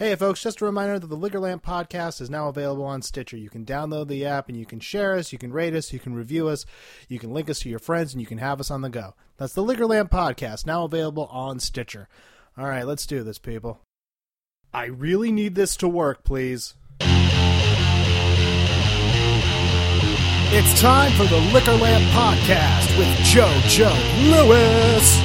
Hey, 0.00 0.14
folks, 0.14 0.42
just 0.42 0.62
a 0.62 0.64
reminder 0.64 0.98
that 0.98 1.08
the 1.08 1.14
Liquor 1.14 1.40
Lamp 1.40 1.62
podcast 1.62 2.22
is 2.22 2.30
now 2.30 2.48
available 2.48 2.86
on 2.86 3.02
Stitcher. 3.02 3.36
You 3.36 3.50
can 3.50 3.66
download 3.66 4.08
the 4.08 4.24
app 4.24 4.48
and 4.48 4.56
you 4.56 4.64
can 4.64 4.80
share 4.80 5.14
us, 5.14 5.30
you 5.30 5.38
can 5.38 5.52
rate 5.52 5.74
us, 5.74 5.92
you 5.92 5.98
can 5.98 6.14
review 6.14 6.48
us, 6.48 6.64
you 7.06 7.18
can 7.18 7.34
link 7.34 7.50
us 7.50 7.58
to 7.58 7.68
your 7.68 7.80
friends, 7.80 8.14
and 8.14 8.20
you 8.22 8.26
can 8.26 8.38
have 8.38 8.60
us 8.60 8.70
on 8.70 8.80
the 8.80 8.88
go. 8.88 9.12
That's 9.36 9.52
the 9.52 9.62
Liquor 9.62 9.84
Lamp 9.84 10.10
podcast, 10.10 10.64
now 10.64 10.84
available 10.84 11.26
on 11.26 11.60
Stitcher. 11.60 12.08
All 12.56 12.64
right, 12.64 12.86
let's 12.86 13.04
do 13.04 13.22
this, 13.22 13.36
people. 13.36 13.82
I 14.72 14.86
really 14.86 15.30
need 15.32 15.54
this 15.54 15.76
to 15.76 15.86
work, 15.86 16.24
please. 16.24 16.76
It's 20.52 20.80
time 20.80 21.12
for 21.12 21.26
the 21.26 21.40
Liquor 21.52 21.74
Lamp 21.74 22.04
podcast 22.14 22.96
with 22.96 23.14
Joe 23.18 23.54
Joe 23.66 23.94
Lewis. 24.30 25.19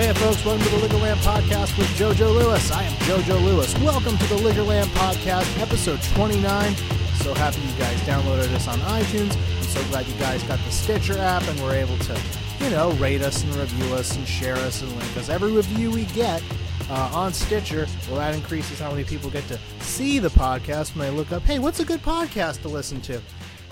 Hey, 0.00 0.14
folks, 0.14 0.42
welcome 0.46 0.64
to 0.64 0.70
the 0.70 0.78
Liquor 0.78 0.96
Lamp 0.96 1.20
Podcast 1.20 1.76
with 1.76 1.86
Joe-Joe 1.94 2.32
Lewis. 2.32 2.72
I 2.72 2.84
am 2.84 2.98
Joe-Joe 3.02 3.36
Lewis. 3.36 3.78
Welcome 3.80 4.16
to 4.16 4.26
the 4.28 4.36
Liquor 4.36 4.62
Lamp 4.62 4.90
Podcast, 4.92 5.60
episode 5.60 6.00
29. 6.14 6.74
So 7.16 7.34
happy 7.34 7.60
you 7.60 7.78
guys 7.78 8.00
downloaded 8.04 8.50
us 8.54 8.66
on 8.66 8.78
iTunes. 8.78 9.36
I'm 9.36 9.62
so 9.62 9.84
glad 9.90 10.06
you 10.06 10.14
guys 10.14 10.42
got 10.44 10.58
the 10.60 10.70
Stitcher 10.70 11.18
app 11.18 11.46
and 11.46 11.60
were 11.60 11.74
able 11.74 11.98
to, 11.98 12.18
you 12.60 12.70
know, 12.70 12.92
rate 12.92 13.20
us 13.20 13.44
and 13.44 13.54
review 13.56 13.94
us 13.94 14.16
and 14.16 14.26
share 14.26 14.56
us 14.56 14.80
and 14.80 14.90
link 14.96 15.16
us. 15.18 15.28
Every 15.28 15.52
review 15.52 15.90
we 15.90 16.06
get 16.06 16.42
uh, 16.88 17.10
on 17.12 17.34
Stitcher, 17.34 17.86
well, 18.08 18.20
that 18.20 18.34
increases 18.34 18.80
how 18.80 18.90
many 18.90 19.04
people 19.04 19.28
get 19.28 19.46
to 19.48 19.58
see 19.80 20.18
the 20.18 20.30
podcast 20.30 20.96
when 20.96 21.10
they 21.10 21.14
look 21.14 21.30
up, 21.30 21.42
hey, 21.42 21.58
what's 21.58 21.80
a 21.80 21.84
good 21.84 22.00
podcast 22.00 22.62
to 22.62 22.68
listen 22.68 23.02
to? 23.02 23.20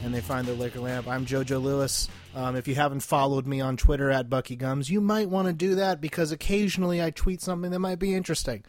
And 0.05 0.15
they 0.15 0.21
find 0.21 0.47
the 0.47 0.53
Liquor 0.53 0.81
Lamp. 0.81 1.09
I'm 1.09 1.25
Joe-Joe 1.25 1.59
Lewis. 1.59 2.11
Um, 2.39 2.55
if 2.55 2.69
you 2.69 2.77
haven't 2.77 3.01
followed 3.01 3.49
me 3.49 3.61
on 3.61 3.77
Twitter 3.77 4.13
at 4.13 4.31
Bucky 4.31 4.55
Gums, 4.55 4.89
you 4.89 5.01
might 5.01 5.29
want 5.29 5.49
to 5.49 5.53
do 5.53 5.75
that 5.75 6.01
because 6.01 6.31
occasionally 6.31 7.03
I 7.03 7.11
tweet 7.11 7.43
something 7.43 7.73
that 7.73 7.81
might 7.81 7.99
be 7.99 8.15
interesting. 8.15 8.65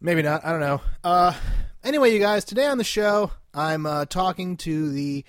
Maybe 0.00 0.22
not. 0.22 0.44
I 0.44 0.52
don't 0.52 0.60
know. 0.60 0.80
Uh, 1.02 1.34
anyway, 1.82 2.12
you 2.12 2.20
guys, 2.20 2.44
today 2.44 2.66
on 2.66 2.78
the 2.78 2.84
show, 2.84 3.32
I'm 3.52 3.86
uh, 3.86 4.04
talking 4.04 4.56
to 4.58 4.90
the 4.90 5.24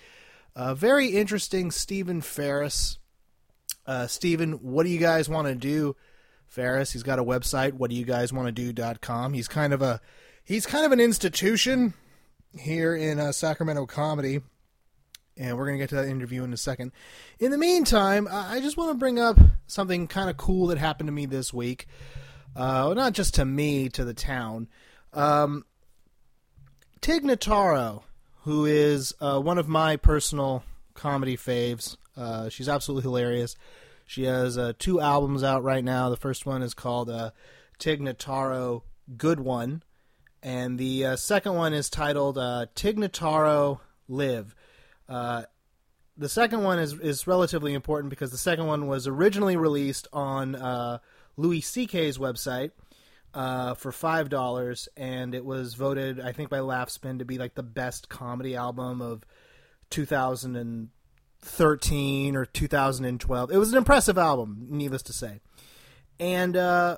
uh, 0.55 0.75
very 0.75 1.08
interesting 1.08 1.72
Stephen 1.72 2.22
Ferris. 2.22 2.99
Uh, 3.88 4.05
Stephen, 4.05 4.52
what 4.61 4.83
do 4.83 4.89
you 4.89 4.99
guys 4.99 5.27
want 5.27 5.47
to 5.47 5.55
do? 5.55 5.95
Ferris, 6.45 6.92
he's 6.92 7.02
got 7.02 7.17
a 7.17 7.23
website. 7.23 7.73
What 7.73 7.89
do 7.89 7.95
you 7.95 8.05
guys 8.05 8.31
want 8.31 8.55
to 8.55 8.71
do.com. 8.71 9.33
He's 9.33 9.47
kind 9.47 9.73
of 9.73 9.81
a 9.81 9.99
he's 10.44 10.67
kind 10.67 10.86
of 10.86 10.92
an 10.92 10.99
institution 10.99 11.95
here 12.55 12.95
in 12.95 13.19
uh, 13.19 13.31
Sacramento 13.31 13.88
comedy 13.88 14.42
and 15.38 15.57
we're 15.57 15.66
going 15.66 15.77
to 15.77 15.81
get 15.81 15.89
to 15.89 15.95
that 15.95 16.07
interview 16.07 16.43
in 16.43 16.53
a 16.53 16.57
second. 16.57 16.91
In 17.39 17.52
the 17.52 17.57
meantime, 17.57 18.27
I 18.30 18.59
just 18.59 18.77
want 18.77 18.91
to 18.91 18.97
bring 18.97 19.19
up 19.19 19.38
something 19.67 20.07
kind 20.07 20.30
of 20.30 20.38
cool 20.38 20.67
that 20.67 20.77
happened 20.77 21.07
to 21.07 21.13
me 21.13 21.25
this 21.25 21.53
week. 21.53 21.88
Uh, 22.55 22.93
not 22.95 23.13
just 23.13 23.35
to 23.35 23.45
me, 23.45 23.88
to 23.89 24.03
the 24.03 24.13
town. 24.13 24.67
Um, 25.13 25.65
Tig 27.02 27.23
Notaro, 27.23 28.03
who 28.43 28.65
is 28.65 29.13
uh, 29.21 29.39
one 29.39 29.59
of 29.59 29.67
my 29.67 29.95
personal 29.95 30.63
comedy 30.95 31.38
faves, 31.38 31.97
uh, 32.15 32.49
she's 32.49 32.67
absolutely 32.67 33.03
hilarious. 33.03 33.55
She 34.08 34.23
has 34.23 34.58
uh, 34.58 34.73
two 34.80 34.99
albums 34.99 35.43
out 35.43 35.63
right 35.63 35.83
now. 35.83 36.09
The 36.09 36.17
first 36.17 36.45
one 36.45 36.63
is 36.63 36.73
called 36.73 37.09
uh, 37.09 37.31
Tig 37.77 38.02
Notaro 38.02 38.81
Good 39.17 39.39
One, 39.39 39.83
and 40.41 40.80
the 40.80 41.05
uh, 41.05 41.15
second 41.15 41.53
one 41.53 41.73
is 41.73 41.89
titled 41.89 42.35
Tig 42.73 42.97
Notaro 42.97 43.81
Live. 44.08 44.55
Uh, 45.08 45.44
the 46.17 46.30
second 46.30 46.63
one 46.63 46.80
is 46.80 46.94
is 46.94 47.27
relatively 47.27 47.73
important 47.73 48.09
because 48.09 48.31
the 48.31 48.38
second 48.38 48.66
one 48.66 48.88
was 48.88 49.08
originally 49.08 49.55
released 49.55 50.08
on 50.11 50.55
uh, 50.55 50.97
Louis 51.36 51.61
C.K.'s 51.61 52.17
website 52.17 52.72
uh, 53.33 53.73
for 53.75 53.91
five 53.91 54.30
dollars, 54.30 54.89
and 54.97 55.36
it 55.36 55.45
was 55.45 55.75
voted, 55.75 56.19
I 56.19 56.31
think, 56.31 56.49
by 56.49 56.58
Laughspin 56.59 57.19
to 57.19 57.25
be 57.25 57.38
like 57.38 57.53
the 57.55 57.64
best 57.64 58.09
comedy 58.09 58.55
album 58.55 59.02
of 59.02 59.23
2013 59.91 62.36
or 62.36 62.45
2012. 62.45 63.52
It 63.52 63.58
was 63.58 63.71
an 63.71 63.77
impressive 63.77 64.17
album, 64.17 64.65
needless 64.70 65.03
to 65.03 65.14
say, 65.14 65.39
and 66.20 66.58
uh, 66.58 66.98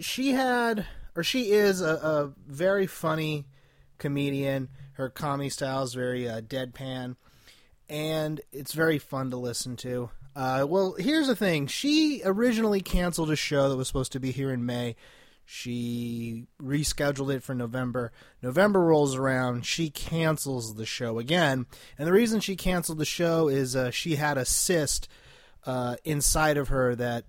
she 0.00 0.32
had 0.32 0.86
or 1.14 1.22
she 1.22 1.50
is 1.50 1.80
a, 1.80 1.94
a 1.94 2.32
very 2.46 2.86
funny 2.86 3.46
comedian 3.98 4.68
her 4.94 5.08
comedy 5.08 5.48
style 5.48 5.82
is 5.82 5.94
very 5.94 6.28
uh, 6.28 6.40
deadpan, 6.40 7.16
and 7.88 8.40
it's 8.52 8.72
very 8.72 8.98
fun 8.98 9.30
to 9.30 9.36
listen 9.36 9.76
to. 9.76 10.10
Uh, 10.34 10.66
well, 10.68 10.94
here's 10.98 11.26
the 11.26 11.36
thing: 11.36 11.66
she 11.66 12.22
originally 12.24 12.80
canceled 12.80 13.30
a 13.30 13.36
show 13.36 13.68
that 13.68 13.76
was 13.76 13.86
supposed 13.86 14.12
to 14.12 14.20
be 14.20 14.32
here 14.32 14.52
in 14.52 14.66
May. 14.66 14.96
She 15.44 16.46
rescheduled 16.62 17.34
it 17.34 17.42
for 17.42 17.54
November. 17.54 18.12
November 18.42 18.80
rolls 18.80 19.16
around. 19.16 19.66
She 19.66 19.90
cancels 19.90 20.76
the 20.76 20.86
show 20.86 21.18
again. 21.18 21.66
And 21.98 22.06
the 22.06 22.12
reason 22.12 22.40
she 22.40 22.56
canceled 22.56 22.98
the 22.98 23.04
show 23.04 23.48
is 23.48 23.74
uh, 23.74 23.90
she 23.90 24.16
had 24.16 24.38
a 24.38 24.44
cyst 24.44 25.08
uh, 25.66 25.96
inside 26.04 26.56
of 26.56 26.68
her 26.68 26.94
that 26.94 27.24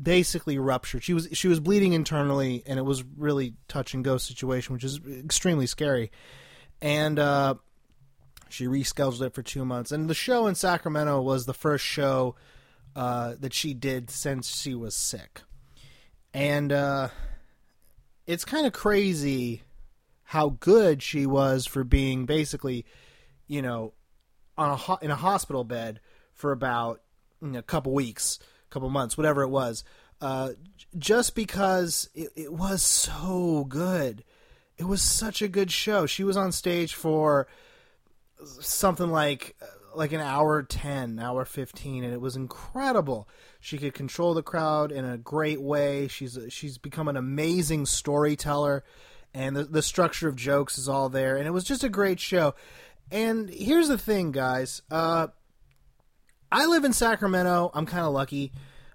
basically 0.00 0.58
ruptured. 0.58 1.04
She 1.04 1.14
was 1.14 1.28
she 1.32 1.48
was 1.48 1.60
bleeding 1.60 1.92
internally, 1.92 2.62
and 2.66 2.78
it 2.78 2.82
was 2.82 3.04
really 3.16 3.54
touch 3.68 3.94
and 3.94 4.04
go 4.04 4.18
situation, 4.18 4.74
which 4.74 4.84
is 4.84 5.00
extremely 5.24 5.66
scary 5.66 6.10
and 6.82 7.18
uh, 7.18 7.54
she 8.48 8.66
rescheduled 8.66 9.22
it 9.22 9.32
for 9.32 9.42
two 9.42 9.64
months. 9.64 9.92
And 9.92 10.10
the 10.10 10.14
show 10.14 10.46
in 10.48 10.56
Sacramento 10.56 11.22
was 11.22 11.46
the 11.46 11.54
first 11.54 11.84
show 11.84 12.34
uh, 12.94 13.36
that 13.40 13.54
she 13.54 13.72
did 13.72 14.10
since 14.10 14.60
she 14.60 14.74
was 14.74 14.94
sick, 14.94 15.40
and 16.34 16.72
uh, 16.72 17.08
it's 18.26 18.44
kind 18.44 18.66
of 18.66 18.72
crazy 18.72 19.62
how 20.24 20.50
good 20.60 21.02
she 21.02 21.24
was 21.24 21.66
for 21.66 21.84
being 21.84 22.26
basically, 22.26 22.84
you 23.46 23.62
know, 23.62 23.92
on 24.58 24.70
a 24.70 24.76
ho- 24.76 24.98
in 25.00 25.10
a 25.10 25.16
hospital 25.16 25.64
bed 25.64 26.00
for 26.34 26.52
about 26.52 27.00
you 27.40 27.48
know, 27.48 27.58
a 27.58 27.62
couple 27.62 27.92
weeks, 27.92 28.38
a 28.68 28.72
couple 28.72 28.90
months, 28.90 29.16
whatever 29.16 29.42
it 29.42 29.48
was. 29.48 29.84
Uh, 30.20 30.50
just 30.96 31.34
because 31.34 32.08
it, 32.14 32.30
it 32.36 32.52
was 32.52 32.82
so 32.82 33.64
good 33.68 34.22
it 34.82 34.88
was 34.88 35.00
such 35.00 35.42
a 35.42 35.46
good 35.46 35.70
show. 35.70 36.06
She 36.06 36.24
was 36.24 36.36
on 36.36 36.50
stage 36.50 36.96
for 36.96 37.46
something 38.60 39.08
like 39.08 39.54
like 39.94 40.10
an 40.10 40.20
hour 40.20 40.60
10, 40.64 41.20
hour 41.20 41.44
15 41.44 42.02
and 42.02 42.12
it 42.12 42.20
was 42.20 42.34
incredible. 42.34 43.28
She 43.60 43.78
could 43.78 43.94
control 43.94 44.34
the 44.34 44.42
crowd 44.42 44.90
in 44.90 45.04
a 45.04 45.16
great 45.16 45.62
way. 45.62 46.08
She's 46.08 46.36
she's 46.48 46.78
become 46.78 47.06
an 47.06 47.16
amazing 47.16 47.86
storyteller 47.86 48.82
and 49.32 49.54
the 49.54 49.62
the 49.62 49.82
structure 49.82 50.28
of 50.28 50.34
jokes 50.34 50.78
is 50.78 50.88
all 50.88 51.08
there 51.08 51.36
and 51.36 51.46
it 51.46 51.52
was 51.52 51.62
just 51.62 51.84
a 51.84 51.88
great 51.88 52.18
show. 52.18 52.56
And 53.12 53.50
here's 53.50 53.86
the 53.86 53.98
thing, 53.98 54.32
guys. 54.32 54.82
Uh, 54.90 55.28
I 56.50 56.66
live 56.66 56.84
in 56.84 56.92
Sacramento. 56.92 57.70
I'm 57.72 57.86
kind 57.86 58.04
of 58.04 58.12
lucky. 58.12 58.50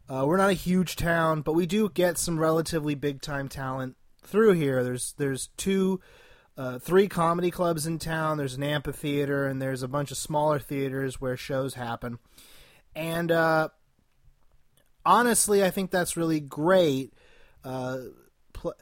Uh, 0.10 0.26
we're 0.28 0.36
not 0.36 0.50
a 0.50 0.54
huge 0.54 0.98
town, 0.98 1.44
but 1.44 1.54
we 1.54 1.66
do 1.66 1.90
get 1.90 2.18
some 2.18 2.38
relatively 2.38 2.94
big 2.94 3.22
time 3.22 3.48
talent 3.48 3.96
through 4.28 4.54
here. 4.54 4.84
There's 4.84 5.14
there's 5.18 5.48
two, 5.58 6.00
uh, 6.58 6.80
three 6.80 7.08
comedy 7.08 7.52
clubs 7.52 7.88
in 7.88 8.00
town. 8.00 8.38
There's 8.38 8.56
an 8.56 8.64
amphitheater, 8.64 9.48
and 9.48 9.62
there's 9.62 9.84
a 9.84 9.88
bunch 9.88 10.12
of 10.12 10.18
smaller 10.18 10.60
theaters 10.60 11.20
where 11.20 11.38
shows 11.38 11.74
happen. 11.74 12.20
And 12.96 13.32
uh, 13.32 13.70
honestly, 15.06 15.64
I 15.64 15.70
think 15.70 15.92
that's 15.92 16.18
really 16.18 16.40
great. 16.40 17.14
Uh, 17.64 17.98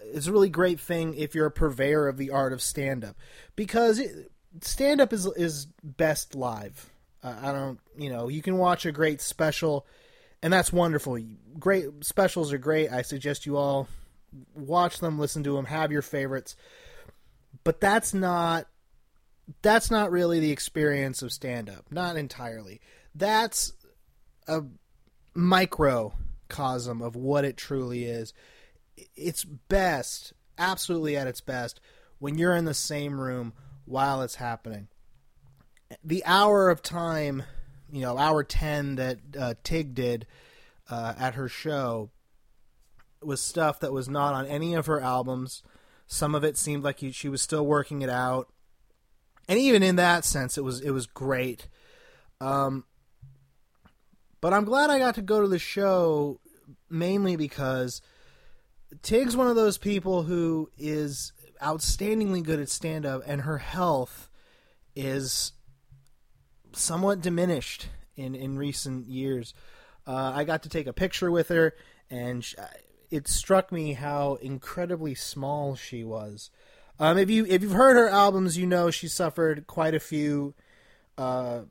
it's 0.03 0.27
a 0.27 0.31
really 0.31 0.49
great 0.49 0.79
thing 0.79 1.15
if 1.15 1.35
you're 1.35 1.45
a 1.45 1.51
purveyor 1.51 2.07
of 2.07 2.17
the 2.17 2.31
art 2.31 2.53
of 2.53 2.61
stand 2.61 3.03
up 3.03 3.17
because 3.55 4.01
stand 4.61 5.01
up 5.01 5.11
is 5.13 5.25
is 5.35 5.67
best 5.83 6.35
live. 6.35 6.89
I 7.23 7.51
don't, 7.51 7.79
you 7.97 8.11
know, 8.11 8.27
you 8.27 8.43
can 8.43 8.57
watch 8.57 8.85
a 8.85 8.91
great 8.91 9.19
special, 9.19 9.87
and 10.43 10.53
that's 10.53 10.71
wonderful. 10.71 11.17
Great 11.59 11.85
specials 12.01 12.53
are 12.53 12.59
great. 12.59 12.91
I 12.91 13.01
suggest 13.01 13.47
you 13.47 13.57
all 13.57 13.87
watch 14.53 14.99
them, 14.99 15.19
listen 15.19 15.43
to 15.43 15.55
them, 15.55 15.65
have 15.65 15.91
your 15.91 16.01
favorites. 16.01 16.55
But 17.63 17.79
that's 17.79 18.13
not 18.13 18.67
that's 19.61 19.91
not 19.91 20.11
really 20.11 20.39
the 20.39 20.51
experience 20.51 21.21
of 21.21 21.31
stand 21.31 21.69
up. 21.69 21.85
Not 21.91 22.17
entirely. 22.17 22.81
That's 23.13 23.73
a 24.47 24.63
microcosm 25.33 27.01
of 27.01 27.15
what 27.15 27.45
it 27.45 27.57
truly 27.57 28.05
is. 28.05 28.33
It's 29.15 29.43
best, 29.43 30.33
absolutely 30.57 31.17
at 31.17 31.27
its 31.27 31.41
best, 31.41 31.79
when 32.19 32.37
you're 32.37 32.55
in 32.55 32.65
the 32.65 32.73
same 32.73 33.19
room 33.19 33.53
while 33.85 34.21
it's 34.21 34.35
happening. 34.35 34.87
The 36.03 36.23
hour 36.25 36.69
of 36.69 36.81
time, 36.81 37.43
you 37.91 38.01
know, 38.01 38.17
hour 38.17 38.43
10 38.43 38.95
that 38.95 39.19
uh, 39.39 39.53
Tig 39.63 39.93
did 39.93 40.25
uh, 40.89 41.13
at 41.17 41.35
her 41.35 41.47
show 41.47 42.09
was 43.25 43.41
stuff 43.41 43.79
that 43.79 43.93
was 43.93 44.07
not 44.07 44.33
on 44.33 44.45
any 44.45 44.73
of 44.73 44.85
her 44.85 44.99
albums. 45.01 45.63
Some 46.07 46.35
of 46.35 46.43
it 46.43 46.57
seemed 46.57 46.83
like 46.83 47.03
she 47.11 47.29
was 47.29 47.41
still 47.41 47.65
working 47.65 48.01
it 48.01 48.09
out, 48.09 48.49
and 49.47 49.59
even 49.59 49.83
in 49.83 49.95
that 49.95 50.25
sense, 50.25 50.57
it 50.57 50.63
was 50.63 50.81
it 50.81 50.91
was 50.91 51.07
great. 51.07 51.67
Um, 52.39 52.83
but 54.41 54.53
I'm 54.53 54.65
glad 54.65 54.89
I 54.89 54.99
got 54.99 55.15
to 55.15 55.21
go 55.21 55.41
to 55.41 55.47
the 55.47 55.59
show 55.59 56.39
mainly 56.89 57.35
because 57.35 58.01
Tig's 59.01 59.35
one 59.35 59.47
of 59.47 59.55
those 59.55 59.77
people 59.77 60.23
who 60.23 60.69
is 60.77 61.33
outstandingly 61.61 62.43
good 62.43 62.59
at 62.59 62.69
stand 62.69 63.05
up, 63.05 63.23
and 63.25 63.41
her 63.41 63.57
health 63.57 64.29
is 64.95 65.51
somewhat 66.73 67.21
diminished 67.21 67.87
in, 68.15 68.35
in 68.35 68.57
recent 68.57 69.07
years. 69.07 69.53
Uh, 70.07 70.31
I 70.35 70.43
got 70.43 70.63
to 70.63 70.69
take 70.69 70.87
a 70.87 70.93
picture 70.93 71.31
with 71.31 71.49
her, 71.49 71.73
and 72.09 72.43
sh 72.43 72.55
it 73.15 73.27
struck 73.27 73.71
me 73.71 73.93
how 73.93 74.35
incredibly 74.35 75.15
small 75.15 75.75
she 75.75 76.03
was. 76.03 76.49
Um, 76.99 77.17
if 77.17 77.29
you 77.29 77.45
if 77.45 77.61
you've 77.61 77.71
heard 77.71 77.95
her 77.95 78.09
albums, 78.09 78.57
you 78.57 78.65
know 78.65 78.91
she 78.91 79.07
suffered 79.07 79.67
quite 79.67 79.95
a 79.95 79.99
few 79.99 80.53
uh, 81.17 81.61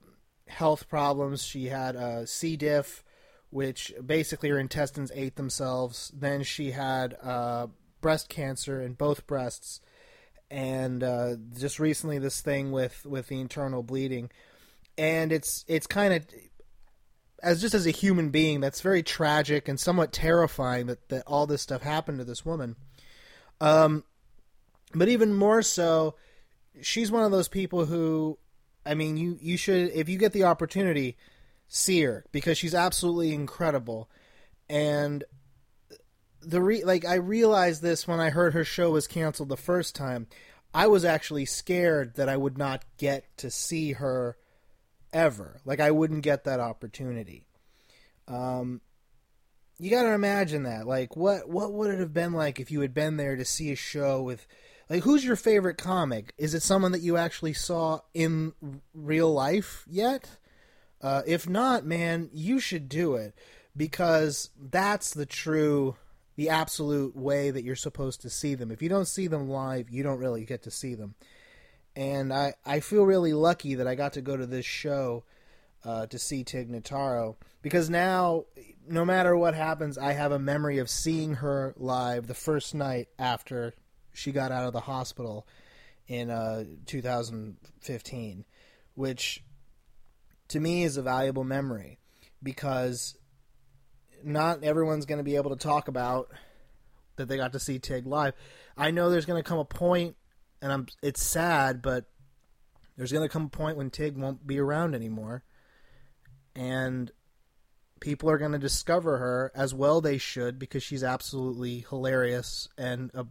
health 0.48 0.88
problems. 0.88 1.42
She 1.42 1.66
had 1.66 1.96
a 1.96 2.26
C. 2.26 2.56
diff, 2.56 3.04
which 3.50 3.92
basically 4.04 4.48
her 4.50 4.58
intestines 4.58 5.12
ate 5.14 5.36
themselves. 5.36 6.12
Then 6.14 6.42
she 6.42 6.72
had 6.72 7.16
uh, 7.22 7.68
breast 8.00 8.28
cancer 8.28 8.80
in 8.80 8.94
both 8.94 9.26
breasts, 9.26 9.80
and 10.50 11.02
uh, 11.02 11.36
just 11.58 11.78
recently 11.78 12.18
this 12.18 12.40
thing 12.40 12.72
with 12.72 13.04
with 13.06 13.28
the 13.28 13.40
internal 13.40 13.82
bleeding. 13.82 14.30
And 14.96 15.32
it's 15.32 15.64
it's 15.68 15.86
kind 15.86 16.14
of 16.14 16.26
as 17.44 17.60
just 17.60 17.74
as 17.74 17.86
a 17.86 17.90
human 17.90 18.30
being, 18.30 18.60
that's 18.60 18.80
very 18.80 19.02
tragic 19.02 19.68
and 19.68 19.78
somewhat 19.78 20.12
terrifying 20.12 20.86
that, 20.86 21.08
that 21.10 21.24
all 21.26 21.46
this 21.46 21.62
stuff 21.62 21.82
happened 21.82 22.18
to 22.18 22.24
this 22.24 22.44
woman. 22.44 22.74
Um, 23.60 24.02
but 24.94 25.08
even 25.08 25.34
more 25.34 25.62
so, 25.62 26.14
she's 26.80 27.12
one 27.12 27.22
of 27.22 27.30
those 27.30 27.48
people 27.48 27.84
who, 27.84 28.38
I 28.86 28.94
mean, 28.94 29.16
you 29.16 29.38
you 29.40 29.56
should 29.56 29.90
if 29.92 30.08
you 30.08 30.18
get 30.18 30.32
the 30.32 30.44
opportunity, 30.44 31.16
see 31.68 32.02
her 32.02 32.24
because 32.32 32.56
she's 32.58 32.74
absolutely 32.74 33.34
incredible, 33.34 34.10
and 34.68 35.22
the 36.40 36.62
re- 36.62 36.84
like 36.84 37.04
I 37.04 37.14
realized 37.14 37.82
this 37.82 38.08
when 38.08 38.20
I 38.20 38.30
heard 38.30 38.54
her 38.54 38.64
show 38.64 38.90
was 38.90 39.06
canceled 39.06 39.48
the 39.50 39.56
first 39.56 39.94
time. 39.94 40.26
I 40.72 40.88
was 40.88 41.04
actually 41.04 41.44
scared 41.44 42.14
that 42.16 42.28
I 42.28 42.36
would 42.36 42.58
not 42.58 42.84
get 42.98 43.24
to 43.38 43.50
see 43.50 43.92
her 43.92 44.36
ever. 45.14 45.60
Like 45.64 45.80
I 45.80 45.90
wouldn't 45.90 46.22
get 46.22 46.44
that 46.44 46.60
opportunity. 46.60 47.46
Um, 48.28 48.80
you 49.78 49.90
got 49.90 50.02
to 50.02 50.12
imagine 50.12 50.64
that. 50.64 50.86
Like 50.86 51.16
what 51.16 51.48
what 51.48 51.72
would 51.72 51.94
it 51.94 52.00
have 52.00 52.12
been 52.12 52.32
like 52.32 52.60
if 52.60 52.70
you 52.70 52.80
had 52.80 52.92
been 52.92 53.16
there 53.16 53.36
to 53.36 53.44
see 53.44 53.72
a 53.72 53.76
show 53.76 54.20
with 54.20 54.46
like 54.90 55.04
who's 55.04 55.24
your 55.24 55.36
favorite 55.36 55.78
comic? 55.78 56.34
Is 56.36 56.54
it 56.54 56.62
someone 56.62 56.92
that 56.92 57.00
you 57.00 57.16
actually 57.16 57.54
saw 57.54 58.00
in 58.12 58.52
real 58.92 59.32
life 59.32 59.84
yet? 59.88 60.28
Uh, 61.00 61.22
if 61.26 61.48
not, 61.48 61.84
man, 61.84 62.30
you 62.32 62.58
should 62.58 62.88
do 62.88 63.14
it 63.14 63.34
because 63.76 64.50
that's 64.58 65.12
the 65.12 65.26
true 65.26 65.96
the 66.36 66.48
absolute 66.48 67.14
way 67.14 67.50
that 67.50 67.62
you're 67.62 67.76
supposed 67.76 68.20
to 68.22 68.30
see 68.30 68.54
them. 68.54 68.72
If 68.72 68.82
you 68.82 68.88
don't 68.88 69.06
see 69.06 69.28
them 69.28 69.48
live, 69.48 69.90
you 69.90 70.02
don't 70.02 70.18
really 70.18 70.44
get 70.44 70.62
to 70.64 70.70
see 70.70 70.94
them 70.94 71.14
and 71.96 72.32
I, 72.32 72.54
I 72.64 72.80
feel 72.80 73.04
really 73.04 73.32
lucky 73.32 73.76
that 73.76 73.86
I 73.86 73.94
got 73.94 74.14
to 74.14 74.20
go 74.20 74.36
to 74.36 74.46
this 74.46 74.66
show 74.66 75.24
uh, 75.84 76.06
to 76.06 76.18
see 76.18 76.44
Tig 76.44 76.70
Notaro 76.70 77.36
because 77.62 77.88
now, 77.88 78.44
no 78.88 79.04
matter 79.04 79.36
what 79.36 79.54
happens, 79.54 79.96
I 79.96 80.12
have 80.12 80.32
a 80.32 80.38
memory 80.38 80.78
of 80.78 80.90
seeing 80.90 81.34
her 81.34 81.74
live 81.76 82.26
the 82.26 82.34
first 82.34 82.74
night 82.74 83.08
after 83.18 83.74
she 84.12 84.32
got 84.32 84.52
out 84.52 84.66
of 84.66 84.72
the 84.72 84.80
hospital 84.80 85.46
in 86.06 86.30
uh, 86.30 86.64
2015, 86.86 88.44
which 88.94 89.42
to 90.48 90.60
me 90.60 90.84
is 90.84 90.96
a 90.96 91.02
valuable 91.02 91.44
memory 91.44 91.98
because 92.42 93.16
not 94.22 94.62
everyone's 94.64 95.06
going 95.06 95.18
to 95.18 95.24
be 95.24 95.36
able 95.36 95.50
to 95.50 95.56
talk 95.56 95.88
about 95.88 96.30
that 97.16 97.28
they 97.28 97.36
got 97.36 97.52
to 97.52 97.60
see 97.60 97.78
Tig 97.78 98.06
live. 98.06 98.34
I 98.76 98.90
know 98.90 99.10
there's 99.10 99.26
going 99.26 99.42
to 99.42 99.48
come 99.48 99.58
a 99.58 99.64
point 99.64 100.16
and 100.64 100.72
I'm 100.72 100.86
it's 101.02 101.22
sad, 101.22 101.82
but 101.82 102.06
there's 102.96 103.12
going 103.12 103.28
to 103.28 103.32
come 103.32 103.44
a 103.44 103.48
point 103.50 103.76
when 103.76 103.90
Tig 103.90 104.16
won't 104.16 104.46
be 104.46 104.58
around 104.58 104.94
anymore, 104.94 105.44
and 106.56 107.12
people 108.00 108.30
are 108.30 108.38
going 108.38 108.52
to 108.52 108.58
discover 108.58 109.18
her 109.18 109.52
as 109.54 109.74
well. 109.74 110.00
They 110.00 110.16
should 110.16 110.58
because 110.58 110.82
she's 110.82 111.04
absolutely 111.04 111.84
hilarious 111.90 112.66
and 112.78 113.10
uh, 113.14 113.24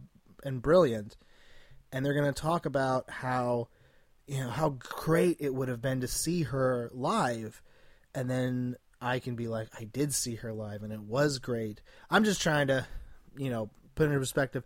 and 0.44 0.62
brilliant, 0.62 1.16
and 1.90 2.06
they're 2.06 2.14
going 2.14 2.32
to 2.32 2.40
talk 2.40 2.66
about 2.66 3.10
how 3.10 3.66
you 4.28 4.38
know 4.38 4.50
how 4.50 4.76
great 4.78 5.38
it 5.40 5.52
would 5.52 5.68
have 5.68 5.82
been 5.82 6.02
to 6.02 6.08
see 6.08 6.44
her 6.44 6.88
live, 6.94 7.60
and 8.14 8.30
then 8.30 8.76
I 9.00 9.18
can 9.18 9.34
be 9.34 9.48
like, 9.48 9.66
I 9.76 9.82
did 9.82 10.14
see 10.14 10.36
her 10.36 10.52
live, 10.52 10.84
and 10.84 10.92
it 10.92 11.02
was 11.02 11.40
great. 11.40 11.82
I'm 12.08 12.22
just 12.22 12.40
trying 12.40 12.68
to, 12.68 12.86
you 13.36 13.50
know, 13.50 13.70
put 13.96 14.08
it 14.08 14.12
in 14.12 14.20
perspective. 14.20 14.62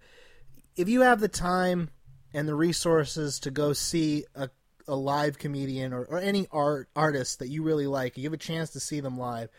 If 0.77 0.91
you 0.91 1.01
have 1.01 1.21
the 1.21 1.29
time 1.29 1.89
and 2.35 2.49
the 2.49 2.55
resources 2.55 3.41
to 3.41 3.51
go 3.51 3.73
see 3.73 4.25
a, 4.35 4.51
a 4.87 4.95
live 4.95 5.39
comedian 5.39 5.93
or, 5.93 6.05
or 6.05 6.19
any 6.19 6.47
art 6.51 6.89
artist 6.95 7.39
that 7.39 7.49
you 7.49 7.63
really 7.63 7.87
like, 7.87 8.17
you 8.17 8.25
have 8.25 8.33
a 8.33 8.39
chance 8.39 8.71
to 8.71 8.81
see 8.81 9.01
them 9.01 9.19
live, 9.19 9.51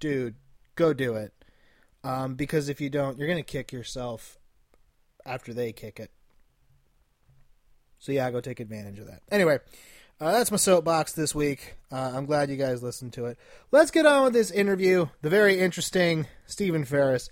dude, 0.00 0.34
go 0.74 0.92
do 0.92 1.14
it. 1.14 1.32
Um, 2.04 2.34
because 2.34 2.68
if 2.68 2.80
you 2.80 2.90
don't, 2.90 3.18
you're 3.18 3.28
gonna 3.28 3.42
kick 3.42 3.72
yourself 3.72 4.38
after 5.26 5.52
they 5.52 5.72
kick 5.72 5.98
it. 6.00 6.10
So 7.98 8.12
yeah, 8.12 8.30
go 8.30 8.40
take 8.40 8.60
advantage 8.60 8.98
of 8.98 9.06
that. 9.06 9.22
Anyway, 9.30 9.58
uh, 10.20 10.32
that's 10.32 10.50
my 10.50 10.56
soapbox 10.56 11.12
this 11.12 11.34
week. 11.34 11.76
Uh, 11.90 12.12
I'm 12.14 12.26
glad 12.26 12.50
you 12.50 12.56
guys 12.56 12.82
listened 12.82 13.12
to 13.14 13.26
it. 13.26 13.38
Let's 13.70 13.90
get 13.90 14.06
on 14.06 14.24
with 14.24 14.32
this 14.32 14.50
interview. 14.50 15.06
The 15.22 15.30
very 15.30 15.58
interesting 15.60 16.26
Stephen 16.46 16.84
Ferris. 16.84 17.30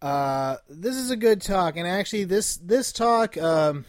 Uh, 0.00 0.56
this 0.68 0.96
is 0.96 1.10
a 1.10 1.16
good 1.16 1.40
talk, 1.40 1.76
and 1.76 1.86
actually, 1.86 2.24
this 2.24 2.56
this 2.56 2.92
talk. 2.92 3.36
Um, 3.36 3.84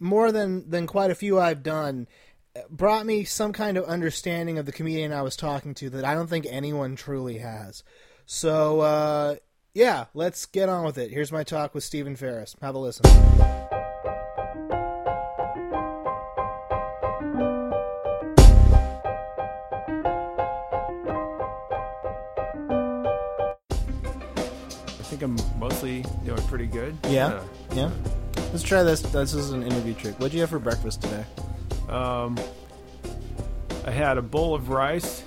more 0.00 0.32
than 0.32 0.68
than 0.68 0.86
quite 0.86 1.10
a 1.10 1.14
few 1.14 1.38
I've 1.38 1.62
done 1.62 2.08
brought 2.68 3.06
me 3.06 3.24
some 3.24 3.52
kind 3.52 3.76
of 3.76 3.84
understanding 3.84 4.58
of 4.58 4.66
the 4.66 4.72
comedian 4.72 5.12
I 5.12 5.22
was 5.22 5.36
talking 5.36 5.74
to 5.74 5.90
that 5.90 6.04
I 6.04 6.14
don't 6.14 6.28
think 6.28 6.46
anyone 6.48 6.96
truly 6.96 7.38
has. 7.38 7.84
So 8.26 8.80
uh, 8.80 9.36
yeah, 9.74 10.06
let's 10.14 10.46
get 10.46 10.68
on 10.68 10.84
with 10.84 10.98
it. 10.98 11.10
Here's 11.10 11.30
my 11.30 11.44
talk 11.44 11.74
with 11.74 11.84
Stephen 11.84 12.16
Ferris. 12.16 12.56
Have 12.60 12.74
a 12.74 12.78
listen. 12.78 13.06
I 24.86 25.02
think 25.04 25.22
I'm 25.22 25.36
mostly 25.58 26.04
doing 26.24 26.42
pretty 26.42 26.66
good. 26.66 26.96
Yeah, 27.08 27.42
yeah. 27.74 27.90
Let's 28.52 28.62
try 28.64 28.82
this. 28.82 29.00
This 29.02 29.34
is 29.34 29.50
an 29.52 29.62
interview 29.62 29.94
trick. 29.94 30.14
What'd 30.18 30.34
you 30.34 30.40
have 30.40 30.50
for 30.50 30.58
breakfast 30.58 31.02
today? 31.02 31.24
Um, 31.88 32.36
I 33.86 33.90
had 33.92 34.18
a 34.18 34.22
bowl 34.22 34.54
of 34.54 34.70
rice, 34.70 35.22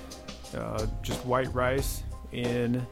uh, 0.56 0.86
just 1.02 1.24
white 1.24 1.52
rice, 1.54 2.02
in 2.32 2.86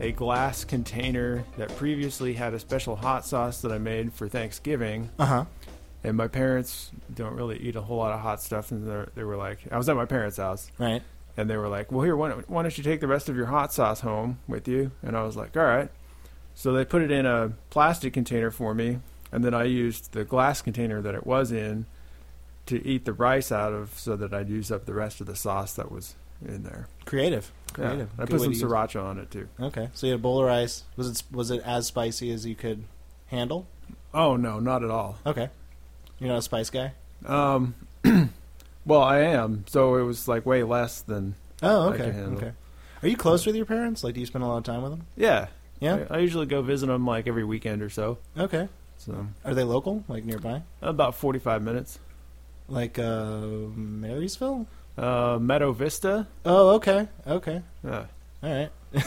a 0.00 0.12
glass 0.12 0.64
container 0.64 1.44
that 1.56 1.74
previously 1.76 2.32
had 2.34 2.54
a 2.54 2.58
special 2.60 2.94
hot 2.94 3.26
sauce 3.26 3.60
that 3.62 3.72
I 3.72 3.78
made 3.78 4.12
for 4.12 4.28
Thanksgiving. 4.28 5.10
Uh 5.18 5.26
huh. 5.26 5.44
And 6.04 6.16
my 6.16 6.28
parents 6.28 6.90
don't 7.14 7.34
really 7.34 7.58
eat 7.58 7.74
a 7.76 7.80
whole 7.80 7.98
lot 7.98 8.12
of 8.12 8.20
hot 8.20 8.40
stuff, 8.42 8.70
and 8.70 9.08
they 9.14 9.24
were 9.24 9.36
like, 9.36 9.58
I 9.70 9.76
was 9.78 9.88
at 9.88 9.96
my 9.96 10.04
parents' 10.04 10.36
house, 10.36 10.70
Right. 10.78 11.02
and 11.36 11.48
they 11.50 11.56
were 11.56 11.68
like, 11.68 11.90
"Well, 11.92 12.02
here, 12.02 12.16
why 12.16 12.28
don't, 12.30 12.48
why 12.50 12.62
don't 12.62 12.76
you 12.76 12.82
take 12.84 13.00
the 13.00 13.06
rest 13.08 13.28
of 13.28 13.36
your 13.36 13.46
hot 13.46 13.72
sauce 13.72 14.00
home 14.00 14.38
with 14.48 14.66
you?" 14.68 14.90
And 15.02 15.16
I 15.16 15.22
was 15.24 15.36
like, 15.36 15.56
"All 15.56 15.64
right." 15.64 15.90
So 16.54 16.72
they 16.72 16.84
put 16.84 17.02
it 17.02 17.10
in 17.10 17.24
a 17.26 17.52
plastic 17.70 18.12
container 18.12 18.50
for 18.50 18.74
me, 18.74 18.98
and 19.32 19.42
then 19.42 19.54
I 19.54 19.64
used 19.64 20.12
the 20.12 20.24
glass 20.24 20.62
container 20.62 21.00
that 21.02 21.14
it 21.14 21.26
was 21.26 21.50
in 21.50 21.86
to 22.66 22.86
eat 22.86 23.04
the 23.04 23.12
rice 23.12 23.50
out 23.50 23.72
of, 23.72 23.98
so 23.98 24.14
that 24.16 24.32
I'd 24.32 24.48
use 24.48 24.70
up 24.70 24.86
the 24.86 24.94
rest 24.94 25.20
of 25.20 25.26
the 25.26 25.34
sauce 25.34 25.72
that 25.74 25.90
was 25.90 26.14
in 26.46 26.62
there. 26.62 26.86
Creative. 27.04 27.50
Yeah. 27.70 27.74
Creative. 27.86 28.10
I 28.18 28.24
put 28.26 28.40
some 28.40 28.52
sriracha 28.52 29.02
on 29.02 29.18
it 29.18 29.30
too. 29.30 29.48
Okay, 29.60 29.88
so 29.94 30.06
you 30.06 30.12
had 30.12 30.20
a 30.20 30.22
bowl 30.22 30.40
of 30.40 30.46
rice. 30.46 30.84
Was 30.96 31.08
it 31.08 31.22
was 31.32 31.50
it 31.50 31.62
as 31.64 31.86
spicy 31.86 32.30
as 32.32 32.46
you 32.46 32.54
could 32.54 32.84
handle? 33.26 33.66
Oh 34.14 34.36
no, 34.36 34.60
not 34.60 34.84
at 34.84 34.90
all. 34.90 35.18
Okay, 35.26 35.48
you're 36.18 36.28
not 36.28 36.38
a 36.38 36.42
spice 36.42 36.70
guy. 36.70 36.92
Um, 37.24 37.74
well, 38.84 39.00
I 39.00 39.20
am. 39.20 39.64
So 39.68 39.96
it 39.96 40.02
was 40.02 40.28
like 40.28 40.44
way 40.44 40.62
less 40.62 41.00
than. 41.00 41.34
Oh, 41.62 41.90
okay, 41.90 42.10
okay. 42.10 42.52
Are 43.02 43.08
you 43.08 43.16
close 43.16 43.46
with 43.46 43.56
your 43.56 43.66
parents? 43.66 44.04
Like, 44.04 44.14
do 44.14 44.20
you 44.20 44.26
spend 44.26 44.44
a 44.44 44.46
lot 44.46 44.58
of 44.58 44.64
time 44.64 44.82
with 44.82 44.92
them? 44.92 45.06
Yeah. 45.16 45.48
Yeah. 45.80 46.06
I, 46.08 46.16
I 46.16 46.18
usually 46.18 46.46
go 46.46 46.62
visit 46.62 46.86
them 46.86 47.04
like 47.04 47.26
every 47.26 47.42
weekend 47.42 47.82
or 47.82 47.90
so. 47.90 48.18
Okay. 48.38 48.68
So 49.04 49.26
Are 49.44 49.54
they 49.54 49.64
local? 49.64 50.04
Like 50.06 50.24
nearby? 50.24 50.62
about 50.80 51.16
forty-five 51.16 51.60
minutes. 51.62 51.98
Like 52.68 52.98
uh, 52.98 53.40
Marysville? 53.40 54.66
Uh, 54.96 55.38
Meadow 55.40 55.72
Vista. 55.72 56.28
Oh, 56.44 56.70
okay, 56.76 57.08
okay, 57.26 57.62
all 57.84 58.06
right. 58.42 58.70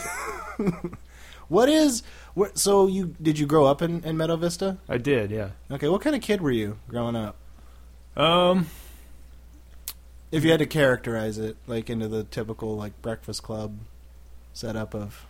what 1.48 1.68
is? 1.68 2.02
What, 2.34 2.58
so 2.58 2.86
you 2.86 3.14
did 3.22 3.38
you 3.38 3.46
grow 3.46 3.64
up 3.64 3.80
in, 3.80 4.04
in 4.04 4.16
Meadow 4.16 4.36
Vista? 4.36 4.76
I 4.88 4.98
did. 4.98 5.30
Yeah. 5.30 5.50
Okay, 5.70 5.88
what 5.88 6.02
kind 6.02 6.14
of 6.14 6.20
kid 6.22 6.40
were 6.42 6.50
you 6.50 6.78
growing 6.88 7.16
up? 7.16 7.36
Um. 8.16 8.66
If 10.32 10.44
you 10.44 10.50
had 10.50 10.58
to 10.58 10.66
characterize 10.66 11.38
it, 11.38 11.56
like 11.66 11.88
into 11.88 12.08
the 12.08 12.24
typical 12.24 12.76
like 12.76 13.00
Breakfast 13.00 13.42
Club 13.42 13.78
setup 14.52 14.92
of 14.94 15.24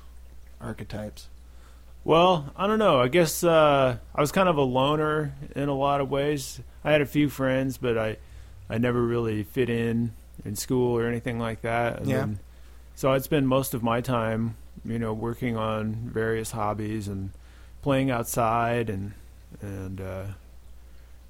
archetypes. 0.60 1.28
Well, 2.06 2.52
I 2.56 2.68
don't 2.68 2.78
know. 2.78 3.00
I 3.00 3.08
guess 3.08 3.42
uh, 3.42 3.96
I 4.14 4.20
was 4.20 4.30
kind 4.30 4.48
of 4.48 4.56
a 4.56 4.62
loner 4.62 5.34
in 5.56 5.68
a 5.68 5.74
lot 5.74 6.00
of 6.00 6.08
ways. 6.08 6.60
I 6.84 6.92
had 6.92 7.00
a 7.00 7.06
few 7.06 7.28
friends, 7.28 7.78
but 7.78 7.98
I, 7.98 8.18
I 8.70 8.78
never 8.78 9.02
really 9.02 9.42
fit 9.42 9.68
in 9.68 10.12
in 10.44 10.54
school 10.54 10.96
or 10.96 11.08
anything 11.08 11.40
like 11.40 11.62
that. 11.62 11.98
And 11.98 12.06
Yeah. 12.08 12.18
Then, 12.18 12.38
so 12.94 13.12
I'd 13.12 13.24
spend 13.24 13.48
most 13.48 13.74
of 13.74 13.82
my 13.82 14.00
time, 14.00 14.56
you 14.84 15.00
know, 15.00 15.12
working 15.12 15.56
on 15.56 15.94
various 15.94 16.52
hobbies 16.52 17.08
and 17.08 17.32
playing 17.82 18.12
outside 18.12 18.88
and 18.88 19.12
and 19.60 20.00
uh, 20.00 20.26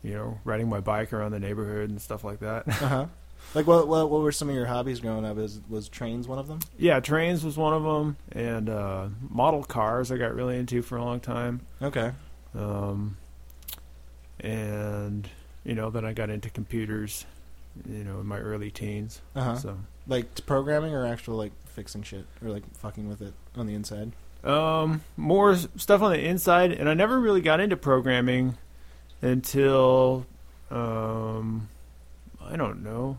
you 0.03 0.13
know, 0.13 0.41
riding 0.45 0.69
my 0.69 0.81
bike 0.81 1.11
around 1.15 1.33
the 1.33 1.41
neighborhood 1.41 1.89
and 1.89 2.03
stuff 2.03 2.23
like 2.23 2.41
that. 2.41 2.69
Uh 2.69 2.73
huh. 2.73 3.07
Like 3.55 3.67
what, 3.67 3.89
what? 3.89 4.11
What 4.11 4.21
were 4.23 4.33
some 4.33 4.49
of 4.49 4.55
your 4.55 4.67
hobbies 4.67 5.01
growing 5.01 5.25
up? 5.25 5.39
Is 5.39 5.61
was 5.69 5.89
trains 5.89 6.29
one 6.29 6.39
of 6.39 6.47
them? 6.49 6.61
yeah, 6.79 7.01
trains 7.01 7.45
was 7.45 7.57
one 7.57 7.73
of 7.73 7.83
them, 7.85 8.17
and 8.33 8.69
uh, 8.69 9.09
model 9.31 9.65
cars 9.65 10.11
I 10.13 10.17
got 10.19 10.35
really 10.35 10.59
into 10.59 10.83
for 10.83 10.97
a 10.97 11.05
long 11.05 11.21
time. 11.21 11.61
Okay. 11.81 12.13
um, 12.55 13.17
and 14.41 15.29
you 15.65 15.75
know 15.75 15.91
then 15.91 16.05
I 16.05 16.13
got 16.13 16.31
into 16.31 16.51
computers, 16.51 17.25
you 17.89 18.05
know, 18.05 18.21
in 18.21 18.27
my 18.27 18.39
early 18.39 18.71
teens. 18.71 19.21
Uh 19.35 19.43
huh. 19.43 19.57
So 19.57 19.79
Like 20.07 20.45
programming 20.47 20.93
or 20.95 21.07
actual 21.07 21.37
like 21.37 21.53
fixing 21.67 22.03
shit 22.03 22.27
or 22.43 22.51
like 22.51 22.63
fucking 22.77 23.09
with 23.09 23.23
it 23.23 23.33
on 23.57 23.67
the 23.67 23.75
inside. 23.75 24.13
um, 24.45 25.03
more 25.17 25.57
stuff 25.57 26.03
on 26.03 26.13
the 26.13 26.21
inside, 26.25 26.73
and 26.73 26.89
I 26.89 26.95
never 26.95 27.19
really 27.21 27.41
got 27.41 27.61
into 27.61 27.77
programming 27.77 28.59
until 29.23 30.27
um, 30.71 31.69
I 32.45 32.57
don't 32.57 32.83
know. 32.83 33.19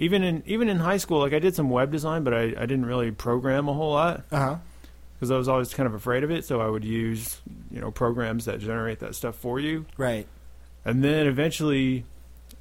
Even 0.00 0.24
in 0.24 0.42
even 0.46 0.68
in 0.68 0.78
high 0.78 0.96
school, 0.96 1.20
like 1.20 1.32
I 1.32 1.38
did 1.38 1.54
some 1.54 1.70
web 1.70 1.92
design, 1.92 2.24
but 2.24 2.34
I, 2.34 2.42
I 2.56 2.66
didn't 2.66 2.86
really 2.86 3.10
program 3.12 3.68
a 3.68 3.72
whole 3.74 3.92
lot 3.92 4.24
Uh 4.32 4.38
huh. 4.38 4.56
because 5.14 5.30
I 5.30 5.36
was 5.36 5.46
always 5.46 5.72
kind 5.74 5.86
of 5.86 5.94
afraid 5.94 6.24
of 6.24 6.30
it. 6.32 6.44
So 6.44 6.60
I 6.60 6.68
would 6.68 6.84
use 6.84 7.40
you 7.70 7.80
know 7.80 7.90
programs 7.92 8.46
that 8.46 8.58
generate 8.60 8.98
that 9.00 9.14
stuff 9.14 9.36
for 9.36 9.60
you. 9.60 9.84
Right. 9.96 10.26
and 10.84 11.04
then 11.04 11.26
eventually 11.28 12.04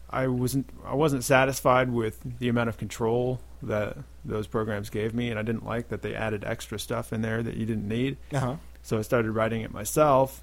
I 0.09 0.27
wasn't 0.27 0.69
I 0.85 0.93
wasn't 0.95 1.23
satisfied 1.23 1.89
with 1.91 2.19
the 2.39 2.49
amount 2.49 2.69
of 2.69 2.77
control 2.77 3.39
that 3.63 3.95
those 4.25 4.45
programs 4.47 4.89
gave 4.89 5.13
me 5.13 5.29
and 5.29 5.39
I 5.39 5.41
didn't 5.43 5.65
like 5.65 5.89
that 5.89 6.01
they 6.01 6.13
added 6.15 6.43
extra 6.43 6.77
stuff 6.79 7.13
in 7.13 7.21
there 7.21 7.41
that 7.41 7.55
you 7.55 7.65
didn't 7.65 7.87
need 7.87 8.17
Uh 8.33 8.39
huh. 8.39 8.55
so 8.83 8.97
I 8.97 9.01
started 9.01 9.31
writing 9.31 9.61
it 9.61 9.71
myself 9.73 10.41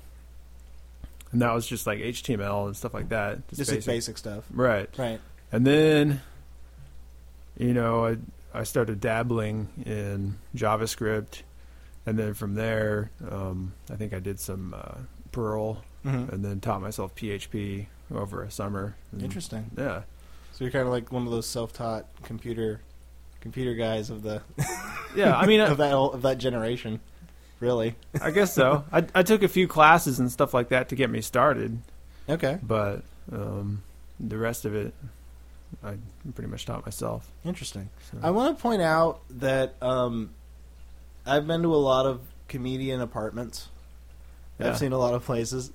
and 1.33 1.43
that 1.43 1.53
was 1.53 1.67
just 1.67 1.87
like 1.87 1.99
HTML 1.99 2.67
and 2.67 2.77
stuff 2.77 2.95
like 2.95 3.09
that 3.11 3.47
Just 3.49 3.87
basic 3.87 4.17
stuff. 4.19 4.45
right 4.51 4.89
Right. 4.97 5.21
and 5.53 5.67
then 5.67 6.21
you 7.59 7.73
know 7.75 8.07
I 8.07 8.17
I 8.55 8.63
started 8.65 9.01
dabbling 9.01 9.69
in 9.85 10.39
JavaScript 10.55 11.43
and 12.07 12.19
then 12.19 12.35
from 12.35 12.55
there 12.55 13.11
um, 13.31 13.73
I 13.91 13.97
think 13.97 14.13
I 14.15 14.19
did 14.21 14.41
some 14.41 14.75
uh, 14.75 14.99
Perl 15.33 15.83
hmm 16.03 16.25
and 16.31 16.45
then 16.45 16.61
taught 16.61 16.81
myself 16.81 17.15
PHP 17.17 17.87
over 18.15 18.43
a 18.45 18.51
summer. 18.51 18.95
And, 19.11 19.23
Interesting. 19.23 19.71
Yeah. 19.77 20.03
So 20.53 20.65
you're 20.65 20.71
kind 20.71 20.87
of 20.87 20.93
like 20.93 21.11
one 21.11 21.27
of 21.27 21.33
those 21.33 21.47
self-taught 21.47 22.07
computer 22.23 22.81
computer 23.41 23.75
guys 23.75 24.09
of 24.11 24.23
the 24.23 24.41
Yeah, 25.17 25.37
I 25.37 25.47
mean, 25.47 25.61
of 25.73 25.79
that 25.79 25.93
of 25.93 26.23
that 26.23 26.39
generation. 26.39 27.01
Really. 27.59 27.97
I 28.21 28.31
guess 28.31 28.55
so. 28.55 28.85
I, 28.93 29.05
I 29.15 29.23
took 29.23 29.43
a 29.43 29.49
few 29.49 29.67
classes 29.67 30.19
and 30.19 30.31
stuff 30.31 30.55
like 30.55 30.69
that 30.69 30.89
to 30.91 30.95
get 30.95 31.11
me 31.11 31.21
started, 31.23 31.79
Okay. 32.29 32.59
but 32.63 33.03
um, 33.33 33.83
the 34.21 34.37
rest 34.37 34.65
of 34.67 34.75
it, 34.75 34.93
I 35.85 35.95
pretty 36.35 36.51
much 36.51 36.67
taught 36.67 36.85
myself. 36.85 37.31
Interesting. 37.45 37.91
So. 38.11 38.19
I 38.23 38.31
want 38.31 38.57
to 38.57 38.63
point 38.63 38.83
out 38.83 39.21
that 39.31 39.75
um, 39.81 40.31
I've 41.25 41.47
been 41.47 41.63
to 41.63 41.75
a 41.75 41.77
lot 41.77 42.07
of 42.07 42.21
comedian 42.49 43.01
apartments. 43.01 43.69
Yeah. 44.59 44.69
I've 44.69 44.79
seen 44.79 44.93
a 44.93 44.99
lot 44.99 45.15
of 45.15 45.25
places. 45.25 45.71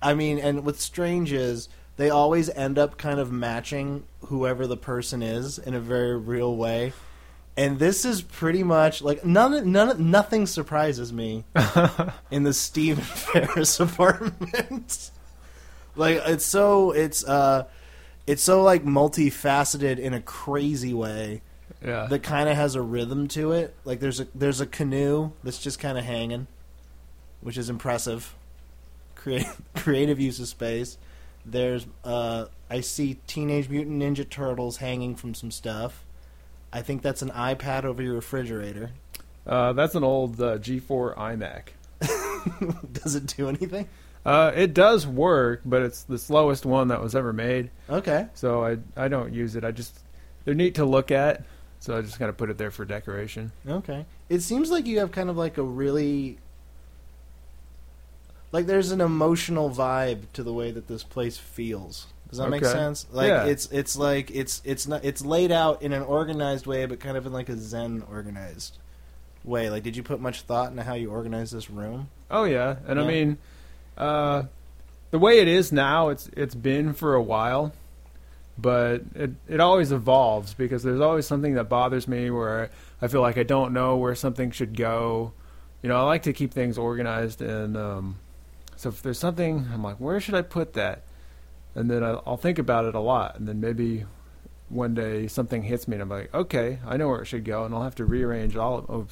I 0.00 0.14
mean, 0.14 0.38
and 0.38 0.64
what's 0.64 0.82
strange 0.82 1.32
is 1.32 1.68
they 1.96 2.10
always 2.10 2.48
end 2.50 2.78
up 2.78 2.96
kind 2.96 3.20
of 3.20 3.30
matching 3.30 4.04
whoever 4.26 4.66
the 4.66 4.76
person 4.76 5.22
is 5.22 5.58
in 5.58 5.74
a 5.74 5.80
very 5.80 6.16
real 6.16 6.56
way. 6.56 6.92
And 7.56 7.78
this 7.78 8.04
is 8.04 8.22
pretty 8.22 8.62
much 8.62 9.02
like 9.02 9.24
none, 9.24 9.70
none, 9.70 10.10
nothing 10.10 10.46
surprises 10.46 11.12
me 11.12 11.44
in 12.30 12.44
the 12.44 12.54
Stephen 12.54 13.04
Ferris 13.04 13.78
apartment. 13.80 15.10
like 15.94 16.22
it's 16.26 16.46
so 16.46 16.92
it's 16.92 17.22
uh, 17.24 17.64
it's 18.26 18.42
so 18.42 18.62
like 18.62 18.84
multifaceted 18.84 19.98
in 19.98 20.14
a 20.14 20.20
crazy 20.20 20.94
way 20.94 21.42
yeah. 21.84 22.06
that 22.06 22.22
kind 22.22 22.48
of 22.48 22.56
has 22.56 22.74
a 22.74 22.82
rhythm 22.82 23.28
to 23.28 23.52
it. 23.52 23.74
Like 23.84 24.00
there's 24.00 24.20
a 24.20 24.26
there's 24.34 24.60
a 24.60 24.66
canoe 24.66 25.32
that's 25.42 25.58
just 25.58 25.78
kind 25.78 25.98
of 25.98 26.04
hanging, 26.04 26.46
which 27.40 27.58
is 27.58 27.68
impressive. 27.68 28.34
Create, 29.14 29.46
creative 29.76 30.20
use 30.20 30.40
of 30.40 30.48
space. 30.48 30.98
There's 31.44 31.86
uh, 32.04 32.46
I 32.70 32.80
see 32.80 33.18
Teenage 33.26 33.68
Mutant 33.68 34.00
Ninja 34.02 34.28
Turtles 34.28 34.78
hanging 34.78 35.16
from 35.16 35.34
some 35.34 35.50
stuff. 35.50 36.04
I 36.72 36.82
think 36.82 37.02
that's 37.02 37.22
an 37.22 37.30
iPad 37.30 37.84
over 37.84 38.02
your 38.02 38.14
refrigerator. 38.14 38.92
uh, 39.46 39.72
that's 39.74 39.94
an 39.94 40.04
old 40.04 40.40
uh, 40.40 40.58
G4 40.58 41.16
iMac. 41.16 42.92
Does 42.92 43.14
it 43.14 43.26
do 43.36 43.48
anything? 43.48 43.88
Uh, 44.24 44.52
it 44.54 44.72
does 44.72 45.06
work, 45.06 45.62
but 45.64 45.82
it's 45.82 46.04
the 46.04 46.18
slowest 46.18 46.64
one 46.64 46.88
that 46.88 47.02
was 47.02 47.14
ever 47.14 47.32
made. 47.32 47.70
Okay. 47.90 48.26
So 48.34 48.64
I 48.64 48.78
I 48.96 49.08
don't 49.08 49.32
use 49.32 49.56
it. 49.56 49.64
I 49.64 49.70
just 49.72 49.98
they're 50.44 50.54
neat 50.54 50.76
to 50.76 50.84
look 50.84 51.10
at, 51.10 51.44
so 51.80 51.96
I 51.98 52.02
just 52.02 52.18
kind 52.18 52.28
of 52.28 52.36
put 52.36 52.48
it 52.50 52.56
there 52.58 52.70
for 52.70 52.84
decoration. 52.84 53.50
Okay. 53.66 54.06
It 54.28 54.40
seems 54.40 54.70
like 54.70 54.86
you 54.86 55.00
have 55.00 55.10
kind 55.12 55.28
of 55.28 55.36
like 55.36 55.58
a 55.58 55.62
really 55.62 56.38
like 58.52 58.66
there's 58.66 58.92
an 58.92 59.00
emotional 59.00 59.70
vibe 59.70 60.20
to 60.34 60.42
the 60.42 60.52
way 60.52 60.70
that 60.70 60.86
this 60.88 61.02
place 61.02 61.36
feels. 61.38 62.06
Does 62.28 62.38
that 62.38 62.48
make 62.48 62.64
sense? 62.64 63.06
Like 63.12 63.28
Yeah. 63.28 63.44
it's 63.44 63.66
it's 63.72 63.96
like 63.96 64.30
it's 64.30 64.62
it's 64.64 64.86
not 64.86 65.04
it's 65.04 65.22
laid 65.24 65.52
out 65.52 65.82
in 65.82 65.92
an 65.92 66.02
organized 66.02 66.66
way 66.66 66.86
but 66.86 66.98
kind 67.00 67.16
of 67.16 67.26
in 67.26 67.32
like 67.32 67.48
a 67.48 67.56
zen 67.58 68.04
organized 68.10 68.78
way. 69.44 69.68
Like 69.68 69.82
did 69.82 69.96
you 69.96 70.02
put 70.02 70.20
much 70.20 70.42
thought 70.42 70.70
into 70.70 70.82
how 70.82 70.94
you 70.94 71.10
organize 71.10 71.50
this 71.50 71.68
room? 71.68 72.08
Oh 72.30 72.44
yeah, 72.44 72.76
and 72.86 72.98
Yeah. 72.98 73.04
I 73.04 73.08
mean, 73.08 73.38
uh, 73.96 74.44
the 75.10 75.18
way 75.18 75.38
it 75.38 75.48
is 75.48 75.72
now, 75.72 76.08
it's 76.08 76.28
it's 76.36 76.54
been 76.54 76.94
for 76.94 77.14
a 77.14 77.22
while, 77.22 77.72
but 78.58 79.02
it 79.14 79.30
it 79.48 79.60
always 79.60 79.92
evolves 79.92 80.54
because 80.54 80.82
there's 80.82 81.00
always 81.00 81.26
something 81.26 81.54
that 81.54 81.64
bothers 81.64 82.08
me 82.08 82.30
where 82.30 82.70
I 83.00 83.08
feel 83.08 83.20
like 83.20 83.38
I 83.38 83.42
don't 83.42 83.72
know 83.72 83.96
where 83.96 84.14
something 84.14 84.50
should 84.50 84.76
go. 84.76 85.32
You 85.82 85.88
know, 85.88 85.96
I 85.96 86.02
like 86.02 86.22
to 86.22 86.32
keep 86.32 86.52
things 86.52 86.78
organized, 86.78 87.42
and 87.42 87.76
um, 87.76 88.16
so 88.76 88.88
if 88.88 89.02
there's 89.02 89.18
something, 89.18 89.68
I'm 89.72 89.82
like, 89.82 89.96
where 89.96 90.20
should 90.20 90.34
I 90.34 90.42
put 90.42 90.74
that? 90.74 91.02
And 91.74 91.90
then 91.90 92.04
I'll, 92.04 92.22
I'll 92.26 92.36
think 92.36 92.58
about 92.58 92.84
it 92.84 92.94
a 92.94 93.00
lot, 93.00 93.38
and 93.38 93.48
then 93.48 93.60
maybe 93.60 94.04
one 94.68 94.94
day 94.94 95.26
something 95.26 95.62
hits 95.62 95.88
me, 95.88 95.94
and 95.96 96.02
I'm 96.02 96.08
like, 96.08 96.32
okay, 96.32 96.78
I 96.86 96.96
know 96.96 97.08
where 97.08 97.20
it 97.20 97.26
should 97.26 97.44
go, 97.44 97.64
and 97.64 97.74
I'll 97.74 97.82
have 97.82 97.96
to 97.96 98.04
rearrange 98.04 98.56
all 98.56 98.78
of. 98.78 98.86
Oh, 98.88 99.06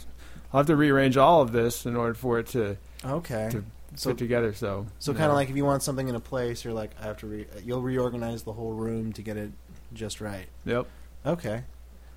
I'll 0.53 0.61
have 0.61 0.67
to 0.67 0.77
rearrange 0.77 1.17
all 1.17 1.43
of 1.43 1.53
this 1.53 1.87
in 1.87 1.95
order 1.95 2.15
for 2.15 2.39
it 2.41 2.49
to 2.49 2.77
Okay. 3.05 3.49
To 3.53 3.65
so 3.97 4.11
fit 4.11 4.18
together. 4.18 4.52
So 4.52 4.87
so 4.99 5.12
kind 5.12 5.30
of 5.30 5.35
like 5.35 5.50
if 5.50 5.56
you 5.56 5.64
want 5.64 5.82
something 5.82 6.09
in 6.09 6.14
a 6.14 6.20
place, 6.20 6.64
you're 6.64 6.75
like 6.75 6.90
I 7.00 7.04
have 7.04 7.18
to 7.18 7.26
re- 7.26 7.47
you'll 7.64 7.82
reorganize 7.82 8.42
the 8.42 8.52
whole 8.52 8.73
room 8.73 9.12
to 9.14 9.23
get 9.23 9.37
it 9.37 9.50
just 9.92 10.20
right. 10.20 10.47
yep. 10.64 10.87
Okay. 11.26 11.64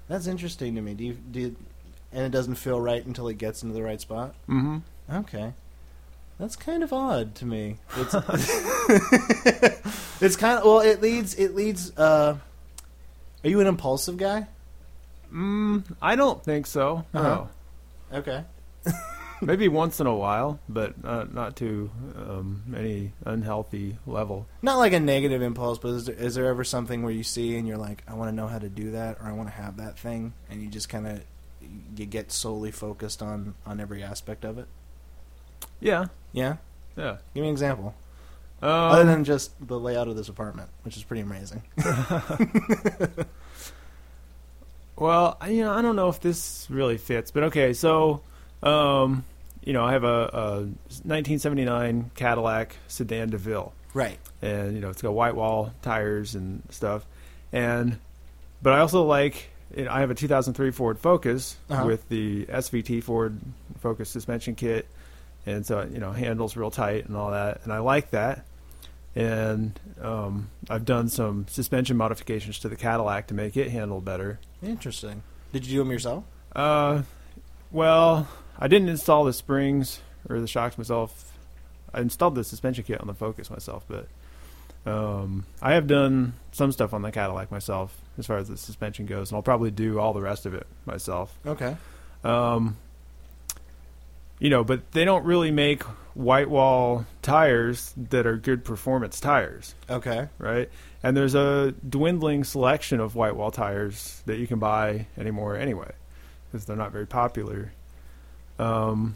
That's 0.08 0.28
interesting 0.28 0.76
to 0.76 0.82
me. 0.82 0.94
Do 0.94 1.04
you 1.04 1.14
do 1.14 1.40
you, 1.40 1.56
and 2.12 2.26
it 2.26 2.32
doesn't 2.32 2.56
feel 2.56 2.80
right 2.80 3.04
until 3.06 3.28
it 3.28 3.38
gets 3.38 3.64
into 3.64 3.74
the 3.74 3.84
right 3.84 4.00
spot? 4.00 4.36
Mm-hmm. 4.48 4.78
Okay. 5.12 5.54
That's 6.40 6.56
kind 6.56 6.84
of 6.84 6.94
odd 6.94 7.36
to 7.36 7.46
me. 7.46 7.78
It's 7.98 8.14
It's 10.22 10.36
kind 10.36 10.60
of 10.60 10.66
well 10.66 10.80
it 10.80 11.02
leads 11.02 11.36
it 11.36 11.56
leads 11.56 11.98
uh 11.98 12.38
Are 13.44 13.50
you 13.50 13.60
an 13.60 13.68
impulsive 13.68 14.18
guy? 14.18 14.48
Mm, 15.34 15.84
I 16.02 16.16
don't 16.16 16.44
think 16.44 16.68
so. 16.68 17.06
Uh-huh. 17.14 17.24
No. 17.24 17.50
Okay. 18.20 18.44
Maybe 19.46 19.68
once 19.68 20.00
in 20.00 20.08
a 20.08 20.16
while, 20.16 20.60
but 20.70 20.94
uh, 21.04 21.26
not 21.32 21.56
to 21.58 21.90
um, 22.16 22.64
any 22.76 23.12
unhealthy 23.26 23.98
level. 24.08 24.48
Not 24.62 24.78
like 24.78 24.94
a 24.94 25.00
negative 25.00 25.42
impulse, 25.42 25.78
but 25.80 25.90
is 25.90 26.06
there, 26.06 26.16
is 26.16 26.36
there 26.36 26.46
ever 26.46 26.64
something 26.64 27.04
where 27.04 27.12
you 27.14 27.24
see 27.24 27.58
and 27.58 27.68
you're 27.68 27.78
like, 27.78 28.04
I 28.08 28.14
want 28.14 28.30
to 28.30 28.36
know 28.36 28.48
how 28.48 28.60
to 28.60 28.70
do 28.70 28.92
that, 28.92 29.18
or 29.20 29.28
I 29.28 29.32
want 29.34 29.50
to 29.50 29.56
have 29.56 29.78
that 29.78 29.98
thing, 30.00 30.34
and 30.50 30.62
you 30.62 30.70
just 30.70 30.90
kind 30.90 31.08
of 31.08 31.24
you 31.96 32.06
get 32.06 32.32
solely 32.32 32.72
focused 32.72 33.22
on 33.22 33.56
on 33.66 33.80
every 33.80 34.04
aspect 34.04 34.44
of 34.46 34.58
it? 34.58 34.68
Yeah. 35.80 36.06
Yeah. 36.32 36.58
Yeah. 36.98 37.18
Give 37.34 37.42
me 37.42 37.48
an 37.50 37.54
example, 37.54 37.96
Um, 38.62 38.70
other 38.70 39.06
than 39.06 39.24
just 39.24 39.52
the 39.66 39.80
layout 39.80 40.08
of 40.08 40.16
this 40.16 40.30
apartment, 40.30 40.70
which 40.84 40.98
is 40.98 41.04
pretty 41.04 41.22
amazing. 41.22 41.64
Well, 44.96 45.38
you 45.50 45.62
know, 45.64 45.72
I 45.74 45.82
don't 45.82 45.96
know 45.96 46.10
if 46.10 46.20
this 46.22 46.68
really 46.70 46.98
fits, 46.98 47.32
but 47.32 47.44
okay. 47.46 47.74
So, 47.74 48.22
um, 48.62 49.24
you 49.64 49.74
know, 49.74 49.84
I 49.86 49.94
have 49.94 50.04
a, 50.04 50.30
a 50.34 50.50
1979 51.06 52.12
Cadillac 52.16 52.76
sedan 52.88 53.30
DeVille. 53.30 53.74
right. 53.94 54.18
and 54.42 54.74
you 54.76 54.82
know 54.82 54.90
it's 54.90 55.02
got 55.02 55.14
white 55.14 55.36
wall 55.36 55.72
tires 55.82 56.36
and 56.36 56.62
stuff 56.70 57.06
and 57.52 57.98
but 58.62 58.74
i 58.74 58.80
also 58.80 59.04
like 59.04 59.50
you 59.78 59.86
know, 59.86 59.92
i 59.92 60.00
have 60.00 60.10
a 60.12 60.16
2003 60.16 60.72
ford 60.72 60.98
focus 61.00 61.56
Uh-huh. 61.70 61.86
with 61.86 62.10
the 62.10 62.46
svt 62.46 63.04
ford 63.04 63.38
focus 63.80 64.10
suspension 64.10 64.56
kit 64.56 64.88
and 65.46 65.66
so 65.66 65.88
you 65.92 66.00
know 66.00 66.12
handles 66.12 66.56
real 66.58 66.72
tight 66.72 67.06
and 67.06 67.16
all 67.18 67.32
that, 67.32 67.62
and 67.66 67.74
I 67.74 67.80
like 67.80 68.12
that. 68.12 68.46
And 69.16 69.78
um, 70.02 70.50
I've 70.70 70.86
done 70.86 71.10
some 71.10 71.46
suspension 71.50 71.98
modifications 71.98 72.60
to 72.60 72.70
the 72.70 72.76
Cadillac 72.78 73.28
to 73.28 73.34
make 73.34 73.58
it 73.58 73.70
handle 73.70 74.00
better. 74.02 74.40
Interesting. 74.64 75.22
Did 75.52 75.66
you 75.68 75.74
do 75.74 75.80
them 75.80 75.92
yourself? 75.92 76.24
Uh, 76.56 77.02
well, 77.72 78.28
I 78.60 78.68
didn't 78.68 78.90
install 78.90 79.24
the 79.26 79.34
springs 79.34 80.00
or 80.30 80.40
the 80.40 80.48
shocks 80.48 80.78
myself. 80.78 81.32
I 81.94 82.02
installed 82.02 82.36
the 82.36 82.44
suspension 82.44 82.84
kit 82.84 83.02
on 83.02 83.08
the 83.08 83.14
Focus 83.14 83.50
myself, 83.50 83.84
but 83.88 84.08
um, 84.86 85.46
I 85.62 85.74
have 85.74 85.88
done 85.88 86.34
some 86.52 86.72
stuff 86.72 86.94
on 86.94 87.02
the 87.02 87.12
Cadillac 87.12 87.52
myself 87.52 87.96
as 88.18 88.26
far 88.28 88.38
as 88.38 88.48
the 88.48 88.58
suspension 88.58 89.06
goes, 89.06 89.32
and 89.32 89.36
I'll 89.36 89.44
probably 89.44 89.72
do 89.72 90.00
all 90.00 90.14
the 90.14 90.22
rest 90.22 90.46
of 90.46 90.54
it 90.54 90.68
myself. 90.86 91.38
Okay. 91.46 91.76
Um, 92.24 92.78
you 94.40 94.50
know, 94.50 94.64
but 94.64 94.92
they 94.92 95.06
don't 95.06 95.26
really 95.26 95.52
make 95.52 95.84
white 96.16 96.50
wall 96.50 97.06
tires 97.22 97.94
that 98.10 98.26
are 98.26 98.38
good 98.38 98.64
performance 98.64 99.20
tires, 99.20 99.74
Okay. 99.90 100.28
right? 100.38 100.70
And 101.02 101.16
there's 101.18 101.36
a 101.36 101.74
dwindling 101.88 102.44
selection 102.44 103.00
of 103.00 103.16
white 103.16 103.36
wall 103.36 103.52
tires 103.52 104.22
that 104.26 104.38
you 104.38 104.48
can 104.48 104.60
buy 104.60 105.08
anymore 105.18 105.56
anyway, 105.58 105.92
because 106.52 106.66
they're 106.66 106.76
not 106.76 106.92
very 106.92 107.08
popular. 107.08 107.72
Um, 108.64 109.16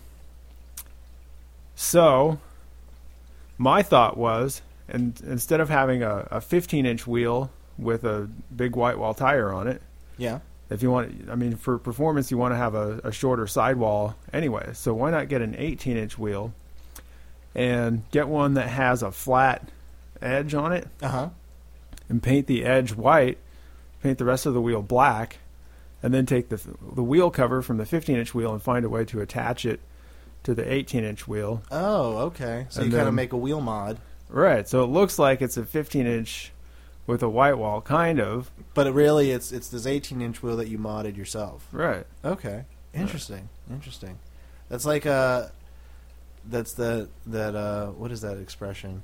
so, 1.75 2.39
my 3.57 3.81
thought 3.83 4.17
was, 4.17 4.61
and 4.89 5.19
instead 5.25 5.59
of 5.59 5.69
having 5.69 6.01
a, 6.03 6.27
a 6.31 6.41
15 6.41 6.85
inch 6.85 7.05
wheel 7.05 7.51
with 7.77 8.03
a 8.03 8.27
big 8.55 8.75
white 8.75 8.97
wall 8.97 9.13
tire 9.13 9.51
on 9.53 9.67
it, 9.67 9.81
Yeah. 10.17 10.39
if 10.69 10.81
you 10.81 10.89
want, 10.91 11.29
I 11.29 11.35
mean, 11.35 11.55
for 11.55 11.77
performance, 11.77 12.31
you 12.31 12.37
want 12.37 12.53
to 12.53 12.57
have 12.57 12.73
a, 12.73 12.99
a 13.03 13.11
shorter 13.11 13.45
sidewall 13.47 14.15
anyway. 14.33 14.71
So 14.73 14.93
why 14.93 15.11
not 15.11 15.29
get 15.29 15.41
an 15.41 15.55
18 15.57 15.97
inch 15.97 16.17
wheel 16.17 16.53
and 17.53 18.03
get 18.11 18.27
one 18.27 18.55
that 18.55 18.67
has 18.69 19.03
a 19.03 19.11
flat 19.11 19.69
edge 20.21 20.53
on 20.55 20.71
it 20.73 20.87
Uh 21.01 21.07
huh. 21.09 21.29
and 22.09 22.21
paint 22.23 22.47
the 22.47 22.65
edge 22.65 22.93
white, 22.93 23.37
paint 24.01 24.17
the 24.17 24.25
rest 24.25 24.45
of 24.47 24.53
the 24.55 24.61
wheel 24.61 24.81
black, 24.81 25.37
and 26.03 26.13
then 26.13 26.25
take 26.25 26.49
the 26.49 26.59
the 26.95 27.03
wheel 27.03 27.29
cover 27.31 27.61
from 27.61 27.77
the 27.77 27.85
15 27.85 28.15
inch 28.17 28.33
wheel 28.33 28.53
and 28.53 28.61
find 28.61 28.85
a 28.85 28.89
way 28.89 29.05
to 29.05 29.21
attach 29.21 29.65
it 29.65 29.79
to 30.43 30.53
the 30.53 30.71
18 30.71 31.03
inch 31.03 31.27
wheel. 31.27 31.61
Oh, 31.71 32.17
okay. 32.27 32.67
So 32.69 32.81
And 32.81 32.91
you 32.91 32.97
kind 32.97 33.07
of 33.07 33.13
make 33.13 33.33
a 33.33 33.37
wheel 33.37 33.61
mod, 33.61 33.97
Right. 34.29 34.67
So 34.67 34.83
it 34.83 34.87
looks 34.87 35.17
like 35.17 35.41
it's 35.41 35.55
a 35.57 35.65
15 35.65 36.05
inch 36.05 36.51
with 37.05 37.23
a 37.23 37.29
white 37.29 37.57
wall, 37.57 37.79
kind 37.81 38.19
of. 38.19 38.51
but 38.73 38.85
it 38.87 38.91
really 38.91 39.31
it's 39.31 39.51
it's 39.51 39.69
this 39.69 39.85
18 39.85 40.21
inch 40.21 40.43
wheel 40.43 40.57
that 40.57 40.67
you 40.67 40.77
modded 40.77 41.15
yourself. 41.17 41.67
Right. 41.71 42.05
Okay. 42.25 42.65
Interesting. 42.93 43.49
Interesting. 43.71 44.19
That's 44.69 44.85
like 44.85 45.05
uh 45.05 45.47
that's 46.45 46.73
the 46.73 47.09
that 47.25 47.55
uh 47.55 47.87
what 47.87 48.11
is 48.11 48.21
that 48.21 48.37
expression? 48.37 49.03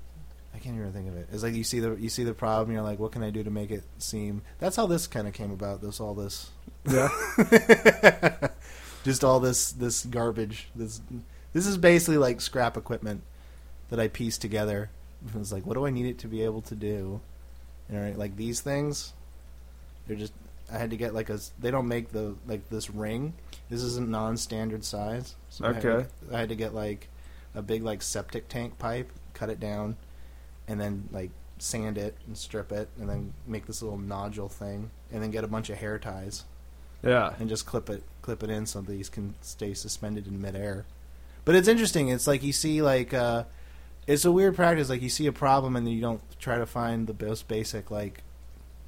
I 0.55 0.59
can't 0.59 0.75
even 0.77 0.91
think 0.93 1.07
of 1.07 1.15
it. 1.17 1.27
It's 1.31 1.41
like 1.43 1.55
you 1.55 1.63
see 1.63 1.79
the 1.79 1.95
you 1.95 2.09
see 2.09 2.23
the 2.23 2.33
problem, 2.33 2.73
you're 2.73 2.83
like, 2.83 2.99
what 2.99 3.11
can 3.11 3.23
I 3.23 3.29
do 3.31 3.43
to 3.43 3.49
make 3.49 3.71
it 3.71 3.83
seem? 3.97 4.41
That's 4.59 4.75
how 4.75 4.85
this 4.85 5.07
kind 5.07 5.27
of 5.27 5.33
came 5.33 5.51
about. 5.51 5.81
This 5.81 5.99
all 5.99 6.13
this, 6.13 6.51
Yeah. 6.89 7.09
just 9.03 9.23
all 9.23 9.39
this 9.39 9.71
this 9.71 10.05
garbage. 10.05 10.69
This 10.75 11.01
this 11.53 11.67
is 11.67 11.77
basically 11.77 12.17
like 12.17 12.41
scrap 12.41 12.77
equipment 12.77 13.23
that 13.89 13.99
I 13.99 14.07
pieced 14.07 14.41
together. 14.41 14.89
It 15.27 15.37
was 15.37 15.53
like, 15.53 15.65
what 15.65 15.75
do 15.75 15.85
I 15.85 15.89
need 15.89 16.05
it 16.05 16.17
to 16.19 16.27
be 16.27 16.43
able 16.43 16.61
to 16.63 16.75
do? 16.75 17.21
You 17.89 17.97
know, 17.97 18.13
like 18.17 18.35
these 18.35 18.61
things, 18.61 19.13
they're 20.07 20.17
just. 20.17 20.33
I 20.71 20.77
had 20.77 20.89
to 20.89 20.97
get 20.97 21.13
like 21.13 21.29
a. 21.29 21.39
They 21.59 21.71
don't 21.71 21.87
make 21.87 22.11
the 22.11 22.35
like 22.47 22.69
this 22.69 22.89
ring. 22.89 23.33
This 23.69 23.81
is 23.81 23.97
a 23.97 24.01
non-standard 24.01 24.83
size. 24.83 25.35
So 25.49 25.65
I 25.65 25.73
had, 25.73 25.85
Okay. 25.85 26.07
I 26.31 26.39
had 26.39 26.49
to 26.49 26.55
get 26.55 26.73
like 26.73 27.09
a 27.53 27.61
big 27.61 27.83
like 27.83 28.01
septic 28.01 28.49
tank 28.49 28.79
pipe, 28.79 29.11
cut 29.33 29.49
it 29.49 29.59
down, 29.59 29.97
and 30.67 30.79
then 30.79 31.09
like 31.11 31.31
sand 31.59 31.97
it 31.97 32.17
and 32.25 32.37
strip 32.37 32.71
it, 32.71 32.89
and 32.99 33.09
then 33.09 33.33
make 33.45 33.67
this 33.67 33.81
little 33.81 33.97
nodule 33.97 34.49
thing, 34.49 34.89
and 35.11 35.21
then 35.21 35.31
get 35.31 35.43
a 35.43 35.47
bunch 35.47 35.69
of 35.69 35.77
hair 35.77 35.99
ties 35.99 36.45
Yeah. 37.03 37.33
and 37.39 37.49
just 37.49 37.65
clip 37.65 37.89
it 37.89 38.03
clip 38.21 38.41
it 38.43 38.49
in 38.49 38.65
so 38.65 38.79
these 38.81 39.09
can 39.09 39.35
stay 39.41 39.73
suspended 39.73 40.27
in 40.27 40.41
midair. 40.41 40.85
But 41.45 41.55
it's 41.55 41.67
interesting. 41.67 42.07
It's 42.09 42.25
like 42.27 42.41
you 42.43 42.53
see 42.53 42.81
like 42.81 43.13
uh, 43.13 43.43
it's 44.07 44.23
a 44.25 44.31
weird 44.31 44.55
practice. 44.55 44.89
Like 44.89 45.01
you 45.01 45.09
see 45.09 45.27
a 45.27 45.33
problem 45.33 45.75
and 45.75 45.85
then 45.85 45.93
you 45.93 46.01
don't 46.01 46.21
try 46.39 46.57
to 46.57 46.65
find 46.65 47.05
the 47.07 47.25
most 47.25 47.47
basic 47.47 47.91
like 47.91 48.23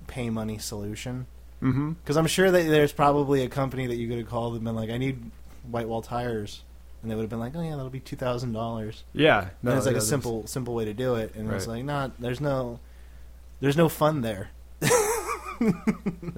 pay 0.07 0.29
money 0.29 0.57
solution. 0.57 1.27
Mm-hmm. 1.61 1.93
Because 1.93 2.15
I'm 2.17 2.27
sure 2.27 2.49
that 2.51 2.63
there's 2.67 2.93
probably 2.93 3.43
a 3.43 3.49
company 3.49 3.87
that 3.87 3.95
you 3.95 4.07
could 4.07 4.19
have 4.19 4.29
called 4.29 4.55
and 4.55 4.63
been 4.63 4.75
like, 4.75 4.89
I 4.89 4.97
need 4.97 5.31
white 5.69 5.87
wall 5.87 6.01
tires, 6.01 6.63
and 7.01 7.09
they 7.09 7.15
would 7.15 7.21
have 7.23 7.29
been 7.29 7.39
like, 7.39 7.55
Oh 7.55 7.61
yeah, 7.61 7.71
that'll 7.75 7.89
be 7.89 7.99
two 7.99 8.15
thousand 8.15 8.53
dollars. 8.53 9.03
Yeah. 9.13 9.49
No, 9.61 9.71
and 9.71 9.77
it's 9.77 9.87
like 9.87 9.95
a 9.95 10.01
simple 10.01 10.47
simple 10.47 10.73
way 10.73 10.85
to 10.85 10.93
do 10.93 11.15
it, 11.15 11.35
and 11.35 11.51
it's 11.51 11.67
like 11.67 11.83
not. 11.83 12.19
There's 12.21 12.39
no 12.39 12.79
there's 13.59 13.77
no 13.77 13.89
fun 13.89 14.21
there. 14.21 14.51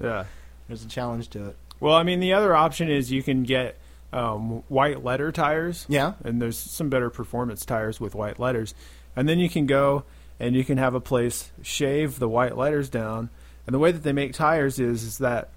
Yeah. 0.00 0.24
There's 0.68 0.84
a 0.84 0.88
challenge 0.88 1.28
to 1.30 1.48
it. 1.48 1.56
Well, 1.80 1.94
I 1.94 2.02
mean, 2.02 2.20
the 2.20 2.32
other 2.32 2.54
option 2.54 2.88
is 2.90 3.10
you 3.12 3.22
can 3.22 3.42
get 3.44 3.76
um, 4.12 4.62
white 4.68 5.04
letter 5.04 5.30
tires. 5.32 5.86
Yeah. 5.88 6.14
And 6.24 6.40
there's 6.40 6.58
some 6.58 6.88
better 6.88 7.10
performance 7.10 7.64
tires 7.64 8.00
with 8.00 8.14
white 8.14 8.38
letters. 8.40 8.74
And 9.14 9.28
then 9.28 9.38
you 9.38 9.48
can 9.48 9.66
go 9.66 10.04
and 10.40 10.54
you 10.54 10.64
can 10.64 10.78
have 10.78 10.94
a 10.94 11.00
place 11.00 11.50
shave 11.62 12.18
the 12.18 12.28
white 12.28 12.56
letters 12.56 12.88
down. 12.88 13.30
And 13.66 13.74
the 13.74 13.78
way 13.78 13.92
that 13.92 14.02
they 14.02 14.12
make 14.12 14.32
tires 14.32 14.78
is, 14.78 15.02
is 15.02 15.18
that 15.18 15.50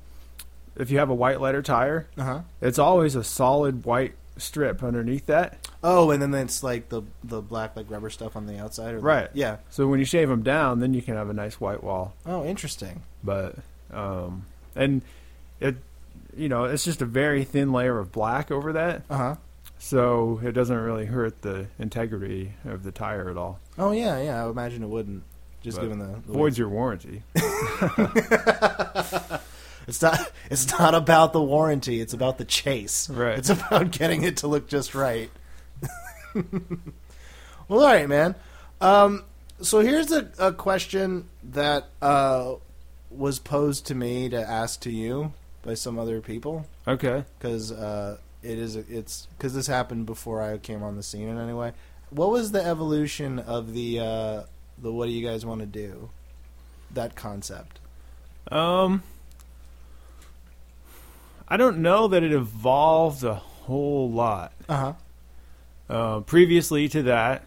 if 0.75 0.89
you 0.91 0.99
have 0.99 1.09
a 1.09 1.13
white 1.15 1.39
letter 1.41 1.61
tire, 1.61 2.07
Uh 2.17 2.23
huh. 2.23 2.39
it's 2.61 2.79
always 2.79 3.15
a 3.15 3.23
solid 3.23 3.85
white 3.85 4.13
strip 4.37 4.81
underneath 4.83 5.25
that. 5.27 5.69
Oh, 5.83 6.11
and 6.11 6.21
then 6.21 6.33
it's 6.35 6.63
like 6.63 6.89
the 6.89 7.03
the 7.23 7.41
black 7.41 7.75
like 7.75 7.89
rubber 7.89 8.09
stuff 8.09 8.35
on 8.35 8.47
the 8.47 8.57
outside, 8.59 8.93
or 8.93 8.97
the- 8.97 9.03
Right. 9.03 9.29
yeah. 9.33 9.57
So 9.69 9.87
when 9.87 9.99
you 9.99 10.05
shave 10.05 10.29
them 10.29 10.41
down, 10.43 10.79
then 10.79 10.93
you 10.93 11.01
can 11.01 11.15
have 11.15 11.29
a 11.29 11.33
nice 11.33 11.59
white 11.59 11.83
wall. 11.83 12.13
Oh, 12.25 12.43
interesting. 12.45 13.03
But 13.23 13.55
um, 13.91 14.45
and 14.75 15.01
it, 15.59 15.75
you 16.35 16.49
know, 16.49 16.65
it's 16.65 16.83
just 16.83 17.01
a 17.01 17.05
very 17.05 17.43
thin 17.43 17.71
layer 17.71 17.97
of 17.99 18.11
black 18.11 18.51
over 18.51 18.73
that. 18.73 19.03
Uh 19.09 19.17
huh. 19.17 19.35
so 19.79 20.39
it 20.43 20.51
doesn't 20.51 20.75
really 20.77 21.05
hurt 21.05 21.41
the 21.41 21.67
integrity 21.79 22.53
of 22.65 22.83
the 22.83 22.91
tire 22.91 23.29
at 23.29 23.37
all. 23.37 23.59
Oh 23.77 23.91
yeah, 23.91 24.21
yeah. 24.21 24.41
I 24.41 24.45
would 24.45 24.51
imagine 24.51 24.83
it 24.83 24.89
wouldn't. 24.89 25.23
Just 25.61 25.77
But 25.77 25.83
given 25.83 25.99
the, 25.99 26.19
the 26.25 26.33
Voids 26.33 26.57
your 26.57 26.69
warranty. 26.69 27.21
It's 29.87 30.01
not. 30.01 30.31
It's 30.49 30.69
not 30.79 30.95
about 30.95 31.33
the 31.33 31.41
warranty. 31.41 32.01
It's 32.01 32.13
about 32.13 32.37
the 32.37 32.45
chase. 32.45 33.09
Right. 33.09 33.37
It's 33.37 33.49
about 33.49 33.91
getting 33.91 34.23
it 34.23 34.37
to 34.37 34.47
look 34.47 34.67
just 34.67 34.93
right. 34.95 35.29
well, 36.33 36.43
all 37.69 37.83
right, 37.85 38.07
man. 38.07 38.35
Um, 38.79 39.23
so 39.61 39.79
here's 39.79 40.11
a, 40.11 40.29
a 40.37 40.53
question 40.53 41.27
that 41.43 41.87
uh, 42.01 42.55
was 43.09 43.39
posed 43.39 43.87
to 43.87 43.95
me 43.95 44.29
to 44.29 44.39
ask 44.39 44.81
to 44.81 44.91
you 44.91 45.33
by 45.63 45.73
some 45.75 45.99
other 45.99 46.21
people 46.21 46.65
Okay. 46.87 47.23
because 47.37 47.71
uh, 47.71 48.17
it 48.43 48.57
is. 48.57 48.75
It's 48.75 49.27
because 49.37 49.53
this 49.53 49.67
happened 49.67 50.05
before 50.07 50.41
I 50.41 50.57
came 50.57 50.81
on 50.83 50.95
the 50.95 51.03
scene 51.03 51.27
in 51.29 51.37
any 51.37 51.53
way. 51.53 51.73
What 52.09 52.31
was 52.31 52.51
the 52.51 52.63
evolution 52.65 53.39
of 53.39 53.73
the 53.73 53.99
uh, 53.99 54.43
the 54.81 54.91
what 54.91 55.05
do 55.05 55.11
you 55.11 55.25
guys 55.27 55.45
want 55.45 55.61
to 55.61 55.67
do? 55.67 56.09
That 56.93 57.15
concept. 57.15 57.79
Um, 58.51 59.03
I 61.47 61.57
don't 61.57 61.79
know 61.79 62.07
that 62.07 62.23
it 62.23 62.31
evolved 62.31 63.23
a 63.23 63.35
whole 63.35 64.09
lot. 64.11 64.53
Uh 64.69 64.75
huh. 64.77 64.93
Uh, 65.89 66.19
previously 66.21 66.87
to 66.89 67.03
that, 67.03 67.45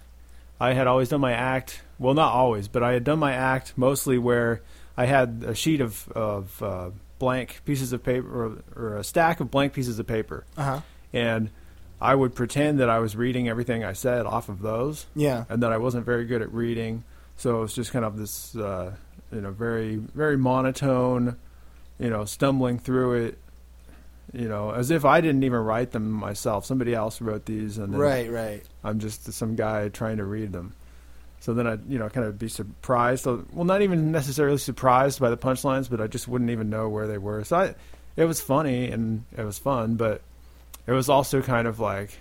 I 0.61 0.75
had 0.75 0.87
always 0.87 1.09
done 1.09 1.21
my 1.21 1.33
act. 1.33 1.81
Well, 1.99 2.15
not 2.15 2.33
always, 2.33 2.69
but 2.69 2.83
I 2.83 2.93
had 2.93 3.05
done 3.05 3.19
my 3.19 3.33
act 3.33 3.73
mostly 3.77 4.19
where 4.19 4.61
I 4.97 5.07
had 5.07 5.45
a 5.47 5.55
sheet 5.55 5.81
of 5.81 6.09
of 6.13 6.63
uh, 6.63 6.91
blank 7.19 7.61
pieces 7.65 7.93
of 7.93 8.03
paper 8.03 8.29
or, 8.29 8.63
or 8.93 8.97
a 8.97 9.05
stack 9.05 9.41
of 9.41 9.51
blank 9.51 9.73
pieces 9.73 9.99
of 9.99 10.07
paper, 10.07 10.45
Uh 10.57 10.63
huh. 10.63 10.81
and 11.13 11.51
I 12.01 12.15
would 12.15 12.35
pretend 12.35 12.81
that 12.81 12.91
I 12.91 12.99
was 12.99 13.17
reading 13.17 13.49
everything 13.49 13.85
I 13.85 13.93
said 13.95 14.27
off 14.27 14.49
of 14.49 14.61
those. 14.63 15.07
Yeah. 15.15 15.45
and 15.49 15.63
that 15.63 15.73
I 15.73 15.79
wasn't 15.79 16.05
very 16.05 16.25
good 16.27 16.43
at 16.43 16.53
reading. 16.53 17.05
So 17.37 17.59
it 17.59 17.61
was 17.61 17.75
just 17.75 17.93
kind 17.93 18.05
of 18.05 18.17
this, 18.19 18.55
uh, 18.57 18.93
you 19.33 19.41
know, 19.41 19.51
very 19.53 19.97
very 19.97 20.37
monotone, 20.37 21.37
you 21.99 22.11
know, 22.11 22.25
stumbling 22.25 22.79
through 22.79 23.25
it, 23.27 23.39
you 24.33 24.49
know, 24.49 24.71
as 24.73 24.91
if 24.91 25.05
I 25.05 25.21
didn't 25.21 25.45
even 25.45 25.61
write 25.61 25.93
them 25.93 26.11
myself. 26.11 26.65
Somebody 26.67 26.95
else 26.95 27.21
wrote 27.21 27.47
these, 27.47 27.79
and 27.79 27.93
then 27.93 28.01
Right. 28.01 28.31
Right. 28.31 28.63
I'm 28.83 28.99
just 28.99 29.33
some 29.33 29.55
guy 29.57 29.89
trying 29.89 30.19
to 30.19 30.25
read 30.25 30.53
them. 30.53 30.75
So 31.45 31.53
then 31.53 31.67
I'd, 31.67 31.85
you 31.91 31.99
know, 31.99 32.09
kind 32.09 32.27
of 32.27 32.39
be 32.39 32.49
surprised. 32.49 33.27
Well, 33.27 33.67
not 33.67 33.83
even 33.83 34.11
necessarily 34.11 34.57
surprised 34.57 35.21
by 35.21 35.29
the 35.29 35.37
punchlines, 35.37 35.91
but 35.91 36.01
I 36.01 36.07
just 36.07 36.27
wouldn't 36.27 36.49
even 36.49 36.71
know 36.71 36.89
where 36.89 37.07
they 37.07 37.19
were. 37.19 37.45
So 37.45 37.57
I, 37.59 37.75
it 38.17 38.25
was 38.25 38.41
funny 38.41 38.91
and 38.91 39.25
it 39.37 39.45
was 39.45 39.59
fun, 39.59 39.97
but 39.97 40.23
it 40.87 40.93
was 40.93 41.11
also 41.11 41.43
kind 41.43 41.69
of 41.69 41.79
like 41.79 42.17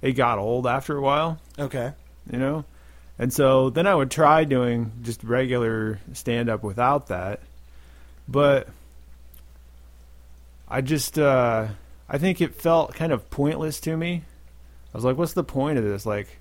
it 0.00 0.12
got 0.12 0.38
old 0.38 0.68
after 0.68 0.96
a 0.96 1.00
while 1.00 1.40
Okay. 1.58 1.92
you 2.30 2.38
know? 2.38 2.64
And 3.18 3.32
so 3.32 3.68
then 3.68 3.88
I 3.88 3.96
would 3.96 4.12
try 4.12 4.44
doing 4.44 4.92
just 5.02 5.24
regular 5.24 5.98
stand 6.12 6.48
up 6.48 6.62
without 6.62 7.08
that. 7.08 7.40
But 8.28 8.68
I 10.68 10.82
just 10.82 11.18
uh 11.18 11.66
I 12.08 12.18
think 12.18 12.40
it 12.40 12.54
felt 12.54 12.94
kind 12.94 13.10
of 13.10 13.28
pointless 13.28 13.80
to 13.80 13.96
me. 13.96 14.22
I 14.94 14.96
was 14.96 15.04
like, 15.04 15.16
what's 15.16 15.32
the 15.32 15.42
point 15.44 15.78
of 15.78 15.84
this? 15.84 16.06
Like, 16.06 16.39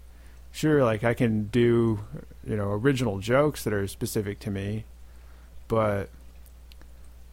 sure, 0.52 0.84
like 0.84 1.04
I 1.04 1.14
can 1.14 1.46
do, 1.46 2.00
you 2.46 2.56
know, 2.56 2.72
original 2.72 3.20
jokes 3.20 3.64
that 3.64 3.74
are 3.74 3.88
specific 3.88 4.40
to 4.40 4.52
me, 4.52 4.86
but 5.68 6.10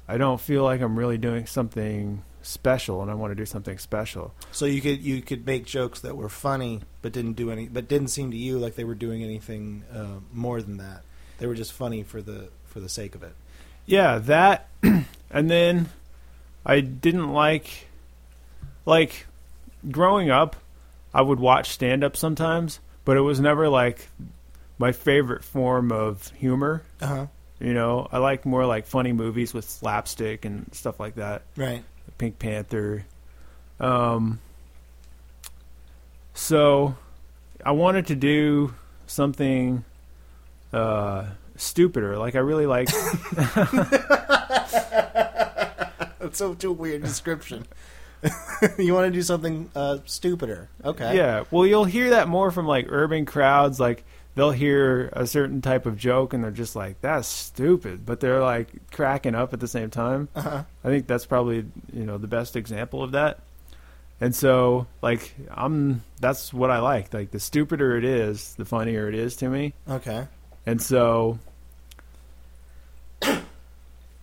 I 0.09 0.19
don't 0.19 0.41
feel 0.41 0.65
like 0.65 0.81
I'm 0.81 0.99
really 0.99 1.19
doing 1.19 1.47
something 1.47 2.23
special, 2.43 3.03
and 3.03 3.11
I 3.11 3.15
want 3.15 3.33
to 3.33 3.35
do 3.35 3.47
something 3.47 3.79
special. 3.79 4.33
So 4.53 4.67
you 4.67 4.81
could 4.81 5.03
you 5.03 5.23
could 5.23 5.47
make 5.47 5.67
jokes 5.67 6.01
that 6.01 6.17
were 6.17 6.29
funny, 6.29 6.83
but 7.03 7.13
didn't 7.13 7.35
do 7.35 7.51
any, 7.51 7.69
but 7.69 7.89
didn't 7.89 8.09
seem 8.09 8.31
to 8.31 8.37
you 8.37 8.59
like 8.59 8.77
they 8.77 8.85
were 8.85 8.95
doing 8.95 9.23
anything 9.23 9.85
uh, 9.93 10.21
more 10.33 10.63
than 10.63 10.77
that. 10.77 11.03
They 11.39 11.47
were 11.47 11.55
just 11.55 11.73
funny 11.73 12.03
for 12.03 12.23
the 12.23 12.49
for 12.65 12.81
the 12.81 12.89
sake 12.89 13.15
of 13.15 13.23
it. 13.23 13.35
Yeah, 13.87 14.19
that, 14.19 14.69
and 14.83 15.51
then 15.51 15.89
I 16.65 16.81
didn't 16.81 17.33
like, 17.33 17.87
like, 18.85 19.27
growing 19.91 20.29
up, 20.29 20.57
I 21.15 21.23
would 21.23 21.39
watch 21.39 21.71
stand 21.71 22.03
up 22.03 22.17
sometimes, 22.17 22.81
but 23.07 23.17
it 23.17 23.23
was 23.23 23.41
never 23.41 23.71
like 23.71 24.11
my 24.77 24.93
favorite 24.93 25.43
form 25.43 25.91
of 25.91 26.31
humor. 26.33 26.83
Uh 27.01 27.07
huh. 27.07 27.27
You 27.59 27.73
know, 27.73 28.07
I 28.13 28.19
like 28.19 28.45
more 28.45 28.67
like 28.67 28.87
funny 28.87 29.13
movies 29.13 29.55
with 29.55 29.65
slapstick 29.65 30.45
and 30.45 30.69
stuff 30.73 31.01
like 31.01 31.15
that. 31.15 31.43
Right. 31.57 31.83
Pink 32.19 32.39
Panther. 32.39 33.07
Um, 33.81 34.41
so 36.35 36.97
I 37.65 37.71
wanted 37.71 38.09
to 38.09 38.15
do 38.15 38.75
something 39.07 39.85
uh, 40.75 41.27
stupider. 41.57 42.19
Like 42.19 42.35
I 42.35 42.41
really 42.41 42.67
like. 42.67 42.89
That's 46.19 46.39
such 46.39 46.65
a 46.65 46.73
weird 46.73 47.03
description. 47.05 47.67
you 48.79 48.95
want 48.95 49.07
to 49.07 49.11
do 49.11 49.23
something 49.23 49.71
uh, 49.75 49.99
stupider? 50.05 50.69
Okay. 50.85 51.17
Yeah. 51.17 51.45
Well, 51.51 51.67
you'll 51.67 51.85
hear 51.85 52.11
that 52.11 52.29
more 52.29 52.51
from 52.51 52.67
like 52.67 52.87
urban 52.89 53.27
crowds. 53.27 53.79
Like 53.79 54.05
they'll 54.35 54.51
hear 54.51 55.09
a 55.13 55.27
certain 55.27 55.61
type 55.61 55.87
of 55.87 55.97
joke 55.97 56.33
and 56.33 56.45
they're 56.45 56.51
just 56.51 56.77
like, 56.77 57.01
"That's 57.01 57.29
stupid," 57.29 58.07
but 58.07 58.21
they're 58.21 58.43
like 58.43 58.69
cracking 58.91 59.35
up 59.35 59.53
at 59.53 59.61
the 59.61 59.69
same 59.69 59.91
time. 59.91 60.29
Uh-huh. 60.35 60.65
I 60.85 60.89
think 60.89 61.07
that's 61.07 61.27
probably 61.27 61.67
you 61.93 62.05
know 62.05 62.19
the 62.19 62.29
best 62.29 62.57
example 62.57 63.03
of 63.03 63.13
that. 63.13 63.41
And 64.21 64.35
so, 64.35 64.87
like, 65.03 65.35
I'm 65.51 66.03
that's 66.21 66.53
what 66.53 66.71
I 66.71 66.79
like. 66.79 67.13
Like, 67.13 67.33
the 67.33 67.41
stupider 67.41 67.97
it 67.97 68.05
is, 68.05 68.55
the 68.55 68.65
funnier 68.65 69.09
it 69.09 69.15
is 69.15 69.37
to 69.37 69.49
me. 69.49 69.75
Okay. 69.89 70.27
And 70.65 70.81
so, 70.81 71.39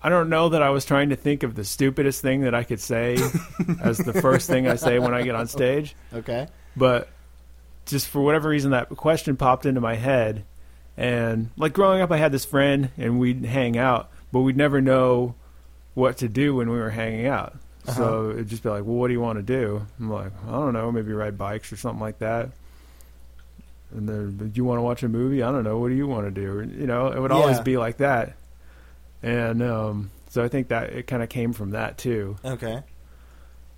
I 0.04 0.10
don't 0.10 0.30
know 0.30 0.50
that 0.50 0.62
I 0.62 0.70
was 0.70 0.84
trying 0.84 1.10
to 1.10 1.16
think 1.16 1.44
of 1.44 1.56
the 1.56 1.64
stupidest 1.64 2.22
thing 2.22 2.42
that 2.42 2.54
I 2.54 2.64
could 2.64 2.82
say 2.82 3.14
as 3.82 3.98
the 4.00 4.14
first 4.14 4.48
thing 4.50 4.68
I 4.68 4.76
say 4.76 5.00
when 5.00 5.14
I 5.14 5.22
get 5.24 5.34
on 5.36 5.48
stage, 5.48 5.96
Okay. 6.14 6.48
but 6.76 7.08
just 7.86 8.08
for 8.08 8.22
whatever 8.22 8.50
reason, 8.50 8.72
that 8.72 8.90
question 8.90 9.38
popped 9.38 9.66
into 9.66 9.80
my 9.82 9.96
head. 9.96 10.44
And 10.98 11.50
like 11.58 11.74
growing 11.74 12.02
up, 12.02 12.12
I 12.12 12.18
had 12.18 12.32
this 12.32 12.46
friend, 12.46 12.90
and 12.98 13.20
we'd 13.20 13.46
hang 13.46 13.78
out, 13.78 14.10
but 14.32 14.42
we'd 14.42 14.58
never 14.58 14.82
know 14.82 15.36
what 15.94 16.18
to 16.18 16.28
do 16.30 16.56
when 16.56 16.70
we 16.70 16.78
were 16.78 16.90
hanging 16.92 17.26
out. 17.26 17.56
Uh-huh. 17.88 17.98
So 17.98 18.30
it'd 18.32 18.48
just 18.48 18.64
be 18.64 18.70
like, 18.70 18.84
"Well, 18.86 18.96
what 18.96 19.08
do 19.08 19.14
you 19.14 19.20
want 19.22 19.38
to 19.40 19.44
do?" 19.44 19.86
I'm 20.00 20.10
like, 20.12 20.32
"I 20.48 20.52
don't 20.52 20.74
know, 20.74 20.92
maybe 20.92 21.12
ride 21.12 21.38
bikes 21.38 21.72
or 21.74 21.78
something 21.78 22.00
like 22.00 22.20
that." 22.20 22.50
And 23.92 24.08
then, 24.08 24.38
"Do 24.38 24.52
you 24.54 24.64
want 24.66 24.78
to 24.80 24.82
watch 24.84 25.04
a 25.04 25.10
movie? 25.10 25.44
I 25.44 25.52
don't 25.52 25.64
know. 25.64 25.78
What 25.78 25.90
do 25.90 25.96
you 25.96 26.08
want 26.08 26.26
to 26.26 26.32
do? 26.32 26.70
You 26.80 26.88
know, 26.88 27.08
it 27.08 27.20
would 27.20 27.32
always 27.32 27.60
be 27.60 27.78
like 27.78 27.98
that. 27.98 28.34
And 29.24 29.64
um, 29.64 30.12
so 30.30 30.44
I 30.44 30.50
think 30.50 30.68
that 30.68 30.92
it 30.92 31.08
kind 31.08 31.24
of 31.24 31.30
came 31.30 31.54
from 31.54 31.72
that 31.72 31.98
too. 31.98 32.36
Okay. 32.46 32.84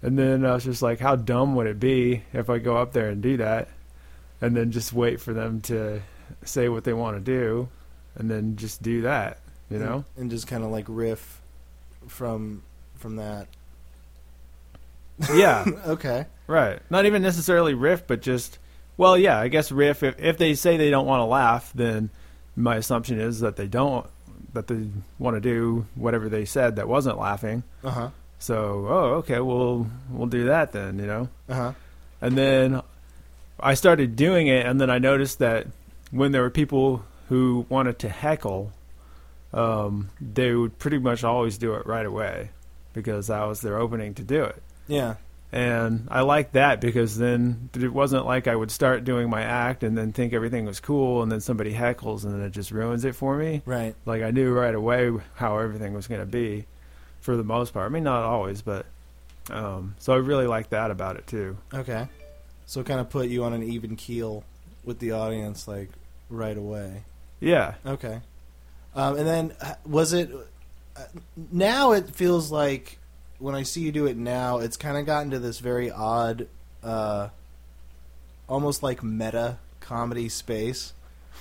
And 0.01 0.19
then 0.19 0.45
I 0.45 0.53
was 0.53 0.63
just 0.65 0.81
like, 0.81 0.99
how 0.99 1.15
dumb 1.15 1.55
would 1.55 1.67
it 1.67 1.79
be 1.79 2.23
if 2.33 2.49
I 2.49 2.57
go 2.57 2.75
up 2.77 2.91
there 2.91 3.09
and 3.09 3.21
do 3.21 3.37
that, 3.37 3.69
and 4.41 4.55
then 4.55 4.71
just 4.71 4.91
wait 4.91 5.21
for 5.21 5.33
them 5.33 5.61
to 5.61 6.01
say 6.43 6.67
what 6.69 6.83
they 6.83 6.93
want 6.93 7.15
to 7.17 7.21
do, 7.21 7.69
and 8.15 8.29
then 8.29 8.55
just 8.55 8.81
do 8.83 9.03
that, 9.03 9.39
you 9.69 9.79
know? 9.79 10.03
and 10.17 10.29
just 10.29 10.47
kind 10.47 10.63
of 10.63 10.71
like 10.71 10.85
riff 10.87 11.41
from 12.07 12.61
from 12.95 13.15
that. 13.17 13.47
Yeah, 15.33 15.65
Okay. 15.87 16.25
right. 16.47 16.79
Not 16.89 17.05
even 17.05 17.21
necessarily 17.21 17.73
riff, 17.73 18.05
but 18.05 18.21
just, 18.21 18.59
well, 18.97 19.17
yeah, 19.17 19.39
I 19.39 19.47
guess 19.47 19.71
riff. 19.71 20.03
If 20.03 20.19
if 20.19 20.37
they 20.37 20.53
say 20.55 20.77
they 20.77 20.89
don't 20.89 21.05
want 21.07 21.21
to 21.21 21.25
laugh, 21.25 21.71
then 21.73 22.09
my 22.55 22.75
assumption 22.75 23.19
is 23.19 23.39
that 23.39 23.55
they 23.55 23.67
don't, 23.67 24.05
that 24.55 24.67
they 24.67 24.87
want 25.19 25.35
to 25.35 25.41
do 25.41 25.85
whatever 25.95 26.27
they 26.27 26.45
said 26.45 26.75
that 26.75 26.87
wasn't 26.87 27.17
laughing. 27.17 27.63
Uh 27.83 27.91
huh. 27.91 28.09
So, 28.39 28.85
oh, 28.89 29.13
okay, 29.19 29.39
well, 29.39 29.89
we'll 30.09 30.27
do 30.27 30.45
that 30.45 30.71
then, 30.71 30.99
you 30.99 31.07
know? 31.07 31.29
Uh 31.47 31.53
huh. 31.53 31.73
And 32.21 32.37
then 32.37 32.81
I 33.59 33.73
started 33.75 34.15
doing 34.15 34.47
it, 34.47 34.65
and 34.65 34.79
then 34.81 34.89
I 34.89 34.97
noticed 34.97 35.39
that 35.39 35.67
when 36.11 36.31
there 36.31 36.41
were 36.41 36.49
people 36.49 37.03
who 37.29 37.65
wanted 37.69 37.99
to 37.99 38.09
heckle, 38.09 38.71
um, 39.53 40.09
they 40.19 40.53
would 40.53 40.77
pretty 40.79 40.99
much 40.99 41.23
always 41.23 41.57
do 41.57 41.73
it 41.75 41.85
right 41.85 42.05
away 42.05 42.49
because 42.93 43.27
that 43.27 43.43
was 43.43 43.61
their 43.61 43.77
opening 43.77 44.13
to 44.15 44.23
do 44.23 44.43
it. 44.43 44.61
Yeah. 44.87 45.15
And 45.55 46.09
I 46.11 46.19
liked 46.19 46.51
that 46.53 46.81
because 46.81 47.17
then 47.17 47.69
it 47.73 47.93
wasn't 47.93 48.25
like 48.25 48.45
I 48.45 48.55
would 48.57 48.71
start 48.71 49.05
doing 49.05 49.29
my 49.29 49.41
act 49.41 49.83
and 49.83 49.97
then 49.97 50.11
think 50.11 50.33
everything 50.33 50.65
was 50.65 50.81
cool, 50.81 51.23
and 51.23 51.31
then 51.31 51.39
somebody 51.39 51.73
heckles 51.73 52.25
and 52.25 52.33
then 52.33 52.41
it 52.41 52.49
just 52.49 52.71
ruins 52.71 53.05
it 53.05 53.15
for 53.15 53.37
me. 53.37 53.61
Right. 53.65 53.95
Like 54.05 54.21
I 54.21 54.31
knew 54.31 54.51
right 54.51 54.75
away 54.75 55.13
how 55.35 55.57
everything 55.59 55.93
was 55.93 56.07
going 56.07 56.19
to 56.19 56.25
be 56.25 56.65
for 57.21 57.37
the 57.37 57.43
most 57.43 57.73
part. 57.73 57.85
I 57.85 57.89
mean, 57.89 58.03
not 58.03 58.23
always, 58.23 58.61
but 58.61 58.85
um, 59.49 59.95
so 59.97 60.11
I 60.11 60.17
really 60.17 60.45
like 60.45 60.71
that 60.71 60.91
about 60.91 61.15
it 61.15 61.25
too. 61.25 61.55
Okay. 61.73 62.05
So 62.65 62.81
it 62.81 62.85
kind 62.85 62.99
of 62.99 63.09
put 63.09 63.29
you 63.29 63.45
on 63.45 63.53
an 63.53 63.63
even 63.63 63.95
keel 63.95 64.43
with 64.83 64.99
the 64.99 65.13
audience, 65.13 65.69
like 65.69 65.89
right 66.29 66.57
away. 66.57 67.05
Yeah. 67.39 67.75
Okay. 67.85 68.19
Um, 68.93 69.17
and 69.17 69.25
then 69.25 69.53
uh, 69.61 69.75
was 69.85 70.11
it? 70.11 70.31
Uh, 70.97 71.03
now 71.49 71.93
it 71.93 72.09
feels 72.09 72.51
like 72.51 72.99
when 73.39 73.55
I 73.55 73.63
see 73.63 73.81
you 73.81 73.91
do 73.91 74.05
it 74.05 74.17
now, 74.17 74.59
it's 74.59 74.77
kind 74.77 74.97
of 74.97 75.05
gotten 75.05 75.31
to 75.31 75.39
this 75.39 75.59
very 75.59 75.91
odd, 75.91 76.47
uh, 76.83 77.29
almost 78.47 78.83
like 78.83 79.03
meta 79.03 79.57
comedy 79.79 80.29
space. 80.29 80.93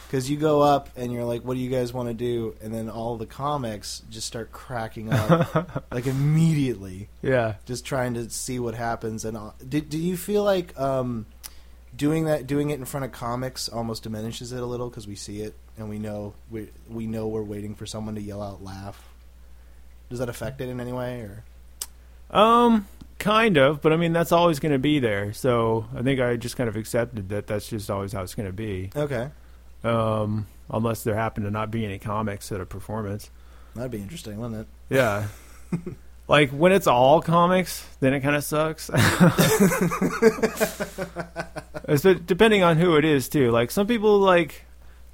Because 0.07 0.28
you 0.30 0.37
go 0.37 0.61
up 0.61 0.90
and 0.96 1.12
you're 1.12 1.24
like, 1.24 1.42
"What 1.44 1.54
do 1.54 1.61
you 1.61 1.70
guys 1.70 1.92
want 1.92 2.09
to 2.09 2.14
do?" 2.14 2.54
And 2.62 2.74
then 2.74 2.88
all 2.90 3.16
the 3.16 3.26
comics 3.26 4.02
just 4.11 4.26
start 4.26 4.52
cracking 4.52 5.12
up 5.12 5.85
like 5.92 6.07
immediately, 6.07 7.09
Yeah. 7.22 7.54
just 7.64 7.85
trying 7.85 8.14
to 8.14 8.28
see 8.30 8.59
what 8.59 8.74
happens. 8.74 9.24
And 9.24 9.37
uh, 9.37 9.52
do, 9.66 9.80
do 9.80 9.96
you 9.98 10.16
feel 10.16 10.44
like 10.44 10.78
um, 10.78 11.26
doing 11.96 12.24
that, 12.26 12.46
doing 12.46 12.70
it 12.70 12.78
in 12.78 12.85
front 12.85 13.04
of 13.07 13.12
comics, 13.12 13.68
almost 13.68 14.02
diminishes 14.02 14.52
it 14.52 14.61
a 14.62 14.66
little 14.66 14.88
because 14.90 15.07
we 15.07 15.14
see 15.16 15.40
it 15.40 15.54
and 15.78 15.88
we 15.88 15.98
know 15.98 16.35
we 16.50 16.68
we 16.88 17.07
know 17.07 17.26
we're 17.28 17.42
waiting 17.42 17.74
for 17.74 17.87
someone 17.87 18.14
to 18.16 18.20
yell 18.20 18.42
out 18.42 18.62
laugh. 18.62 19.09
Does 20.11 20.18
that 20.18 20.28
affect 20.28 20.61
it 20.61 20.68
in 20.68 20.80
any 20.80 20.92
way, 20.92 21.20
or 21.20 21.44
Um, 22.35 22.87
kind 23.18 23.57
of, 23.57 23.81
but 23.81 23.92
I 23.92 23.97
mean 23.97 24.12
that's 24.12 24.33
always 24.33 24.61
going 24.61 24.73
to 24.73 24.79
be 24.79 24.99
there. 24.99 25.33
So 25.33 25.87
I 25.97 26.03
think 26.03 26.20
I 26.20 26.37
just 26.37 26.57
kind 26.57 26.68
of 26.68 26.77
accepted 26.77 27.29
that 27.31 27.47
that's 27.47 27.68
just 27.68 27.90
always 27.90 28.12
how 28.12 28.23
it's 28.23 28.35
going 28.35 28.49
to 28.49 28.53
be. 28.53 28.90
okay? 28.94 29.31
Um, 29.83 30.47
unless 30.70 31.05
there 31.05 31.14
happen 31.14 31.44
to 31.44 31.51
not 31.51 31.70
be 31.70 31.85
any 31.85 31.99
comics 31.99 32.51
at 32.53 32.61
a 32.61 32.66
performance. 32.66 33.31
That'd 33.75 33.90
be 33.90 33.99
interesting, 33.99 34.38
wouldn't 34.38 34.62
it? 34.62 34.94
Yeah. 34.94 35.27
like 36.29 36.51
when 36.51 36.73
it's 36.73 36.87
all 36.87 37.20
comics, 37.20 37.87
then 38.01 38.14
it 38.14 38.20
kind 38.20 38.37
of 38.37 38.44
sucks. 38.44 38.87
so 41.97 42.14
depending 42.14 42.62
on 42.62 42.79
who 42.79 42.97
it 42.97 43.05
is 43.05 43.29
too. 43.29 43.51
Like 43.51 43.70
some 43.70 43.87
people 43.87 44.18
like 44.18 44.64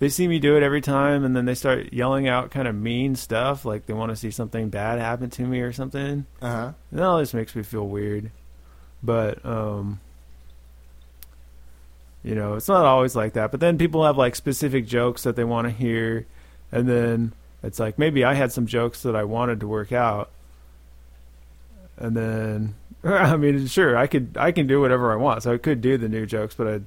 they 0.01 0.09
see 0.09 0.27
me 0.27 0.39
do 0.39 0.57
it 0.57 0.63
every 0.63 0.81
time 0.81 1.25
and 1.25 1.37
then 1.37 1.45
they 1.45 1.55
start 1.55 1.93
yelling 1.93 2.27
out 2.27 2.51
kind 2.51 2.67
of 2.67 2.75
mean 2.75 3.15
stuff 3.15 3.67
like 3.67 3.85
they 3.87 3.93
want 3.93 4.11
to 4.11 4.17
see 4.17 4.31
something 4.31 4.71
bad 4.71 4.99
happen 4.99 5.29
to 5.31 5.43
me 5.43 5.61
or 5.61 5.73
something. 5.73 6.27
Uh 6.43 6.51
huh. 6.51 6.73
That 6.91 7.05
always 7.05 7.33
makes 7.35 7.55
me 7.55 7.63
feel 7.63 7.87
weird. 7.87 8.31
But 9.03 9.45
um 9.45 10.01
you 12.23 12.35
know, 12.35 12.55
it's 12.55 12.69
not 12.69 12.85
always 12.85 13.15
like 13.15 13.35
that. 13.35 13.51
But 13.51 13.61
then 13.61 13.79
people 13.79 14.05
have 14.05 14.17
like 14.17 14.35
specific 14.35 14.87
jokes 14.87 15.23
that 15.23 15.37
they 15.37 15.45
want 15.45 15.69
to 15.69 15.71
hear 15.71 16.27
and 16.73 16.89
then 16.89 17.35
it's 17.63 17.79
like 17.79 17.99
maybe 17.99 18.25
I 18.25 18.33
had 18.33 18.53
some 18.53 18.67
jokes 18.67 19.03
that 19.03 19.15
I 19.15 19.25
wanted 19.25 19.61
to 19.61 19.69
work 19.69 19.93
out. 19.93 20.31
And 21.99 22.17
then 22.17 22.75
I 23.05 23.37
mean, 23.37 23.67
sure, 23.67 23.99
I 23.99 24.07
could 24.07 24.35
I 24.39 24.51
can 24.51 24.67
do 24.67 24.81
whatever 24.81 25.13
I 25.13 25.17
want. 25.17 25.43
So 25.43 25.53
I 25.53 25.59
could 25.59 25.83
do 25.83 25.99
the 25.99 26.09
new 26.09 26.25
jokes, 26.25 26.55
but 26.55 26.67
I 26.67 26.81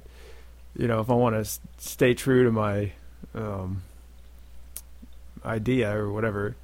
you 0.76 0.88
know, 0.88 0.98
if 0.98 1.08
I 1.08 1.14
want 1.14 1.36
to 1.36 1.48
stay 1.78 2.14
true 2.14 2.42
to 2.42 2.50
my 2.50 2.90
um 3.34 3.82
idea 5.44 5.94
or 5.96 6.10
whatever, 6.12 6.56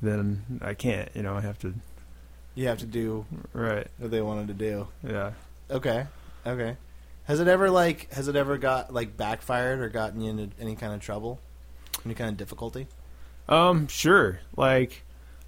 then 0.00 0.60
I 0.62 0.74
can't, 0.74 1.08
you 1.14 1.22
know, 1.22 1.36
I 1.36 1.40
have 1.42 1.58
to 1.60 1.74
You 2.54 2.68
have 2.68 2.78
to 2.78 2.86
do 2.86 3.26
right. 3.52 3.86
what 3.98 4.10
they 4.10 4.20
wanted 4.20 4.48
to 4.48 4.54
do. 4.54 4.88
Yeah. 5.06 5.32
Okay. 5.70 6.06
Okay. 6.46 6.76
Has 7.24 7.40
it 7.40 7.48
ever 7.48 7.70
like 7.70 8.12
has 8.12 8.28
it 8.28 8.36
ever 8.36 8.58
got 8.58 8.92
like 8.92 9.16
backfired 9.16 9.80
or 9.80 9.88
gotten 9.88 10.20
you 10.20 10.30
into 10.30 10.48
any 10.60 10.74
kind 10.76 10.92
of 10.92 11.00
trouble, 11.00 11.38
any 12.04 12.14
kind 12.14 12.30
of 12.30 12.36
difficulty? 12.36 12.86
Um, 13.48 13.86
sure. 13.88 14.40
Like, 14.56 15.02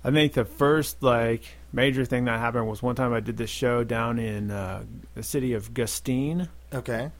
I 0.05 0.11
think 0.11 0.35
the 0.35 0.45
first 0.45 1.03
like 1.03 1.43
major 1.73 2.05
thing 2.05 2.27
that 2.27 2.39
happened 2.39 2.69
was 2.69 2.83
one 2.83 2.95
time 2.97 3.13
I 3.13 3.21
did 3.21 3.37
this 3.37 3.51
show 3.51 3.83
down 3.85 4.19
in 4.19 4.51
uh, 4.51 4.85
the 5.15 5.23
city 5.23 5.53
of 5.55 5.73
Gustine, 5.75 6.49
Okay. 6.73 7.11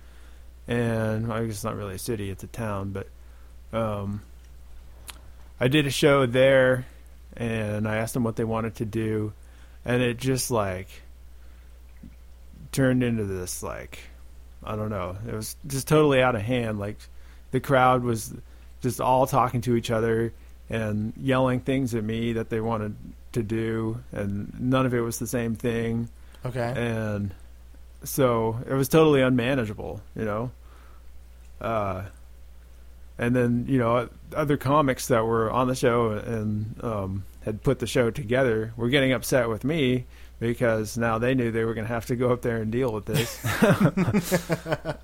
and 0.69 1.33
I 1.33 1.41
guess 1.45 1.55
it's 1.57 1.65
not 1.65 1.77
really 1.77 1.95
a 1.95 1.99
city; 1.99 2.31
it's 2.31 2.45
a 2.45 2.49
town. 2.49 2.91
But 2.91 3.09
um, 3.75 4.23
I 5.61 5.69
did 5.69 5.87
a 5.87 5.91
show 5.91 6.27
there, 6.27 6.87
and 7.37 7.87
I 7.89 7.97
asked 7.97 8.15
them 8.15 8.25
what 8.25 8.37
they 8.37 8.45
wanted 8.45 8.77
to 8.77 8.85
do, 8.85 9.33
and 9.85 10.03
it 10.03 10.17
just 10.19 10.51
like 10.51 10.89
turned 12.73 13.03
into 13.03 13.25
this 13.25 13.63
like 13.63 13.99
I 14.63 14.77
don't 14.77 14.91
know. 14.91 15.17
It 15.29 15.35
was 15.35 15.57
just 15.67 15.89
totally 15.89 16.23
out 16.23 16.35
of 16.35 16.43
hand. 16.43 16.79
Like 16.79 16.97
the 17.51 17.61
crowd 17.61 18.03
was 18.03 18.33
just 18.83 19.01
all 19.01 19.27
talking 19.27 19.61
to 19.63 19.77
each 19.77 19.91
other 19.91 20.33
and 20.71 21.13
yelling 21.17 21.61
things 21.61 21.95
at 21.95 22.03
me 22.03 22.33
that 22.35 22.49
they 22.51 22.61
wanted 22.61 22.97
to 23.33 23.43
do, 23.43 24.01
and 24.13 24.53
none 24.61 24.87
of 24.87 24.95
it 24.95 25.01
was 25.01 25.19
the 25.19 25.27
same 25.27 25.55
thing 25.57 26.09
Okay. 26.45 26.73
and 26.77 27.35
so 28.05 28.59
it 28.69 28.73
was 28.75 28.89
totally 28.89 29.23
unmanageable, 29.23 30.01
you 30.15 30.25
know. 30.25 30.51
Uh, 31.61 32.03
and 33.19 33.35
then 33.35 33.67
you 33.69 33.79
know 33.79 34.09
other 34.35 34.57
comics 34.57 35.09
that 35.09 35.25
were 35.25 35.51
on 35.51 35.69
the 35.69 35.75
show 35.75 36.11
and 36.11 36.83
um, 36.83 37.25
had 37.45 37.63
put 37.63 37.79
the 37.79 37.87
show 37.87 38.11
together 38.11 38.73
were 38.77 38.89
getting 38.89 39.13
upset 39.13 39.49
with 39.49 39.65
me 39.65 40.05
because 40.41 40.99
now 40.99 41.19
they 41.19 41.35
knew 41.35 41.51
they 41.51 41.65
were 41.65 41.75
going 41.75 41.87
to 41.87 41.93
have 41.93 42.07
to 42.07 42.17
go 42.17 42.33
up 42.33 42.43
there 42.43 42.59
and 42.59 42.73
deal 42.73 42.93
with 42.93 43.07
this, 43.07 43.45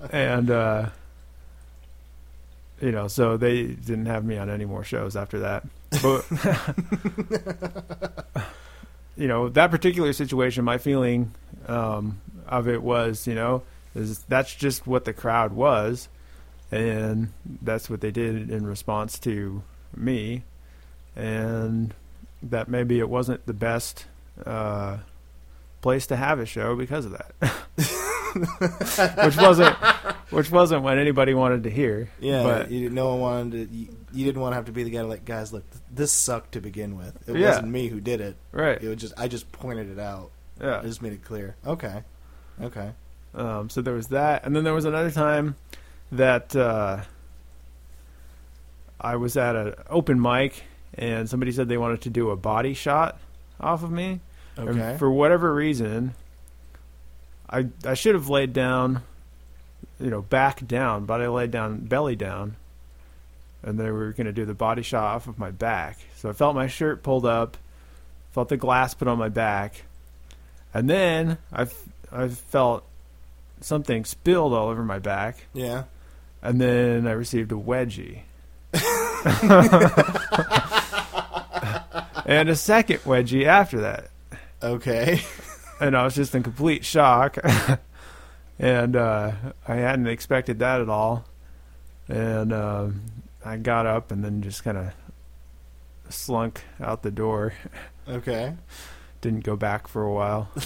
and 0.11 0.51
uh, 0.51 0.89
you 2.81 2.91
know, 2.91 3.07
so 3.07 3.37
they 3.37 3.63
didn't 3.63 4.07
have 4.07 4.25
me 4.25 4.37
on 4.37 4.49
any 4.49 4.65
more 4.65 4.83
shows 4.83 5.15
after 5.15 5.39
that. 5.39 5.63
But 6.01 6.25
you 9.15 9.27
know, 9.27 9.49
that 9.49 9.71
particular 9.71 10.13
situation, 10.13 10.65
my 10.65 10.77
feeling 10.77 11.31
um, 11.67 12.19
of 12.47 12.67
it 12.67 12.81
was, 12.81 13.27
you 13.27 13.35
know, 13.35 13.63
is 13.95 14.19
that's 14.23 14.53
just 14.53 14.87
what 14.87 15.05
the 15.05 15.13
crowd 15.13 15.53
was, 15.53 16.09
and 16.71 17.31
that's 17.61 17.89
what 17.89 18.01
they 18.01 18.11
did 18.11 18.49
in 18.49 18.65
response 18.65 19.19
to 19.19 19.61
me, 19.95 20.43
and 21.15 21.93
that 22.43 22.67
maybe 22.69 22.99
it 22.99 23.09
wasn't 23.09 23.45
the 23.45 23.53
best 23.53 24.05
uh, 24.45 24.97
place 25.81 26.07
to 26.07 26.15
have 26.15 26.39
a 26.39 26.45
show 26.45 26.75
because 26.75 27.05
of 27.05 27.11
that, 27.11 27.33
which 29.25 29.37
wasn't 29.37 29.75
which 30.29 30.49
wasn't 30.51 30.81
what 30.83 30.97
anybody 30.97 31.33
wanted 31.33 31.63
to 31.63 31.69
hear. 31.69 32.09
Yeah, 32.19 32.43
but 32.43 32.71
you, 32.71 32.89
no 32.89 33.09
one 33.09 33.19
wanted 33.19 33.69
to. 33.69 33.75
You, 33.75 33.97
you 34.13 34.25
didn't 34.25 34.41
want 34.41 34.51
to 34.53 34.55
have 34.55 34.65
to 34.65 34.71
be 34.71 34.83
the 34.83 34.89
guy 34.89 35.01
like, 35.03 35.23
guys, 35.25 35.53
look, 35.53 35.63
this 35.93 36.11
sucked 36.11 36.53
to 36.53 36.61
begin 36.61 36.97
with. 36.97 37.29
It 37.29 37.37
Yeah. 37.37 37.47
wasn't 37.49 37.69
me 37.69 37.87
who 37.87 38.01
did 38.01 38.19
it. 38.21 38.35
right, 38.51 38.81
It 38.81 38.87
was 38.87 38.97
just 38.97 39.13
I 39.17 39.27
just 39.27 39.51
pointed 39.51 39.89
it 39.89 39.99
out. 39.99 40.31
Yeah. 40.61 40.79
I 40.79 40.83
just 40.83 41.01
made 41.01 41.13
it 41.13 41.23
clear. 41.23 41.55
Okay, 41.65 42.03
okay, 42.61 42.91
Um, 43.33 43.69
so 43.69 43.81
there 43.81 43.93
was 43.93 44.07
that, 44.07 44.45
and 44.45 44.55
then 44.55 44.63
there 44.63 44.73
was 44.73 44.85
another 44.85 45.11
time 45.11 45.55
that 46.11 46.55
uh, 46.55 47.01
I 48.99 49.15
was 49.15 49.37
at 49.37 49.55
an 49.55 49.73
open 49.89 50.21
mic, 50.21 50.63
and 50.93 51.29
somebody 51.29 51.51
said 51.51 51.67
they 51.67 51.77
wanted 51.77 52.01
to 52.01 52.09
do 52.09 52.29
a 52.29 52.35
body 52.35 52.73
shot 52.73 53.19
off 53.59 53.83
of 53.83 53.91
me. 53.91 54.19
And 54.57 54.69
okay. 54.69 54.97
for 54.97 55.09
whatever 55.09 55.53
reason, 55.53 56.13
I 57.49 57.67
I 57.85 57.93
should 57.93 58.15
have 58.15 58.29
laid 58.29 58.53
down, 58.53 59.03
you 59.99 60.09
know, 60.09 60.21
back 60.21 60.65
down, 60.67 61.05
but 61.05 61.21
I 61.21 61.27
laid 61.27 61.51
down 61.51 61.79
belly 61.79 62.15
down, 62.15 62.57
and 63.63 63.79
they 63.79 63.89
were 63.89 64.11
going 64.11 64.27
to 64.27 64.33
do 64.33 64.45
the 64.45 64.53
body 64.53 64.81
shot 64.81 65.15
off 65.15 65.27
of 65.27 65.39
my 65.39 65.51
back. 65.51 65.99
So 66.17 66.29
I 66.29 66.33
felt 66.33 66.55
my 66.55 66.67
shirt 66.67 67.01
pulled 67.01 67.25
up, 67.25 67.57
felt 68.33 68.49
the 68.49 68.57
glass 68.57 68.93
put 68.93 69.07
on 69.07 69.17
my 69.17 69.29
back, 69.29 69.83
and 70.73 70.89
then 70.89 71.37
I 71.53 71.67
I 72.11 72.27
felt 72.27 72.85
something 73.61 74.03
spilled 74.05 74.53
all 74.53 74.67
over 74.67 74.83
my 74.83 74.99
back, 74.99 75.45
yeah. 75.53 75.83
And 76.41 76.59
then 76.61 77.07
I 77.07 77.11
received 77.11 77.51
a 77.51 77.55
wedgie. 77.55 78.21
and 82.25 82.49
a 82.49 82.55
second 82.55 82.99
wedgie 82.99 83.45
after 83.45 83.81
that 83.81 84.09
Okay. 84.63 85.21
and 85.79 85.97
I 85.97 86.03
was 86.03 86.13
just 86.15 86.35
in 86.35 86.43
complete 86.43 86.85
shock, 86.85 87.37
and 88.59 88.95
uh, 88.95 89.31
I 89.67 89.75
hadn't 89.75 90.05
expected 90.07 90.59
that 90.59 90.81
at 90.81 90.89
all. 90.89 91.25
And 92.07 92.53
um 92.53 93.01
I 93.43 93.57
got 93.57 93.87
up 93.87 94.11
and 94.11 94.23
then 94.23 94.43
just 94.43 94.63
kind 94.63 94.77
of 94.77 94.93
slunk 96.09 96.61
out 96.79 97.01
the 97.01 97.09
door. 97.11 97.53
okay. 98.07 98.53
Didn't 99.21 99.43
go 99.43 99.55
back 99.55 99.87
for 99.87 100.03
a 100.03 100.13
while. 100.13 100.49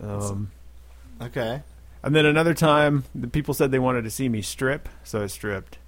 um, 0.00 0.50
Okay. 1.20 1.62
And 2.02 2.14
then 2.14 2.26
another 2.26 2.54
time, 2.54 3.04
the 3.14 3.28
people 3.28 3.54
said 3.54 3.70
they 3.70 3.78
wanted 3.78 4.04
to 4.04 4.10
see 4.10 4.28
me 4.28 4.42
strip, 4.42 4.88
so 5.04 5.22
I 5.22 5.26
stripped. 5.26 5.78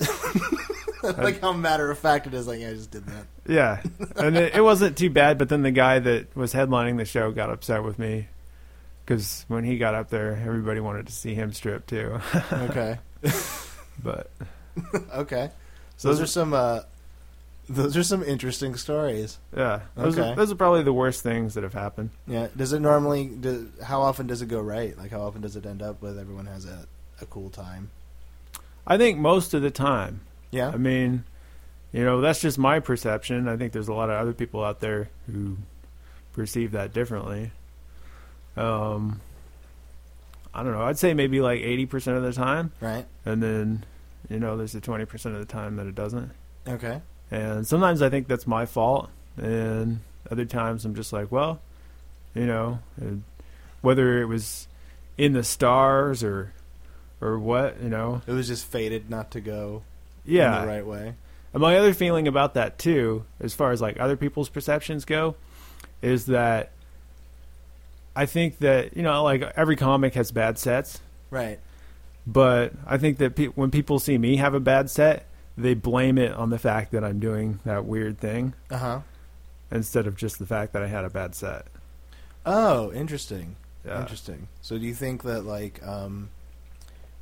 like 1.02 1.40
how 1.40 1.52
matter 1.52 1.90
of 1.90 1.98
fact 1.98 2.26
it 2.26 2.34
is. 2.34 2.46
Like 2.46 2.60
yeah, 2.60 2.70
I 2.70 2.74
just 2.74 2.90
did 2.90 3.06
that. 3.06 3.26
Yeah, 3.46 3.82
and 4.16 4.36
it, 4.36 4.54
it 4.56 4.60
wasn't 4.62 4.96
too 4.96 5.10
bad. 5.10 5.38
But 5.38 5.48
then 5.48 5.62
the 5.62 5.70
guy 5.70 5.98
that 5.98 6.34
was 6.36 6.52
headlining 6.54 6.96
the 6.96 7.04
show 7.04 7.30
got 7.30 7.50
upset 7.50 7.82
with 7.82 7.98
me 7.98 8.28
because 9.04 9.44
when 9.48 9.64
he 9.64 9.76
got 9.78 9.94
up 9.94 10.08
there, 10.10 10.36
everybody 10.36 10.80
wanted 10.80 11.06
to 11.06 11.12
see 11.12 11.34
him 11.34 11.52
strip 11.52 11.86
too. 11.86 12.20
Okay. 12.52 12.98
but 14.02 14.30
okay. 15.14 15.50
so 15.96 16.08
Those 16.08 16.20
are 16.20 16.26
some. 16.26 16.54
uh 16.54 16.80
Those 17.72 17.96
are 17.96 18.02
some 18.02 18.24
interesting 18.24 18.74
stories. 18.74 19.38
yeah, 19.56 19.82
those, 19.94 20.18
Okay. 20.18 20.32
are, 20.32 20.34
those 20.34 20.50
are 20.50 20.56
probably 20.56 20.82
the 20.82 20.92
worst 20.92 21.22
things 21.22 21.54
that 21.54 21.62
have 21.62 21.72
happened. 21.74 22.10
Yeah. 22.26 22.48
Does 22.56 22.72
it 22.72 22.80
normally? 22.80 23.26
Do, 23.28 23.70
how 23.84 24.02
often 24.02 24.26
does 24.26 24.42
it 24.42 24.46
go 24.48 24.60
right? 24.60 24.98
Like 24.98 25.12
how 25.12 25.20
often 25.22 25.40
does 25.42 25.54
it 25.54 25.64
end 25.64 25.80
up 25.80 26.02
with 26.02 26.18
everyone 26.18 26.46
has 26.46 26.64
a 26.64 26.86
a 27.20 27.26
cool 27.26 27.48
time? 27.50 27.90
I 28.86 28.96
think 28.98 29.18
most 29.18 29.54
of 29.54 29.62
the 29.62 29.70
time. 29.70 30.22
Yeah. 30.50 30.70
I 30.70 30.78
mean, 30.78 31.22
you 31.92 32.02
know, 32.04 32.20
that's 32.20 32.40
just 32.40 32.58
my 32.58 32.80
perception. 32.80 33.46
I 33.46 33.56
think 33.56 33.72
there's 33.72 33.88
a 33.88 33.92
lot 33.94 34.10
of 34.10 34.16
other 34.20 34.32
people 34.32 34.64
out 34.64 34.80
there 34.80 35.08
who 35.30 35.56
perceive 36.32 36.72
that 36.72 36.92
differently. 36.92 37.52
Um, 38.56 39.20
I 40.52 40.62
don't 40.64 40.72
know. 40.72 40.82
I'd 40.82 40.98
say 40.98 41.14
maybe 41.14 41.40
like 41.40 41.60
80% 41.60 42.16
of 42.16 42.22
the 42.24 42.32
time. 42.32 42.72
Right. 42.80 43.06
and 43.24 43.40
then 43.42 43.84
you 44.28 44.38
know 44.40 44.56
there's 44.56 44.72
the 44.72 44.80
20% 44.80 45.02
of 45.26 45.38
the 45.38 45.44
time 45.44 45.76
that 45.76 45.86
it 45.86 45.94
doesn't 45.94 46.30
Okay. 46.68 47.00
And 47.30 47.66
sometimes 47.66 48.02
i 48.02 48.08
think 48.10 48.26
that's 48.28 48.46
my 48.46 48.66
fault 48.66 49.08
and 49.36 50.00
other 50.30 50.44
times 50.44 50.84
i'm 50.84 50.94
just 50.94 51.12
like 51.12 51.30
well 51.30 51.60
you 52.34 52.46
know 52.46 52.78
whether 53.80 54.20
it 54.20 54.26
was 54.26 54.66
in 55.18 55.32
the 55.32 55.44
stars 55.44 56.22
or 56.24 56.52
or 57.20 57.38
what 57.38 57.80
you 57.82 57.88
know 57.88 58.22
It 58.26 58.32
was 58.32 58.48
just 58.48 58.64
fated 58.66 59.10
not 59.10 59.30
to 59.32 59.40
go 59.40 59.82
yeah 60.24 60.60
the 60.62 60.66
right 60.66 60.86
way. 60.86 61.14
and 61.52 61.60
my 61.62 61.76
other 61.76 61.92
feeling 61.94 62.26
about 62.28 62.54
that 62.54 62.78
too 62.78 63.24
as 63.40 63.54
far 63.54 63.70
as 63.72 63.80
like 63.80 63.98
other 64.00 64.16
people's 64.16 64.48
perceptions 64.48 65.04
go 65.04 65.34
is 66.02 66.26
that 66.26 66.70
i 68.16 68.26
think 68.26 68.58
that 68.58 68.96
you 68.96 69.02
know 69.02 69.22
like 69.22 69.42
every 69.56 69.76
comic 69.76 70.14
has 70.14 70.30
bad 70.30 70.58
sets 70.58 71.00
Right. 71.30 71.60
But 72.26 72.72
I 72.86 72.98
think 72.98 73.18
that 73.18 73.36
pe- 73.36 73.46
when 73.46 73.70
people 73.70 74.00
see 74.00 74.18
me 74.18 74.36
have 74.36 74.52
a 74.52 74.58
bad 74.58 74.90
set, 74.90 75.26
they 75.62 75.74
blame 75.74 76.18
it 76.18 76.32
on 76.32 76.50
the 76.50 76.58
fact 76.58 76.92
that 76.92 77.04
I'm 77.04 77.18
doing 77.20 77.60
that 77.64 77.84
weird 77.84 78.18
thing 78.18 78.54
Uh 78.70 78.76
huh. 78.78 79.00
instead 79.70 80.06
of 80.06 80.16
just 80.16 80.38
the 80.38 80.46
fact 80.46 80.72
that 80.72 80.82
I 80.82 80.86
had 80.88 81.04
a 81.04 81.10
bad 81.10 81.34
set. 81.34 81.66
Oh, 82.46 82.92
interesting. 82.92 83.56
Yeah. 83.86 84.00
Interesting. 84.00 84.48
So 84.62 84.78
do 84.78 84.86
you 84.86 84.94
think 84.94 85.22
that 85.22 85.42
like 85.44 85.82
um 85.86 86.30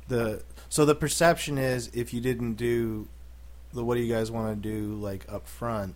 the 0.07 0.43
so 0.69 0.85
the 0.85 0.95
perception 0.95 1.57
is 1.57 1.89
if 1.93 2.13
you 2.13 2.21
didn't 2.21 2.55
do 2.55 3.07
the 3.73 3.83
what 3.83 3.95
do 3.95 4.01
you 4.01 4.13
guys 4.13 4.31
want 4.31 4.61
to 4.61 4.69
do 4.69 4.95
like 4.95 5.25
up 5.31 5.47
front 5.47 5.95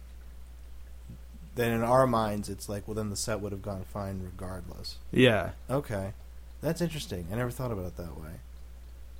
then 1.56 1.72
in 1.72 1.84
our 1.84 2.08
minds 2.08 2.50
it's 2.50 2.68
like 2.70 2.88
well 2.88 2.96
then 2.96 3.10
the 3.10 3.16
set 3.16 3.40
would 3.40 3.52
have 3.52 3.62
gone 3.62 3.84
fine 3.92 4.22
regardless. 4.24 4.98
Yeah. 5.12 5.52
Okay. 5.70 6.14
That's 6.62 6.82
interesting. 6.82 7.28
I 7.32 7.36
never 7.36 7.52
thought 7.52 7.72
about 7.72 7.86
it 7.86 7.98
that 7.98 8.18
way. 8.20 8.40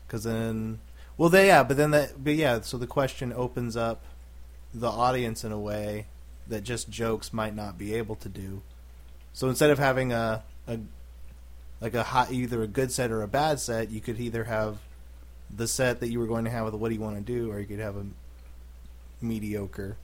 Cuz 0.08 0.24
then 0.24 0.80
well 1.18 1.30
they 1.30 1.48
yeah, 1.48 1.64
but 1.64 1.78
then 1.78 1.92
that 1.92 2.24
but 2.24 2.36
yeah, 2.36 2.62
so 2.62 2.78
the 2.78 2.88
question 2.88 3.32
opens 3.34 3.78
up 3.78 4.02
the 4.74 4.90
audience 4.90 5.44
in 5.44 5.52
a 5.52 5.60
way 5.60 6.08
that 6.48 6.64
just 6.64 6.90
jokes 6.90 7.32
might 7.32 7.56
not 7.56 7.78
be 7.78 7.94
able 7.94 8.16
to 8.18 8.30
do. 8.30 8.62
So 9.34 9.48
instead 9.50 9.70
of 9.70 9.80
having 9.80 10.12
a 10.12 10.44
a 10.68 10.80
like 11.82 11.94
a 11.94 12.04
hot 12.04 12.32
either 12.32 12.64
a 12.64 12.68
good 12.68 12.92
set 12.92 13.12
or 13.12 13.22
a 13.22 13.28
bad 13.28 13.60
set, 13.60 13.92
you 13.92 14.02
could 14.02 14.20
either 14.20 14.46
have 14.46 14.80
the 15.56 15.68
set 15.68 16.00
that 16.00 16.10
you 16.10 16.20
were 16.20 16.28
going 16.28 16.46
to 16.46 16.52
have 16.52 16.66
with 16.66 16.74
what 16.74 16.90
do 16.90 16.96
you 16.96 17.02
want 17.02 17.16
to 17.18 17.22
do, 17.22 17.52
or 17.52 17.60
you 17.60 17.66
could 17.66 17.80
have 17.80 17.98
a 17.98 18.06
mediocre. 19.22 19.98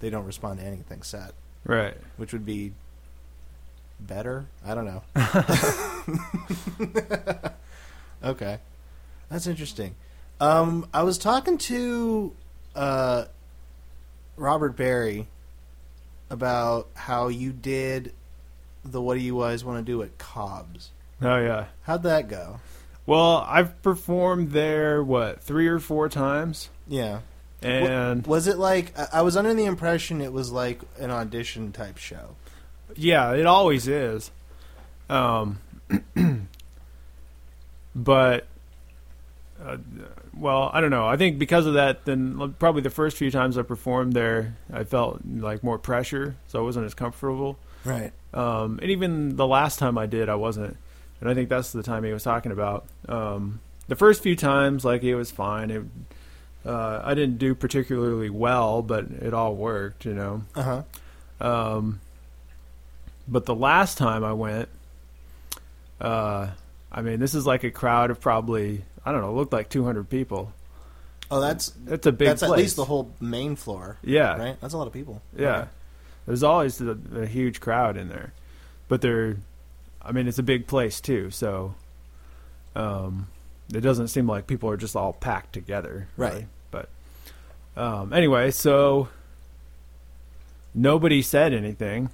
They 0.00 0.10
don't 0.10 0.24
respond 0.24 0.60
to 0.60 0.66
anything 0.66 1.02
set, 1.02 1.32
Right. 1.64 1.94
which 2.16 2.32
would 2.32 2.46
be 2.46 2.72
better. 4.00 4.46
I 4.64 4.74
don't 4.74 4.86
know. 4.86 5.02
okay, 8.30 8.58
that's 9.28 9.46
interesting. 9.46 9.94
Um, 10.40 10.88
I 10.94 11.02
was 11.02 11.18
talking 11.18 11.58
to 11.58 12.32
uh, 12.74 13.24
Robert 14.36 14.76
Barry 14.76 15.28
about 16.30 16.88
how 16.94 17.28
you 17.28 17.52
did 17.52 18.12
the 18.84 19.00
what 19.02 19.14
do 19.14 19.20
you 19.20 19.38
guys 19.40 19.64
want 19.64 19.84
to 19.84 19.92
do 19.92 20.02
at 20.02 20.16
Cobb's. 20.18 20.90
Oh 21.20 21.36
yeah. 21.36 21.66
How'd 21.82 22.02
that 22.04 22.28
go? 22.28 22.60
Well, 23.04 23.44
I've 23.46 23.82
performed 23.82 24.52
there 24.52 25.02
what 25.02 25.42
three 25.42 25.66
or 25.66 25.78
four 25.80 26.08
times, 26.08 26.70
Yeah. 26.86 27.20
and 27.60 28.26
Was 28.26 28.46
it 28.46 28.56
like 28.56 28.94
I- 29.12 29.20
was 29.22 29.36
under 29.36 29.52
the 29.52 29.64
impression 29.66 30.20
it 30.22 30.32
was 30.32 30.50
like 30.52 30.80
an 30.98 31.10
audition 31.10 31.72
type 31.72 31.98
show? 31.98 32.36
yeah, 32.96 33.32
it 33.34 33.46
always 33.46 33.86
is. 33.88 34.30
Um, 35.10 35.58
but 37.94 38.46
uh, 39.64 39.76
well, 40.40 40.70
I 40.72 40.80
don't 40.80 40.90
know. 40.90 41.06
I 41.06 41.16
think 41.16 41.38
because 41.38 41.66
of 41.66 41.74
that, 41.74 42.04
then 42.04 42.54
probably 42.58 42.82
the 42.82 42.90
first 42.90 43.16
few 43.16 43.30
times 43.30 43.58
I 43.58 43.62
performed 43.62 44.14
there, 44.14 44.56
I 44.72 44.84
felt 44.84 45.20
like 45.24 45.62
more 45.62 45.78
pressure, 45.78 46.36
so 46.48 46.58
I 46.58 46.62
wasn't 46.62 46.86
as 46.86 46.94
comfortable. 46.94 47.58
Right. 47.84 48.12
Um, 48.32 48.78
and 48.80 48.90
even 48.90 49.36
the 49.36 49.46
last 49.46 49.78
time 49.78 49.98
I 49.98 50.06
did, 50.06 50.28
I 50.28 50.36
wasn't. 50.36 50.76
And 51.20 51.28
I 51.28 51.34
think 51.34 51.48
that's 51.48 51.72
the 51.72 51.82
time 51.82 52.04
he 52.04 52.12
was 52.12 52.22
talking 52.22 52.52
about. 52.52 52.86
Um, 53.08 53.60
the 53.88 53.96
first 53.96 54.22
few 54.22 54.36
times, 54.36 54.84
like 54.84 55.02
it 55.02 55.14
was 55.14 55.30
fine. 55.30 55.70
It, 55.70 55.82
uh, 56.64 57.02
I 57.04 57.14
didn't 57.14 57.38
do 57.38 57.54
particularly 57.54 58.30
well, 58.30 58.82
but 58.82 59.04
it 59.10 59.34
all 59.34 59.54
worked, 59.54 60.04
you 60.04 60.14
know. 60.14 60.42
Uh 60.54 60.62
huh. 60.62 60.82
Um, 61.40 62.00
but 63.28 63.46
the 63.46 63.54
last 63.54 63.98
time 63.98 64.24
I 64.24 64.32
went, 64.32 64.68
uh, 66.00 66.48
I 66.92 67.02
mean, 67.02 67.20
this 67.20 67.34
is 67.34 67.46
like 67.46 67.64
a 67.64 67.70
crowd 67.70 68.10
of 68.10 68.20
probably 68.20 68.84
I 69.04 69.12
don't 69.12 69.20
know, 69.22 69.32
looked 69.34 69.52
like 69.52 69.68
200 69.68 70.08
people. 70.08 70.52
Oh, 71.30 71.40
that's 71.40 71.72
It's 71.86 72.06
a 72.06 72.12
big 72.12 72.28
that's 72.28 72.40
place. 72.42 72.50
at 72.52 72.58
least 72.58 72.76
the 72.76 72.84
whole 72.84 73.14
main 73.20 73.54
floor, 73.56 73.98
yeah, 74.02 74.36
right? 74.36 74.60
That's 74.60 74.74
a 74.74 74.78
lot 74.78 74.86
of 74.88 74.92
people. 74.92 75.22
Yeah. 75.36 75.56
Okay. 75.60 75.68
There's 76.26 76.42
always 76.42 76.80
a, 76.80 76.96
a 77.14 77.26
huge 77.26 77.60
crowd 77.60 77.96
in 77.96 78.08
there. 78.08 78.32
But 78.88 79.00
they're 79.00 79.36
I 80.02 80.12
mean, 80.12 80.26
it's 80.28 80.38
a 80.38 80.42
big 80.42 80.66
place 80.66 81.00
too, 81.00 81.30
so 81.30 81.74
um 82.74 83.28
it 83.72 83.80
doesn't 83.80 84.08
seem 84.08 84.26
like 84.26 84.46
people 84.48 84.68
are 84.70 84.76
just 84.76 84.96
all 84.96 85.12
packed 85.12 85.52
together. 85.52 86.08
Right. 86.16 86.46
But 86.72 86.88
um 87.76 88.12
anyway, 88.12 88.50
so 88.50 89.08
nobody 90.74 91.22
said 91.22 91.52
anything 91.52 92.10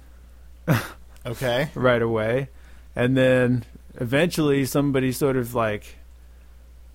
Okay. 1.25 1.69
right 1.75 2.01
away. 2.01 2.49
And 2.95 3.17
then 3.17 3.65
eventually 3.95 4.65
somebody 4.65 5.11
sort 5.11 5.37
of 5.37 5.53
like 5.55 5.97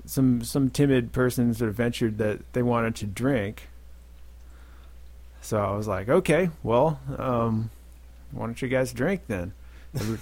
some 0.04 0.42
some 0.42 0.70
timid 0.70 1.12
person 1.12 1.54
sort 1.54 1.68
of 1.68 1.76
ventured 1.76 2.18
that 2.18 2.40
they 2.52 2.62
wanted 2.62 2.94
to 2.96 3.06
drink. 3.06 3.68
So 5.40 5.58
I 5.58 5.76
was 5.76 5.88
like, 5.88 6.08
okay, 6.08 6.50
well, 6.62 7.00
um, 7.18 7.70
why 8.30 8.46
don't 8.46 8.60
you 8.62 8.68
guys 8.68 8.92
drink 8.92 9.22
then? 9.26 9.52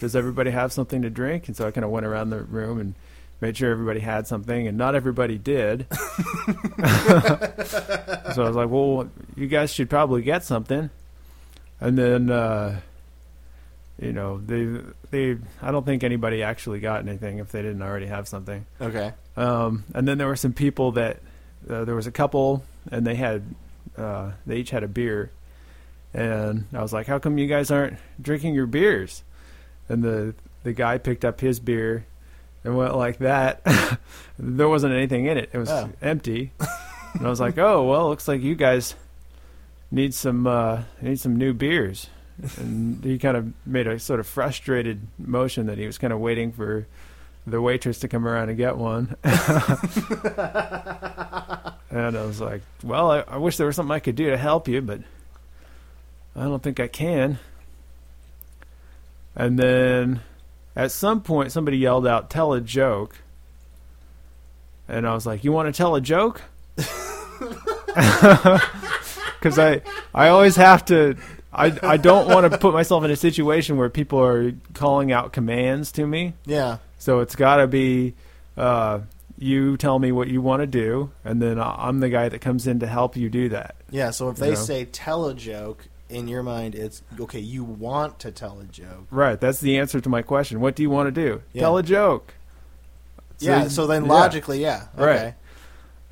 Does 0.00 0.16
everybody 0.16 0.50
have 0.50 0.72
something 0.72 1.02
to 1.02 1.10
drink? 1.10 1.46
And 1.46 1.56
so 1.56 1.68
I 1.68 1.70
kind 1.70 1.84
of 1.84 1.90
went 1.90 2.06
around 2.06 2.30
the 2.30 2.42
room 2.42 2.80
and 2.80 2.94
made 3.40 3.56
sure 3.56 3.70
everybody 3.70 4.00
had 4.00 4.26
something, 4.26 4.66
and 4.66 4.76
not 4.76 4.94
everybody 4.94 5.38
did. 5.38 5.86
so 5.92 5.96
I 8.36 8.46
was 8.46 8.56
like, 8.56 8.68
well, 8.68 9.08
you 9.36 9.46
guys 9.46 9.72
should 9.72 9.88
probably 9.88 10.22
get 10.22 10.44
something. 10.44 10.90
And 11.80 11.96
then, 11.96 12.30
uh, 12.30 12.80
you 14.00 14.12
know, 14.12 14.38
they 14.38 14.80
they 15.10 15.38
I 15.60 15.70
don't 15.70 15.84
think 15.84 16.02
anybody 16.02 16.42
actually 16.42 16.80
got 16.80 17.06
anything 17.06 17.38
if 17.38 17.52
they 17.52 17.60
didn't 17.62 17.82
already 17.82 18.06
have 18.06 18.26
something. 18.26 18.64
Okay. 18.80 19.12
Um, 19.36 19.84
and 19.94 20.08
then 20.08 20.16
there 20.18 20.26
were 20.26 20.36
some 20.36 20.52
people 20.54 20.92
that 20.92 21.18
uh, 21.68 21.84
there 21.84 21.94
was 21.94 22.06
a 22.06 22.12
couple, 22.12 22.64
and 22.90 23.06
they 23.06 23.14
had 23.14 23.42
uh, 23.98 24.32
they 24.46 24.56
each 24.56 24.70
had 24.70 24.82
a 24.82 24.88
beer, 24.88 25.30
and 26.14 26.64
I 26.72 26.80
was 26.82 26.92
like, 26.92 27.06
"How 27.06 27.18
come 27.18 27.36
you 27.38 27.46
guys 27.46 27.70
aren't 27.70 27.98
drinking 28.20 28.54
your 28.54 28.66
beers?" 28.66 29.22
And 29.88 30.02
the 30.02 30.34
the 30.62 30.72
guy 30.72 30.98
picked 30.98 31.24
up 31.24 31.40
his 31.40 31.60
beer 31.60 32.06
and 32.64 32.76
went 32.76 32.96
like 32.96 33.18
that. 33.18 33.62
there 34.38 34.68
wasn't 34.68 34.94
anything 34.94 35.26
in 35.26 35.36
it; 35.38 35.50
it 35.52 35.58
was 35.58 35.70
Oh. 35.70 35.90
empty. 36.00 36.52
and 37.14 37.26
I 37.26 37.28
was 37.30 37.40
like, 37.40 37.58
"Oh 37.58 37.84
well, 37.84 38.08
looks 38.08 38.28
like 38.28 38.40
you 38.40 38.54
guys 38.54 38.94
need 39.90 40.14
some 40.14 40.46
uh, 40.46 40.82
need 41.02 41.20
some 41.20 41.36
new 41.36 41.52
beers." 41.52 42.08
And 42.56 43.02
he 43.04 43.18
kind 43.18 43.36
of 43.36 43.52
made 43.66 43.86
a 43.86 43.98
sort 43.98 44.20
of 44.20 44.26
frustrated 44.26 45.06
motion 45.18 45.66
that 45.66 45.78
he 45.78 45.86
was 45.86 45.98
kind 45.98 46.12
of 46.12 46.18
waiting 46.20 46.52
for 46.52 46.86
the 47.46 47.60
waitress 47.60 47.98
to 48.00 48.08
come 48.08 48.26
around 48.26 48.48
and 48.48 48.58
get 48.58 48.76
one. 48.76 49.16
and 49.24 49.36
I 51.90 52.24
was 52.24 52.40
like, 52.40 52.62
well, 52.82 53.10
I, 53.10 53.20
I 53.20 53.36
wish 53.38 53.56
there 53.56 53.66
was 53.66 53.76
something 53.76 53.94
I 53.94 53.98
could 53.98 54.16
do 54.16 54.30
to 54.30 54.36
help 54.36 54.68
you, 54.68 54.80
but 54.82 55.00
I 56.36 56.44
don't 56.44 56.62
think 56.62 56.80
I 56.80 56.88
can. 56.88 57.38
And 59.34 59.58
then 59.58 60.20
at 60.76 60.92
some 60.92 61.22
point, 61.22 61.52
somebody 61.52 61.78
yelled 61.78 62.06
out, 62.06 62.30
tell 62.30 62.52
a 62.52 62.60
joke. 62.60 63.16
And 64.88 65.06
I 65.06 65.14
was 65.14 65.26
like, 65.26 65.44
you 65.44 65.52
want 65.52 65.72
to 65.72 65.76
tell 65.76 65.94
a 65.94 66.00
joke? 66.00 66.42
Because 69.40 69.58
I, 69.58 69.80
I 70.14 70.28
always 70.28 70.56
have 70.56 70.84
to. 70.86 71.16
I, 71.52 71.76
I 71.82 71.96
don't 71.96 72.28
want 72.28 72.50
to 72.50 72.58
put 72.58 72.72
myself 72.72 73.04
in 73.04 73.10
a 73.10 73.16
situation 73.16 73.76
where 73.76 73.88
people 73.90 74.22
are 74.22 74.52
calling 74.74 75.10
out 75.12 75.32
commands 75.32 75.90
to 75.92 76.06
me. 76.06 76.34
Yeah. 76.46 76.78
So 76.98 77.20
it's 77.20 77.34
got 77.34 77.56
to 77.56 77.66
be 77.66 78.14
uh, 78.56 79.00
you 79.38 79.76
tell 79.76 79.98
me 79.98 80.12
what 80.12 80.28
you 80.28 80.40
want 80.40 80.60
to 80.60 80.66
do, 80.66 81.10
and 81.24 81.40
then 81.42 81.58
I'm 81.58 82.00
the 82.00 82.08
guy 82.10 82.28
that 82.28 82.40
comes 82.40 82.66
in 82.66 82.80
to 82.80 82.86
help 82.86 83.16
you 83.16 83.28
do 83.30 83.48
that. 83.48 83.74
Yeah. 83.90 84.10
So 84.10 84.28
if 84.28 84.36
they 84.36 84.50
Yeah. 84.50 84.54
say 84.54 84.84
tell 84.84 85.26
a 85.26 85.34
joke, 85.34 85.88
in 86.08 86.26
your 86.28 86.42
mind, 86.42 86.74
it's 86.74 87.02
okay. 87.18 87.38
You 87.38 87.62
want 87.64 88.18
to 88.20 88.32
tell 88.32 88.58
a 88.60 88.64
joke. 88.64 89.06
Right. 89.10 89.40
That's 89.40 89.60
the 89.60 89.78
answer 89.78 90.00
to 90.00 90.08
my 90.08 90.22
question. 90.22 90.60
What 90.60 90.74
do 90.74 90.82
you 90.82 90.90
want 90.90 91.06
to 91.06 91.12
do? 91.12 91.42
Yeah. 91.52 91.62
Tell 91.62 91.78
a 91.78 91.82
joke. 91.82 92.34
yeah. 93.38 93.68
So 93.68 93.86
then 93.86 94.04
yeah. 94.04 94.12
logically, 94.12 94.60
yeah. 94.60 94.86
Okay. 94.98 95.34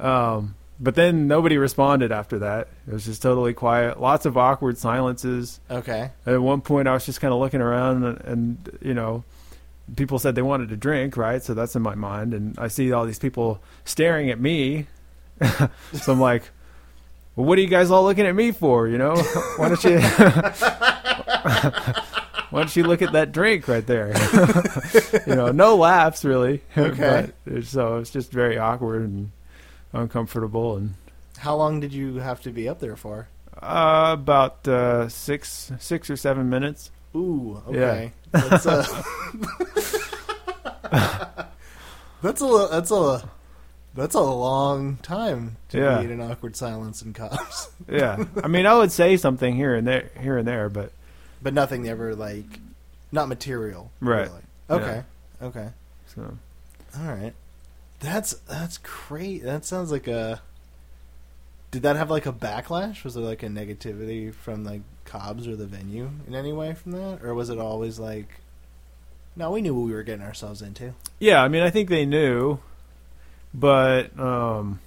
Right. 0.01 0.35
Um, 0.35 0.55
but 0.81 0.95
then 0.95 1.27
nobody 1.27 1.59
responded 1.59 2.13
after 2.13 2.39
that. 2.39 2.69
It 2.87 2.93
was 2.93 3.05
just 3.05 3.21
totally 3.21 3.53
quiet. 3.53 4.01
Lots 4.01 4.27
of 4.27 4.37
awkward 4.37 4.79
silences. 4.79 5.59
Okay. 5.71 6.11
At 6.25 6.41
one 6.41 6.61
point, 6.61 6.87
I 6.87 6.93
was 6.93 7.05
just 7.05 7.21
kind 7.21 7.35
of 7.35 7.41
looking 7.41 7.61
around, 7.61 8.05
and, 8.05 8.21
and 8.21 8.79
you 8.81 8.95
know, 8.95 9.25
people 9.97 10.19
said 10.19 10.35
they 10.35 10.43
wanted 10.43 10.69
to 10.69 10.77
drink, 10.77 11.17
right? 11.17 11.43
So 11.43 11.55
that's 11.55 11.75
in 11.75 11.83
my 11.83 11.97
mind, 11.97 12.33
and 12.33 12.57
I 12.59 12.69
see 12.69 12.93
all 12.93 13.07
these 13.07 13.19
people 13.19 13.61
staring 13.85 14.31
at 14.31 14.41
me. 14.41 14.87
so 15.93 16.13
I'm 16.13 16.21
like, 16.21 16.43
"Well, 17.35 17.47
what 17.47 17.59
are 17.59 17.63
you 17.63 17.69
guys 17.69 17.91
all 17.91 18.05
looking 18.05 18.27
at 18.27 18.35
me 18.35 18.53
for? 18.53 18.87
You 18.87 18.99
know, 18.99 19.17
why 19.57 19.69
don't 19.69 19.85
you, 19.85 20.01
why 22.51 22.61
don't 22.61 22.77
you 22.77 22.85
look 22.85 23.03
at 23.03 23.13
that 23.13 23.33
drink 23.33 23.67
right 23.67 23.87
there? 23.87 24.15
you 25.27 25.35
know, 25.35 25.51
no 25.51 25.77
laughs 25.77 26.25
really. 26.25 26.63
Okay. 26.77 27.31
but 27.45 27.65
so 27.65 27.99
it's 27.99 28.11
just 28.11 28.31
very 28.31 28.59
awkward 28.59 29.03
and 29.03 29.33
uncomfortable, 29.93 30.77
and 30.77 30.95
How 31.39 31.57
long 31.57 31.81
did 31.81 31.93
you 31.93 32.17
have 32.17 32.41
to 32.43 32.51
be 32.51 32.69
up 32.69 32.81
there 32.81 32.97
for? 32.97 33.29
uh, 33.61 34.11
about 34.13 34.69
uh, 34.69 35.09
six, 35.09 35.73
six 35.81 36.09
or 36.11 36.17
seven 36.17 36.49
minutes. 36.49 36.91
Ooh. 37.17 37.61
Yeah. 37.71 37.81
Okay. 37.81 38.13
That's 38.33 38.67
a. 38.67 38.85
that's 42.23 42.41
a. 42.43 42.69
That's 42.71 42.91
a. 42.91 43.29
That's 43.95 44.15
a 44.15 44.21
long 44.21 44.99
time 44.99 45.57
to 45.71 45.79
Yeah. 45.79 45.99
be 45.99 46.05
in 46.05 46.11
an 46.13 46.21
awkward 46.31 46.55
silence 46.55 47.03
in 47.03 47.15
Cobbs, 47.15 47.71
Yeah, 47.91 48.23
I 48.45 48.47
mean, 48.47 48.65
I 48.65 48.75
would 48.77 48.93
say 48.93 49.17
something 49.17 49.57
here 49.57 49.75
and 49.75 49.89
there, 49.89 50.11
here 50.21 50.39
and 50.39 50.47
there, 50.47 50.69
but 50.69 50.93
but 51.43 51.53
nothing 51.53 51.89
ever 51.89 52.15
like, 52.15 52.61
not 53.11 53.29
material. 53.29 53.91
Right. 54.01 54.29
Really. 54.29 54.43
Okay. 54.83 55.03
Okay. 55.43 55.69
so 56.15 56.37
All 57.01 57.09
right. 57.13 57.33
That's 58.01 58.35
that's 58.49 58.79
great. 58.79 59.43
That 59.43 59.65
sounds 59.65 59.91
like 59.91 60.07
a. 60.07 60.41
Did 61.71 61.83
that 61.83 61.97
have 61.97 62.11
like 62.11 62.27
a 62.27 62.33
backlash? 62.33 63.05
Was 63.05 63.15
there 63.15 63.25
like 63.25 63.43
a 63.43 63.49
negativity 63.49 64.33
from 64.33 64.65
like 64.65 64.83
Cobbs 65.05 65.47
or 65.49 65.57
the 65.57 65.67
venue 65.67 66.11
in 66.27 66.35
any 66.35 66.53
way 66.53 66.75
from 66.75 66.93
that, 66.93 67.23
or 67.23 67.35
was 67.35 67.51
it 67.51 67.59
always 67.59 67.99
like, 67.99 68.41
no, 69.37 69.51
we 69.51 69.61
knew 69.61 69.75
what 69.75 69.87
we 69.87 69.93
were 69.93 70.03
getting 70.03 70.25
ourselves 70.25 70.63
into. 70.63 70.95
yeah, 71.19 71.43
I 71.43 71.49
mean, 71.49 71.63
I 71.63 71.71
think 71.71 71.89
they 71.89 72.05
knew, 72.07 72.59
but 73.53 74.19
um, 74.19 74.81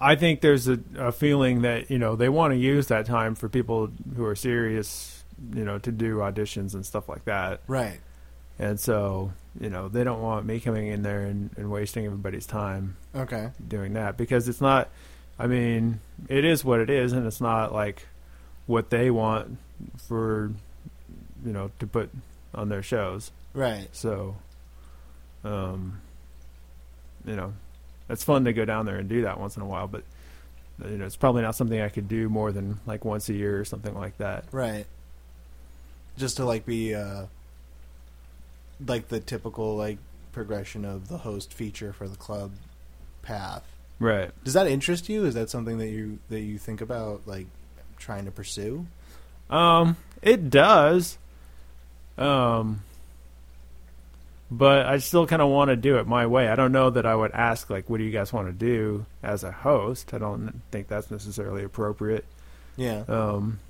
I 0.00 0.16
think 0.16 0.40
there's 0.40 0.66
a, 0.68 0.80
a 0.96 1.12
feeling 1.12 1.62
that 1.62 1.90
you 1.90 1.98
know 1.98 2.16
they 2.16 2.28
want 2.28 2.52
to 2.52 2.58
use 2.58 2.88
that 2.88 3.06
time 3.06 3.34
for 3.34 3.48
people 3.48 3.90
who 4.16 4.24
are 4.24 4.34
serious, 4.34 5.24
you 5.54 5.64
know, 5.64 5.78
to 5.78 5.92
do 5.92 6.16
auditions 6.16 6.74
and 6.74 6.84
stuff 6.84 7.08
like 7.08 7.24
that, 7.26 7.60
Right. 7.66 8.00
And 8.58 8.78
so 8.78 9.32
you 9.60 9.68
know 9.70 9.88
they 9.88 10.04
don't 10.04 10.22
want 10.22 10.46
me 10.46 10.60
coming 10.60 10.86
in 10.88 11.02
there 11.02 11.22
and, 11.22 11.50
and 11.56 11.70
wasting 11.70 12.06
everybody's 12.06 12.46
time 12.46 12.96
Okay. 13.14 13.50
doing 13.66 13.92
that 13.94 14.16
because 14.16 14.48
it's 14.48 14.60
not 14.60 14.88
I 15.38 15.46
mean, 15.46 16.00
it 16.28 16.44
is 16.44 16.64
what 16.64 16.78
it 16.80 16.90
is 16.90 17.12
and 17.12 17.26
it's 17.26 17.40
not 17.40 17.72
like 17.72 18.06
what 18.66 18.90
they 18.90 19.10
want 19.10 19.58
for 20.06 20.52
you 21.44 21.52
know, 21.52 21.70
to 21.80 21.86
put 21.86 22.10
on 22.54 22.68
their 22.68 22.82
shows. 22.82 23.32
Right. 23.54 23.88
So 23.92 24.36
um 25.44 26.00
you 27.26 27.34
know, 27.36 27.52
it's 28.08 28.22
fun 28.24 28.44
to 28.44 28.52
go 28.52 28.64
down 28.64 28.86
there 28.86 28.96
and 28.96 29.08
do 29.08 29.22
that 29.22 29.38
once 29.40 29.56
in 29.56 29.62
a 29.62 29.66
while, 29.66 29.88
but 29.88 30.04
you 30.84 30.98
know, 30.98 31.04
it's 31.06 31.16
probably 31.16 31.42
not 31.42 31.54
something 31.56 31.80
I 31.80 31.88
could 31.88 32.08
do 32.08 32.28
more 32.28 32.52
than 32.52 32.78
like 32.86 33.04
once 33.04 33.28
a 33.28 33.34
year 33.34 33.58
or 33.60 33.64
something 33.64 33.94
like 33.94 34.18
that. 34.18 34.44
Right. 34.52 34.86
Just 36.18 36.36
to 36.36 36.44
like 36.44 36.64
be 36.66 36.94
uh 36.94 37.26
like 38.86 39.08
the 39.08 39.20
typical 39.20 39.76
like 39.76 39.98
progression 40.32 40.84
of 40.84 41.08
the 41.08 41.18
host 41.18 41.52
feature 41.52 41.92
for 41.92 42.08
the 42.08 42.16
club 42.16 42.52
path. 43.22 43.64
Right. 43.98 44.30
Does 44.44 44.54
that 44.54 44.66
interest 44.66 45.08
you? 45.08 45.24
Is 45.24 45.34
that 45.34 45.50
something 45.50 45.78
that 45.78 45.88
you 45.88 46.18
that 46.28 46.40
you 46.40 46.58
think 46.58 46.80
about 46.80 47.22
like 47.26 47.46
trying 47.98 48.24
to 48.24 48.30
pursue? 48.30 48.86
Um, 49.48 49.96
it 50.22 50.50
does. 50.50 51.18
Um, 52.18 52.82
but 54.50 54.86
I 54.86 54.98
still 54.98 55.26
kind 55.26 55.40
of 55.40 55.48
want 55.48 55.68
to 55.70 55.76
do 55.76 55.98
it 55.98 56.06
my 56.06 56.26
way. 56.26 56.48
I 56.48 56.56
don't 56.56 56.72
know 56.72 56.90
that 56.90 57.06
I 57.06 57.14
would 57.14 57.32
ask 57.32 57.70
like, 57.70 57.88
"What 57.88 57.98
do 57.98 58.04
you 58.04 58.10
guys 58.10 58.32
want 58.32 58.48
to 58.48 58.52
do?" 58.52 59.06
as 59.22 59.44
a 59.44 59.52
host. 59.52 60.12
I 60.12 60.18
don't 60.18 60.60
think 60.70 60.88
that's 60.88 61.10
necessarily 61.10 61.64
appropriate. 61.64 62.24
Yeah. 62.76 63.04
Um, 63.08 63.60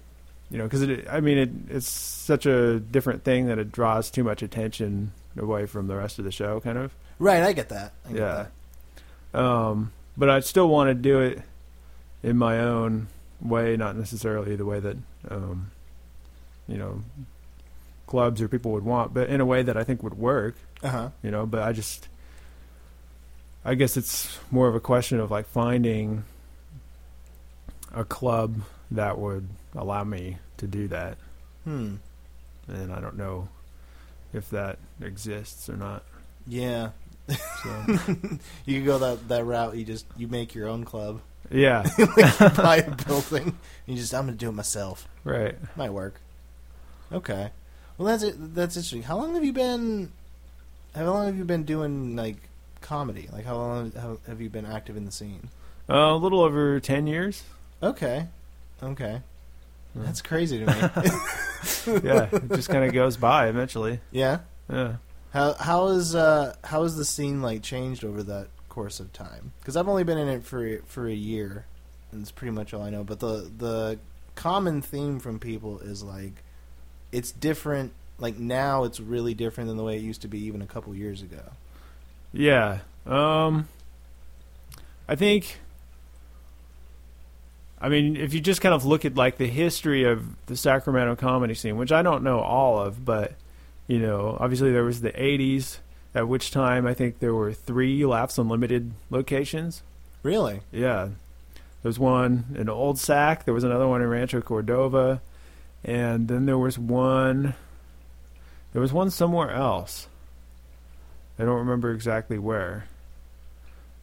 you 0.53 0.59
know, 0.59 0.65
because 0.65 0.83
it. 0.83 1.07
I 1.11 1.21
mean, 1.21 1.39
it, 1.39 1.51
it's 1.71 1.91
such 1.91 2.45
a 2.47 2.79
different 2.79 3.25
thing 3.25 3.47
that 3.47 3.59
it 3.59 3.73
draws 3.73 4.11
too 4.11 4.23
much 4.23 4.43
attention 4.43 5.11
away 5.37 5.65
from 5.67 5.87
the 5.89 5.97
rest 5.97 6.19
of 6.19 6.25
the 6.27 6.31
show. 6.31 6.61
Kind 6.61 6.77
of. 6.79 6.95
Right, 7.19 7.43
I 7.43 7.53
get 7.55 7.71
that. 7.71 7.93
I 8.07 8.13
get 8.13 8.19
Yeah. 8.19 8.47
that. 9.33 9.41
Um, 9.41 9.93
but 10.17 10.29
I 10.29 10.41
still 10.41 10.69
want 10.69 10.91
to 10.91 10.95
do 10.95 11.21
it 11.21 11.41
in 12.23 12.37
my 12.37 12.61
own 12.61 13.09
way, 13.41 13.77
not 13.79 13.97
necessarily 13.97 14.55
the 14.57 14.67
way 14.67 14.79
that 14.79 14.97
um, 15.31 15.71
you 16.69 16.77
know 16.77 17.03
clubs 18.07 18.43
or 18.43 18.49
people 18.49 18.73
would 18.73 18.85
want, 18.85 19.15
but 19.15 19.31
in 19.31 19.41
a 19.41 19.47
way 19.47 19.63
that 19.63 19.77
I 19.77 19.85
think 19.85 20.03
would 20.03 20.19
work. 20.19 20.55
Uh-huh. 20.83 21.09
You 21.23 21.31
know, 21.31 21.47
but 21.47 21.63
I 21.63 21.73
just, 21.73 22.09
I 23.65 23.75
guess 23.75 23.97
it's 23.97 24.39
more 24.51 24.69
of 24.69 24.75
a 24.75 24.81
question 24.81 25.19
of 25.19 25.31
like 25.31 25.47
finding 25.47 26.25
a 27.95 28.05
club 28.05 28.57
that 28.91 29.17
would 29.19 29.49
allow 29.77 30.05
me 30.05 30.39
to 30.59 30.67
do 30.67 30.89
that, 30.89 31.17
Hmm. 31.65 31.97
and 32.69 32.93
I 32.93 33.01
don't 33.01 33.17
know 33.17 33.49
if 34.33 34.49
that 34.51 34.79
exists 35.01 35.69
or 35.69 35.77
not. 35.77 36.03
Yeah. 36.47 36.91
So 37.29 37.85
You 38.67 38.79
could 38.79 38.85
go 38.87 38.99
that 38.99 39.29
that 39.29 39.45
route. 39.45 39.77
You 39.77 39.85
just 39.85 40.07
you 40.17 40.29
make 40.29 40.55
your 40.55 40.69
own 40.69 40.85
club. 40.85 41.21
yeah, 41.51 41.85
like 41.99 42.19
you 42.41 42.49
buy 42.63 42.77
a 42.79 42.91
building. 43.07 43.57
You 43.87 43.97
just 43.97 44.13
I'm 44.15 44.27
gonna 44.27 44.37
do 44.37 44.49
it 44.49 44.53
myself. 44.53 45.07
right. 45.25 45.55
Might 45.77 45.93
work. 45.93 46.21
Okay. 47.13 47.51
Well, 47.99 48.07
that's 48.07 48.23
it. 48.23 48.55
That's 48.55 48.77
interesting. 48.77 49.03
How 49.03 49.17
long 49.19 49.35
have 49.35 49.45
you 49.45 49.53
been? 49.53 50.11
How 50.95 51.05
long 51.05 51.27
have 51.27 51.37
you 51.37 51.45
been 51.45 51.65
doing 51.65 52.17
like 52.17 52.37
comedy? 52.81 53.29
Like 53.33 53.45
how 53.45 53.57
long 53.57 53.93
have 54.27 54.41
you 54.41 54.51
been 54.51 54.67
active 54.67 54.97
in 54.97 55.05
the 55.05 55.13
scene? 55.13 55.49
Uh, 55.89 56.15
a 56.15 56.17
little 56.17 56.41
over 56.41 56.81
ten 56.81 57.07
years. 57.07 57.43
Okay. 57.83 58.27
Okay. 58.83 59.21
That's 59.95 60.23
crazy 60.23 60.65
to 60.65 60.67
me. 60.67 60.73
yeah, 62.05 62.29
it 62.33 62.49
just 62.53 62.69
kind 62.69 62.85
of 62.85 62.93
goes 62.93 63.17
by 63.17 63.49
eventually. 63.49 64.01
yeah. 64.11 64.41
Yeah. 64.71 64.97
How 65.33 65.55
how 65.55 65.87
is 65.89 66.15
uh 66.15 66.55
how 66.65 66.83
has 66.83 66.97
the 66.97 67.05
scene 67.05 67.43
like 67.43 67.63
changed 67.63 68.05
over 68.05 68.23
that 68.23 68.49
course 68.69 69.01
of 69.01 69.13
time? 69.13 69.53
Because 69.61 69.77
I've 69.77 69.89
only 69.89 70.05
been 70.05 70.19
in 70.19 70.29
it 70.29 70.45
for 70.45 70.79
for 70.87 71.07
a 71.09 71.15
year, 71.15 71.67
and 72.11 72.23
it's 72.23 72.31
pretty 72.31 72.53
much 72.53 72.73
all 72.75 72.83
I 72.83 72.91
know. 72.91 73.03
But 73.05 73.21
the 73.21 73.51
the 73.57 73.99
common 74.35 74.83
theme 74.83 75.19
from 75.21 75.39
people 75.39 75.79
is 75.81 76.03
like 76.03 76.43
it's 77.11 77.33
different. 77.33 77.93
Like 78.19 78.39
now, 78.39 78.85
it's 78.85 79.01
really 79.01 79.35
different 79.35 79.69
than 79.69 79.77
the 79.77 79.83
way 79.85 79.97
it 79.97 80.03
used 80.03 80.23
to 80.23 80.29
be 80.29 80.39
even 80.45 80.63
a 80.63 80.67
couple 80.67 80.95
years 80.95 81.23
ago. 81.23 81.43
Yeah. 82.33 82.81
Um 83.07 83.69
I 85.09 85.17
think 85.17 85.59
I 87.83 87.89
mean, 87.89 88.17
if 88.17 88.33
you 88.33 88.41
just 88.41 88.61
kind 88.61 88.75
of 88.75 88.85
look 88.85 89.05
at 89.05 89.17
like 89.17 89.39
the 89.39 89.49
history 89.49 90.05
of 90.05 90.47
the 90.47 90.57
Sacramento 90.57 91.17
comedy 91.17 91.55
scene, 91.55 91.77
which 91.77 91.91
I 91.91 92.03
don't 92.03 92.23
know 92.23 92.39
all 92.39 92.79
of, 92.79 93.05
but 93.05 93.35
you 93.89 93.99
know, 93.99 94.37
obviously 94.39 94.71
there 94.71 94.85
was 94.85 95.01
the 95.01 95.11
80s 95.11 95.79
at 96.15 96.29
which 96.29 96.53
time 96.53 96.87
I 96.87 96.95
think 96.95 97.19
there 97.19 97.35
were 97.35 97.53
3 97.53 98.07
Laughs 98.07 98.39
Unlimited 98.39 98.93
locations. 99.11 99.83
Really? 100.23 100.61
Yeah. 100.71 101.07
There 101.83 101.89
was 101.89 101.99
one 101.99 102.55
in 102.57 102.69
Old 102.69 103.01
Sac, 103.01 103.45
there 103.45 103.55
was 103.55 103.65
another 103.65 103.89
one 103.89 104.01
in 104.01 104.09
Rancho 104.09 104.41
Cordova, 104.43 105.21
and 105.83 106.29
then 106.29 106.47
there 106.47 106.59
was 106.59 106.79
one 106.79 107.55
there 108.73 108.81
was 108.81 108.93
one 108.93 109.11
somewhere 109.11 109.51
else. 109.51 110.07
I 111.37 111.45
don't 111.45 111.59
remember 111.59 111.93
exactly 111.93 112.39
where. 112.39 112.87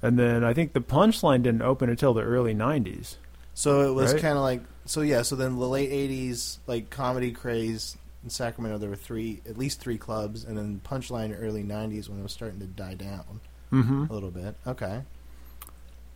And 0.01 0.19
then 0.19 0.43
I 0.43 0.53
think 0.53 0.73
the 0.73 0.81
punchline 0.81 1.43
didn't 1.43 1.61
open 1.61 1.89
until 1.89 2.13
the 2.13 2.21
early 2.21 2.53
90s. 2.53 3.15
So 3.53 3.89
it 3.89 3.93
was 3.93 4.13
Right. 4.13 4.21
kind 4.21 4.37
of 4.37 4.41
like 4.43 4.61
so 4.85 5.01
yeah. 5.01 5.21
So 5.23 5.35
then 5.35 5.57
the 5.59 5.67
late 5.67 5.91
'80s 5.91 6.57
like 6.67 6.89
comedy 6.89 7.31
craze 7.31 7.97
in 8.23 8.29
Sacramento, 8.29 8.77
there 8.77 8.89
were 8.89 8.95
three 8.95 9.41
at 9.47 9.57
least 9.57 9.79
three 9.79 9.97
clubs, 9.97 10.43
and 10.43 10.57
then 10.57 10.81
Punchline 10.83 11.35
early 11.39 11.63
'90s 11.63 12.09
when 12.09 12.19
it 12.19 12.23
was 12.23 12.31
starting 12.33 12.59
to 12.59 12.65
die 12.67 12.95
down 12.95 13.39
Mm-hmm. 13.71 14.05
a 14.09 14.13
little 14.13 14.31
bit. 14.31 14.55
Okay. 14.65 15.01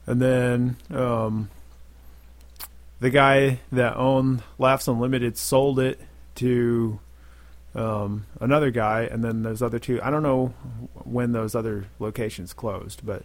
And 0.08 0.22
then 0.22 0.76
um, 0.90 1.50
the 3.00 3.10
guy 3.10 3.60
that 3.72 3.96
owned 3.96 4.42
Laughs 4.58 4.88
Unlimited 4.88 5.38
sold 5.38 5.80
it 5.80 6.00
to 6.36 7.00
um, 7.76 8.26
another 8.40 8.72
guy, 8.72 9.04
and 9.04 9.24
then 9.24 9.44
those 9.44 9.62
other 9.62 9.80
two. 9.80 10.02
I 10.02 10.10
don't 10.10 10.24
know 10.24 10.48
when 11.04 11.32
those 11.32 11.56
other 11.56 11.86
locations 12.00 12.54
closed, 12.54 13.06
but 13.06 13.24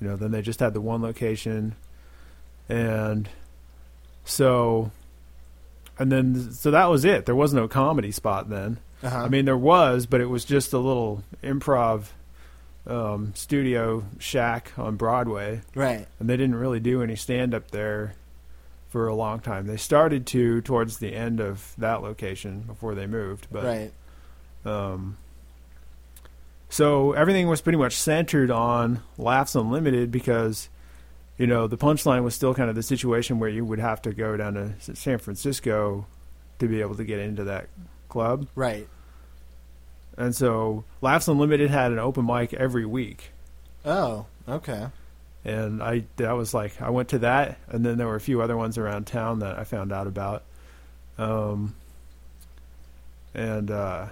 you 0.00 0.08
know, 0.08 0.16
then 0.16 0.30
they 0.30 0.42
just 0.42 0.60
had 0.60 0.74
the 0.74 0.80
one 0.80 1.00
location, 1.02 1.74
and 2.70 3.28
so, 4.24 4.90
and 5.98 6.10
then 6.10 6.52
so 6.52 6.70
that 6.70 6.86
was 6.86 7.04
it. 7.04 7.26
There 7.26 7.34
was 7.34 7.52
no 7.52 7.68
comedy 7.68 8.12
spot 8.12 8.48
then. 8.48 8.78
Uh-huh. 9.02 9.24
I 9.24 9.28
mean, 9.28 9.44
there 9.46 9.56
was, 9.56 10.06
but 10.06 10.20
it 10.20 10.26
was 10.26 10.44
just 10.44 10.72
a 10.72 10.78
little 10.78 11.24
improv 11.42 12.06
um, 12.86 13.32
studio 13.34 14.04
shack 14.18 14.72
on 14.76 14.96
Broadway 14.96 15.62
right. 15.74 16.06
and 16.18 16.28
they 16.28 16.36
didn't 16.36 16.56
really 16.56 16.80
do 16.80 17.02
any 17.02 17.16
stand 17.16 17.54
up 17.54 17.70
there 17.70 18.14
for 18.88 19.06
a 19.06 19.14
long 19.14 19.40
time. 19.40 19.66
They 19.66 19.76
started 19.76 20.26
to 20.28 20.60
towards 20.62 20.98
the 20.98 21.14
end 21.14 21.40
of 21.40 21.74
that 21.78 22.02
location 22.02 22.60
before 22.60 22.94
they 22.94 23.06
moved, 23.06 23.46
but 23.50 23.64
right. 23.64 23.92
um, 24.64 25.16
so 26.68 27.12
everything 27.12 27.48
was 27.48 27.60
pretty 27.60 27.78
much 27.78 27.96
centered 27.96 28.50
on 28.50 29.02
Laughs 29.16 29.54
Unlimited 29.54 30.10
because 30.10 30.68
you 31.40 31.46
know 31.48 31.66
the 31.66 31.76
punchline 31.78 32.22
was 32.22 32.34
still 32.34 32.54
kind 32.54 32.68
of 32.70 32.76
the 32.76 32.82
situation 32.82 33.38
where 33.40 33.48
you 33.50 33.64
would 33.64 33.78
have 33.80 34.00
to 34.02 34.12
go 34.12 34.36
down 34.36 34.54
to 34.54 34.94
San 34.94 35.18
Francisco 35.18 36.06
to 36.60 36.68
be 36.68 36.80
able 36.82 36.94
to 36.96 37.04
get 37.04 37.18
into 37.18 37.44
that 37.44 37.68
club, 38.08 38.46
Right. 38.54 38.86
and 40.18 40.36
so 40.36 40.84
Laughs 41.00 41.26
Unlimited 41.28 41.70
had 41.70 41.92
an 41.92 41.98
open 41.98 42.26
mic 42.26 42.52
every 42.54 42.84
week. 42.86 43.30
Oh. 43.84 44.26
Okay. 44.48 44.86
and 45.44 45.82
I 45.82 46.04
that 46.16 46.32
was 46.32 46.52
like 46.52 46.80
I 46.82 46.90
went 46.90 47.08
to 47.10 47.18
that, 47.20 47.56
and 47.68 47.84
then 47.86 47.96
there 47.98 48.06
were 48.06 48.16
a 48.16 48.20
few 48.20 48.42
other 48.42 48.56
ones 48.56 48.76
around 48.76 49.06
town 49.06 49.38
that 49.38 49.58
I 49.58 49.64
found 49.64 49.90
out 49.92 50.06
about, 50.06 50.42
um, 51.18 51.74
and 53.34 53.70
uh, 53.70 54.06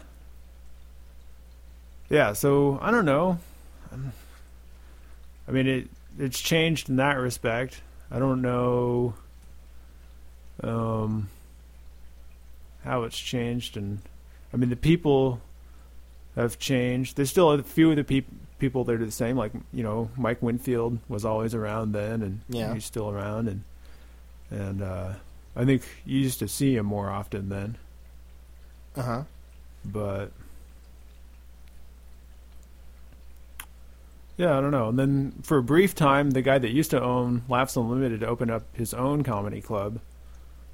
yeah, 2.08 2.32
so 2.32 2.78
I 2.80 2.90
don't 2.90 3.04
know. 3.04 3.38
I 5.46 5.50
mean, 5.50 5.66
it 5.66 5.88
it's 6.18 6.40
changed 6.40 6.88
in 6.88 6.96
that 6.96 7.18
respect. 7.18 7.80
I 8.10 8.18
don't 8.18 8.42
know 8.42 9.14
um, 10.62 11.28
how 12.84 13.02
it's 13.04 13.18
changed, 13.18 13.76
and 13.76 14.00
I 14.52 14.56
mean 14.56 14.70
the 14.70 14.76
people 14.76 15.40
have 16.36 16.58
changed. 16.58 17.16
There's 17.16 17.30
still 17.30 17.50
a 17.52 17.62
few 17.62 17.90
of 17.90 17.96
the 17.96 18.04
peop- 18.04 18.26
people 18.58 18.84
that 18.84 18.94
are 19.00 19.04
the 19.04 19.10
same. 19.10 19.36
Like 19.36 19.52
you 19.72 19.82
know, 19.82 20.10
Mike 20.16 20.42
Winfield 20.42 20.98
was 21.08 21.24
always 21.24 21.54
around 21.54 21.92
then, 21.92 22.22
and 22.22 22.40
Yeah. 22.48 22.74
he's 22.74 22.84
still 22.84 23.10
around, 23.10 23.48
and 23.48 23.62
and 24.50 24.82
uh, 24.82 25.12
I 25.54 25.64
think 25.64 25.82
you 26.04 26.18
used 26.20 26.38
to 26.40 26.48
see 26.48 26.76
him 26.76 26.86
more 26.86 27.10
often 27.10 27.48
then. 27.48 27.76
Uh 28.96 29.02
huh. 29.02 29.22
But 29.84 30.32
yeah, 34.38 34.56
I 34.56 34.60
don't 34.62 34.70
know. 34.70 34.88
And 34.88 34.98
then 34.98 35.32
for 35.42 35.58
a 35.58 35.62
brief 35.62 35.94
time, 35.94 36.30
the 36.30 36.40
guy 36.42 36.56
that 36.58 36.70
used 36.70 36.90
to 36.92 37.02
own 37.02 37.42
Laughs 37.48 37.76
Unlimited 37.76 38.24
opened 38.24 38.50
up 38.50 38.62
his 38.72 38.94
own 38.94 39.22
comedy 39.24 39.60
club 39.60 40.00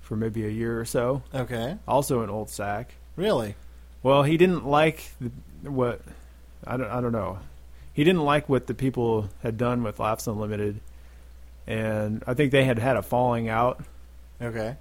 for 0.00 0.14
maybe 0.16 0.44
a 0.46 0.50
year 0.50 0.78
or 0.78 0.84
so, 0.84 1.22
Okay. 1.34 1.76
also 1.88 2.22
in 2.22 2.30
Old 2.30 2.50
Sac. 2.50 2.94
Really? 3.16 3.56
Well, 4.02 4.22
he 4.22 4.36
didn't 4.36 4.66
like 4.66 5.10
the, 5.20 5.30
what 5.70 6.02
I 6.66 6.76
don't 6.76 6.90
I 6.90 7.00
don't 7.00 7.12
know. 7.12 7.38
He 7.94 8.04
didn't 8.04 8.24
like 8.24 8.48
what 8.48 8.66
the 8.66 8.74
people 8.74 9.28
had 9.42 9.56
done 9.56 9.82
with 9.82 9.98
Laughs 9.98 10.26
Unlimited, 10.26 10.80
and 11.66 12.22
I 12.26 12.34
think 12.34 12.52
they 12.52 12.64
had 12.64 12.78
had 12.78 12.96
a 12.96 13.02
falling 13.02 13.48
out. 13.48 13.82
Okay. 14.42 14.76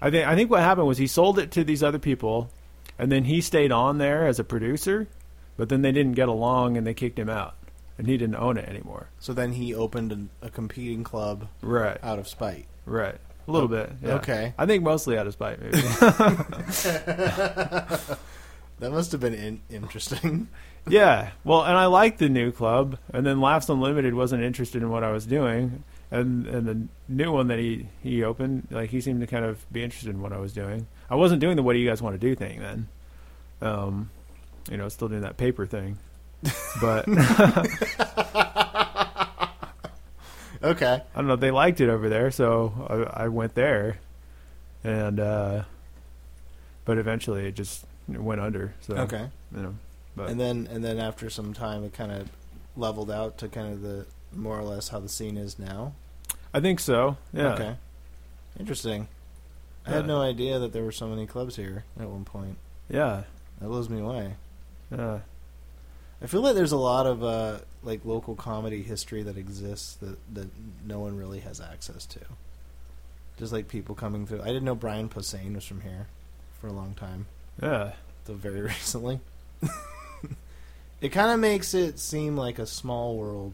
I 0.00 0.10
think 0.10 0.28
I 0.28 0.34
think 0.36 0.50
what 0.50 0.60
happened 0.60 0.86
was 0.86 0.98
he 0.98 1.06
sold 1.06 1.38
it 1.38 1.50
to 1.52 1.64
these 1.64 1.82
other 1.82 1.98
people, 1.98 2.50
and 2.98 3.10
then 3.10 3.24
he 3.24 3.40
stayed 3.40 3.72
on 3.72 3.98
there 3.98 4.26
as 4.26 4.38
a 4.38 4.44
producer, 4.44 5.08
but 5.56 5.68
then 5.68 5.82
they 5.82 5.92
didn't 5.92 6.12
get 6.14 6.28
along 6.28 6.76
and 6.76 6.86
they 6.86 6.94
kicked 6.94 7.18
him 7.18 7.28
out, 7.28 7.54
and 7.98 8.06
he 8.06 8.16
didn't 8.16 8.36
own 8.36 8.56
it 8.56 8.68
anymore. 8.68 9.08
So 9.18 9.32
then 9.32 9.52
he 9.52 9.74
opened 9.74 10.12
an, 10.12 10.30
a 10.42 10.50
competing 10.50 11.04
club 11.04 11.48
Right, 11.62 11.98
out 12.02 12.18
of 12.18 12.28
spite. 12.28 12.66
right, 12.84 13.16
a 13.46 13.50
little 13.52 13.68
bit. 13.68 13.90
yeah. 14.02 14.14
Okay. 14.14 14.54
I 14.58 14.66
think 14.66 14.82
mostly 14.82 15.18
out 15.18 15.26
of 15.26 15.32
spite, 15.32 15.60
maybe. 15.60 15.78
That 18.78 18.90
must 18.92 19.10
have 19.12 19.22
been 19.22 19.32
in- 19.32 19.62
interesting. 19.70 20.48
Yeah, 20.86 21.30
well, 21.44 21.62
and 21.64 21.78
I 21.78 21.86
liked 21.86 22.18
the 22.18 22.28
new 22.28 22.52
club, 22.52 22.98
and 23.10 23.24
then 23.26 23.40
Laughs 23.40 23.70
Unlimited 23.70 24.12
wasn't 24.12 24.42
interested 24.42 24.82
in 24.82 24.90
what 24.90 25.02
I 25.02 25.12
was 25.12 25.24
doing, 25.24 25.82
and 26.10 26.46
and 26.46 26.66
the 26.68 26.86
new 27.08 27.32
one 27.32 27.48
that 27.48 27.58
he 27.58 27.88
he 28.02 28.22
opened, 28.22 28.68
like 28.70 28.90
he 28.90 29.00
seemed 29.00 29.22
to 29.22 29.26
kind 29.26 29.46
of 29.46 29.64
be 29.72 29.82
interested 29.82 30.10
in 30.10 30.20
what 30.20 30.34
I 30.34 30.38
was 30.38 30.52
doing. 30.52 30.88
I 31.08 31.14
wasn't 31.14 31.40
doing 31.40 31.56
the 31.56 31.62
what 31.62 31.72
do 31.72 31.78
you 31.78 31.88
guys 31.88 32.02
want 32.02 32.20
to 32.20 32.22
do 32.24 32.34
thing 32.34 32.60
then, 32.60 32.88
um, 33.62 34.10
you 34.70 34.76
know, 34.76 34.88
still 34.88 35.08
doing 35.08 35.22
that 35.22 35.36
paper 35.36 35.66
thing, 35.66 35.98
but 36.80 37.06
Okay. 40.62 41.02
I 41.14 41.18
don't 41.18 41.26
know. 41.28 41.36
They 41.36 41.50
liked 41.50 41.80
it 41.80 41.88
over 41.90 42.08
there, 42.08 42.30
so 42.30 43.06
I, 43.14 43.24
I 43.24 43.28
went 43.28 43.54
there, 43.54 43.98
and 44.82 45.20
uh, 45.20 45.62
but 46.84 46.98
eventually 46.98 47.46
it 47.46 47.54
just 47.54 47.84
went 48.08 48.40
under. 48.40 48.74
So 48.80 48.94
Okay. 48.96 49.28
you 49.54 49.62
know, 49.62 49.74
but 50.16 50.30
And 50.30 50.40
then 50.40 50.66
and 50.70 50.82
then 50.84 50.98
after 50.98 51.28
some 51.30 51.52
time, 51.52 51.84
it 51.84 51.92
kind 51.92 52.10
of 52.10 52.28
leveled 52.76 53.10
out 53.10 53.38
to 53.38 53.48
kind 53.48 53.72
of 53.72 53.82
the 53.82 54.06
more 54.34 54.58
or 54.58 54.64
less 54.64 54.88
how 54.88 54.98
the 54.98 55.08
scene 55.08 55.36
is 55.36 55.58
now. 55.58 55.92
I 56.54 56.60
think 56.60 56.80
so. 56.80 57.16
Yeah. 57.32 57.52
Okay. 57.54 57.76
Interesting. 58.58 59.08
I 59.86 59.90
had 59.90 60.06
no 60.06 60.20
idea 60.20 60.58
that 60.58 60.72
there 60.72 60.82
were 60.82 60.90
so 60.90 61.06
many 61.06 61.26
clubs 61.26 61.54
here 61.54 61.84
at 62.00 62.08
one 62.08 62.24
point. 62.24 62.56
Yeah. 62.88 63.22
That 63.60 63.68
blows 63.68 63.88
me 63.88 64.00
away. 64.00 64.34
Yeah. 64.90 65.20
I 66.22 66.26
feel 66.26 66.40
like 66.40 66.54
there's 66.54 66.72
a 66.72 66.76
lot 66.78 67.06
of 67.06 67.22
uh, 67.22 67.58
like 67.82 68.04
local 68.04 68.34
comedy 68.34 68.82
history 68.82 69.22
that 69.24 69.36
exists 69.36 69.94
that 69.96 70.16
that 70.34 70.48
no 70.86 70.98
one 71.00 71.16
really 71.16 71.40
has 71.40 71.60
access 71.60 72.06
to. 72.06 72.20
Just 73.38 73.52
like 73.52 73.68
people 73.68 73.94
coming 73.94 74.26
through. 74.26 74.40
I 74.42 74.46
didn't 74.46 74.64
know 74.64 74.74
Brian 74.74 75.08
Posehn 75.10 75.54
was 75.54 75.64
from 75.64 75.82
here 75.82 76.06
for 76.60 76.68
a 76.68 76.72
long 76.72 76.94
time, 76.94 77.26
Yeah. 77.62 77.92
though 78.24 78.32
very 78.34 78.60
recently. 78.62 79.20
it 81.00 81.10
kind 81.10 81.30
of 81.30 81.38
makes 81.38 81.74
it 81.74 81.98
seem 81.98 82.36
like 82.36 82.58
a 82.58 82.66
small 82.66 83.16
world 83.16 83.52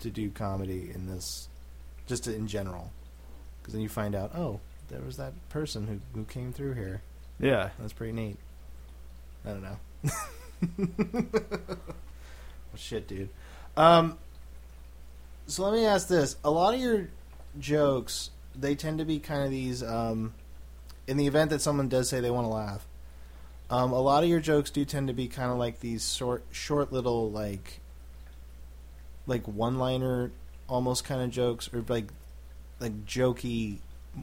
to 0.00 0.10
do 0.10 0.30
comedy 0.30 0.90
in 0.94 1.06
this, 1.06 1.48
just 2.06 2.26
in 2.26 2.46
general, 2.46 2.90
because 3.60 3.72
then 3.72 3.82
you 3.82 3.88
find 3.88 4.14
out, 4.14 4.32
oh, 4.36 4.60
there 4.88 5.00
was 5.00 5.16
that 5.16 5.32
person 5.48 5.86
who 5.86 6.00
who 6.18 6.26
came 6.26 6.52
through 6.52 6.74
here. 6.74 7.00
Yeah. 7.40 7.70
That's 7.78 7.94
pretty 7.94 8.12
neat. 8.12 8.36
I 9.44 9.50
don't 9.50 9.62
know. 9.62 9.78
well, 11.58 11.76
shit, 12.76 13.08
dude. 13.08 13.28
Um, 13.76 14.18
so 15.46 15.64
let 15.64 15.72
me 15.74 15.84
ask 15.84 16.08
this: 16.08 16.36
a 16.44 16.50
lot 16.50 16.74
of 16.74 16.80
your 16.80 17.08
jokes, 17.58 18.30
they 18.54 18.74
tend 18.74 18.98
to 18.98 19.04
be 19.04 19.18
kind 19.18 19.42
of 19.44 19.50
these. 19.50 19.82
Um, 19.82 20.34
in 21.08 21.16
the 21.16 21.26
event 21.26 21.50
that 21.50 21.60
someone 21.60 21.88
does 21.88 22.08
say 22.08 22.20
they 22.20 22.30
want 22.30 22.44
to 22.44 22.48
laugh, 22.52 22.86
um, 23.70 23.90
a 23.92 24.00
lot 24.00 24.22
of 24.22 24.30
your 24.30 24.38
jokes 24.38 24.70
do 24.70 24.84
tend 24.84 25.08
to 25.08 25.14
be 25.14 25.26
kind 25.26 25.50
of 25.50 25.58
like 25.58 25.80
these 25.80 26.14
short, 26.14 26.44
short 26.52 26.92
little 26.92 27.28
like, 27.30 27.80
like 29.26 29.46
one-liner, 29.48 30.30
almost 30.68 31.04
kind 31.04 31.20
of 31.20 31.30
jokes, 31.30 31.68
or 31.74 31.84
like, 31.88 32.06
like 32.78 33.04
jokey, 33.04 33.78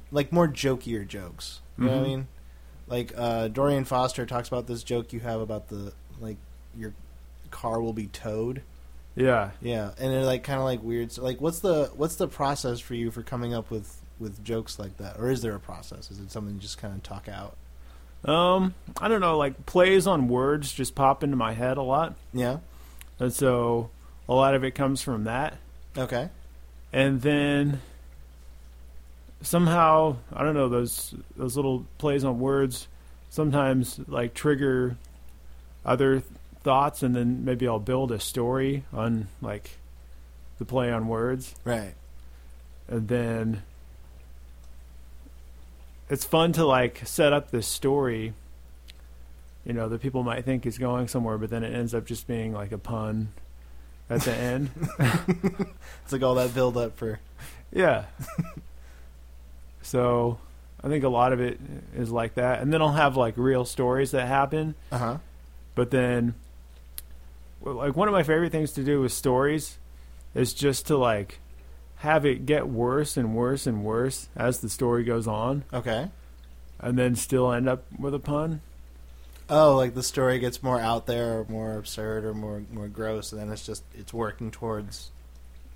like 0.10 0.32
more 0.32 0.48
jokier 0.48 1.06
jokes. 1.06 1.60
You 1.78 1.86
know 1.86 1.92
what 1.92 1.98
I 1.98 2.00
Mhm. 2.00 2.04
mean? 2.08 2.28
Like 2.90 3.14
uh, 3.16 3.48
Dorian 3.50 3.86
Foster 3.86 4.26
talks 4.26 4.48
about 4.48 4.68
this 4.68 4.84
joke 4.84 5.14
you 5.14 5.20
have 5.22 5.40
about 5.42 5.70
the 5.70 5.94
like 6.20 6.38
your 6.78 6.94
car 7.52 7.80
will 7.82 7.94
be 7.94 8.08
towed. 8.08 8.62
Yeah. 9.16 9.52
Yeah, 9.62 9.92
and 10.00 10.14
they're 10.14 10.24
like 10.26 10.44
kind 10.44 10.60
of 10.60 10.66
like 10.66 10.82
weird. 10.84 11.12
So, 11.12 11.24
like, 11.24 11.40
what's 11.42 11.60
the 11.60 11.92
what's 11.96 12.16
the 12.16 12.28
process 12.28 12.80
for 12.80 12.94
you 12.96 13.12
for 13.12 13.22
coming 13.24 13.54
up 13.54 13.70
with 13.70 13.96
with 14.20 14.44
jokes 14.44 14.78
like 14.80 14.98
that, 14.98 15.18
or 15.20 15.30
is 15.30 15.42
there 15.42 15.56
a 15.56 15.60
process? 15.60 16.10
Is 16.12 16.20
it 16.20 16.32
something 16.32 16.56
you 16.56 16.60
just 16.60 16.78
kind 16.78 16.94
of 16.94 17.04
talk 17.04 17.28
out? 17.30 17.56
Um, 18.30 18.74
I 19.02 19.08
don't 19.08 19.22
know. 19.22 19.38
Like 19.38 19.66
plays 19.66 20.06
on 20.08 20.28
words 20.28 20.74
just 20.74 20.94
pop 20.96 21.24
into 21.24 21.36
my 21.38 21.54
head 21.54 21.78
a 21.78 21.82
lot, 21.82 22.16
Yeah. 22.34 22.58
and 23.20 23.32
so 23.34 23.90
a 24.28 24.34
lot 24.34 24.56
of 24.56 24.64
it 24.64 24.72
comes 24.72 25.02
from 25.02 25.24
that. 25.26 25.58
Okay. 25.98 26.30
and 26.94 27.22
then 27.22 27.82
somehow 29.42 30.18
I 30.34 30.44
don't 30.44 30.54
know 30.54 30.70
those 30.70 31.16
those 31.38 31.56
little 31.56 31.86
plays 31.98 32.24
on 32.24 32.40
words 32.40 32.88
sometimes 33.30 34.00
like 34.08 34.34
trigger 34.34 34.98
other 35.86 36.24
thoughts 36.64 37.04
and 37.04 37.16
then 37.16 37.46
maybe 37.46 37.68
I'll 37.68 37.80
build 37.80 38.12
a 38.12 38.20
story 38.20 38.84
on 38.92 39.28
like 39.42 39.78
the 40.58 40.66
play 40.66 40.92
on 40.92 41.08
words 41.08 41.56
Right. 41.64 41.94
and 42.90 43.08
then 43.08 43.64
it's 46.10 46.26
fun 46.26 46.52
to 46.54 46.66
like 46.66 47.02
set 47.06 47.32
up 47.32 47.52
this 47.52 47.68
story 47.68 48.34
you 49.66 49.74
know 49.74 49.88
that 49.90 50.02
people 50.02 50.24
might 50.24 50.44
think 50.44 50.66
is 50.66 50.78
going 50.78 51.08
somewhere 51.08 51.38
but 51.38 51.50
then 51.50 51.64
it 51.64 51.74
ends 51.74 51.94
up 51.94 52.06
just 52.06 52.28
being 52.28 52.52
like 52.54 52.72
a 52.74 52.78
pun 52.78 53.30
at 54.10 54.22
the 54.22 54.34
end 54.36 54.70
It's 56.04 56.12
like 56.12 56.24
all 56.24 56.36
that 56.36 56.54
build 56.56 56.76
up 56.78 56.98
for. 56.98 57.20
Yeah. 57.72 58.06
so 59.90 60.38
I 60.84 60.88
think 60.88 61.04
a 61.04 61.10
lot 61.10 61.34
of 61.34 61.40
it 61.42 61.60
is 61.96 62.12
like 62.12 62.36
that. 62.36 62.62
And 62.62 62.72
then 62.72 62.82
I'll 62.82 62.92
have 62.94 63.18
like 63.18 63.34
real 63.38 63.66
stories 63.66 64.12
that 64.12 64.28
happen. 64.28 64.76
Uh 64.92 64.98
huh. 64.98 65.18
But 65.76 65.92
then, 65.92 66.36
like, 67.62 67.96
one 67.96 68.08
of 68.08 68.14
my 68.14 68.24
favorite 68.24 68.52
things 68.52 68.72
to 68.74 68.84
do 68.84 69.02
with 69.02 69.12
stories 69.12 69.78
is 70.36 70.54
just 70.54 70.88
to 70.88 70.98
like 70.98 71.40
have 71.98 72.26
it 72.26 72.46
get 72.46 72.68
worse 72.68 73.18
and 73.18 73.36
worse 73.36 73.66
and 73.68 73.84
worse 73.84 74.30
as 74.36 74.60
the 74.60 74.70
story 74.70 75.04
goes 75.04 75.28
on 75.28 75.64
Okay. 75.74 76.08
and 76.80 76.98
then 76.98 77.16
still 77.16 77.52
end 77.52 77.68
up 77.68 77.84
with 77.98 78.14
a 78.14 78.20
pun. 78.20 78.62
Oh, 79.50 79.76
like 79.76 79.96
the 79.96 80.04
story 80.04 80.38
gets 80.40 80.62
more 80.62 80.80
out 80.80 81.08
there, 81.08 81.40
or 81.40 81.46
more 81.50 81.76
absurd, 81.78 82.24
or 82.24 82.34
more 82.36 82.62
more 82.72 82.88
gross, 82.88 83.32
and 83.32 83.42
then 83.42 83.50
it's 83.52 83.66
just 83.66 83.84
it's 83.98 84.14
working 84.14 84.52
towards 84.52 85.10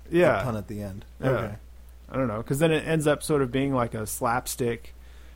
the 0.08 0.18
Yeah. 0.18 0.42
pun 0.44 0.56
at 0.56 0.68
the 0.68 0.80
end. 0.82 1.04
Yeah. 1.20 1.28
Okay. 1.30 1.54
I 2.10 2.16
don't 2.16 2.28
know. 2.28 2.38
Because 2.38 2.58
then 2.58 2.72
it 2.72 2.86
ends 2.86 3.06
up 3.06 3.22
sort 3.22 3.42
of 3.42 3.50
being 3.50 3.74
like 3.74 3.94
a 3.94 4.06
slapstick 4.06 4.94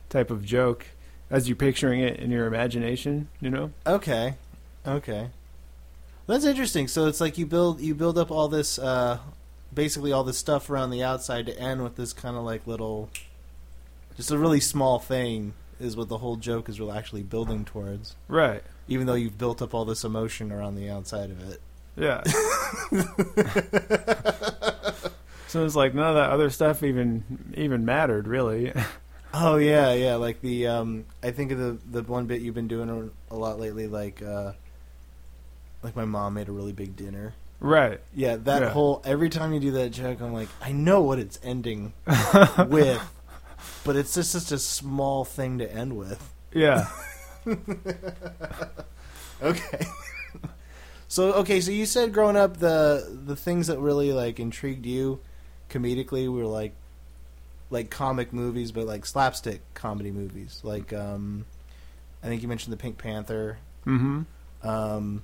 type 0.09 0.31
of 0.31 0.45
joke 0.45 0.85
as 1.29 1.47
you're 1.47 1.55
picturing 1.55 2.01
it 2.01 2.19
in 2.19 2.31
your 2.31 2.47
imagination, 2.47 3.29
you 3.39 3.49
know? 3.49 3.71
Okay. 3.85 4.35
Okay. 4.85 5.29
That's 6.27 6.45
interesting. 6.45 6.87
So 6.87 7.07
it's 7.07 7.21
like 7.21 7.37
you 7.37 7.45
build 7.45 7.81
you 7.81 7.95
build 7.95 8.17
up 8.17 8.31
all 8.31 8.47
this 8.47 8.77
uh 8.79 9.19
basically 9.73 10.11
all 10.11 10.23
this 10.23 10.37
stuff 10.37 10.69
around 10.69 10.89
the 10.91 11.03
outside 11.03 11.45
to 11.45 11.59
end 11.59 11.83
with 11.83 11.95
this 11.95 12.13
kind 12.13 12.35
of 12.35 12.43
like 12.43 12.65
little 12.65 13.09
just 14.15 14.31
a 14.31 14.37
really 14.37 14.59
small 14.59 14.99
thing 14.99 15.53
is 15.79 15.95
what 15.95 16.09
the 16.09 16.17
whole 16.17 16.35
joke 16.35 16.67
is 16.67 16.79
really 16.79 16.97
actually 16.97 17.23
building 17.23 17.65
towards. 17.65 18.15
Right. 18.27 18.61
Even 18.87 19.07
though 19.07 19.13
you've 19.13 19.37
built 19.37 19.61
up 19.61 19.73
all 19.73 19.85
this 19.85 20.03
emotion 20.03 20.51
around 20.51 20.75
the 20.75 20.89
outside 20.89 21.29
of 21.29 21.41
it. 21.49 21.61
Yeah. 21.95 22.23
so 25.49 25.65
it's 25.65 25.75
like 25.75 25.93
none 25.93 26.07
of 26.07 26.15
that 26.15 26.29
other 26.29 26.49
stuff 26.49 26.81
even 26.83 27.53
even 27.57 27.83
mattered 27.85 28.27
really. 28.27 28.71
Oh 29.31 29.57
yeah, 29.57 29.93
yeah, 29.93 30.15
like 30.15 30.41
the 30.41 30.65
um 30.65 31.05
I 31.21 31.29
think 31.29 31.51
of 31.51 31.59
the 31.59 31.77
the 31.91 32.01
one 32.01 32.25
bit 32.25 32.41
you've 32.41 32.55
been 32.55 32.67
doing 32.67 33.11
a, 33.29 33.35
lot 33.35 33.59
lately 33.59 33.85
like 33.85 34.23
uh 34.23 34.53
like 35.83 35.95
my 35.95 36.05
mom 36.05 36.33
made 36.33 36.49
a 36.49 36.51
really 36.51 36.71
big 36.73 36.95
dinner. 36.95 37.35
right. 37.59 37.99
Yeah, 38.15 38.37
that 38.37 38.61
Yeah. 38.63 38.69
whole 38.69 39.03
every 39.05 39.29
time 39.29 39.53
you 39.53 39.59
do 39.59 39.69
that 39.73 39.91
joke, 39.91 40.19
I'm 40.19 40.33
like, 40.33 40.49
I 40.63 40.71
know 40.71 41.01
what 41.03 41.19
it's 41.19 41.37
ending 41.43 41.93
with, 42.69 42.99
but 43.85 43.95
it's 43.95 44.15
just 44.15 44.31
such 44.31 44.51
a 44.51 44.57
small 44.57 45.25
thing 45.25 45.59
to 45.59 45.71
end 45.71 45.95
with. 45.95 46.33
Yeah. 46.51 46.87
Okay. 49.41 49.85
so 51.07 51.33
okay, 51.33 51.61
so 51.61 51.71
you 51.71 51.85
said 51.85 52.13
growing 52.13 52.35
up 52.35 52.57
the 52.57 53.19
the 53.25 53.35
things 53.35 53.67
that 53.67 53.79
really 53.79 54.11
like 54.11 54.39
intrigued 54.39 54.85
you 54.85 55.19
comedically 55.69 56.23
we 56.23 56.29
were 56.29 56.45
like 56.45 56.73
like 57.71 57.89
comic 57.89 58.33
movies, 58.33 58.71
but 58.71 58.85
like 58.87 59.05
slapstick 59.05 59.61
comedy 59.73 60.11
movies. 60.11 60.59
Like 60.63 60.91
um, 60.93 61.45
I 62.23 62.27
think 62.27 62.41
you 62.41 62.47
mentioned 62.47 62.73
the 62.73 62.77
Pink 62.77 62.97
Panther, 62.97 63.57
Mm-hmm. 63.85 64.67
um, 64.67 65.23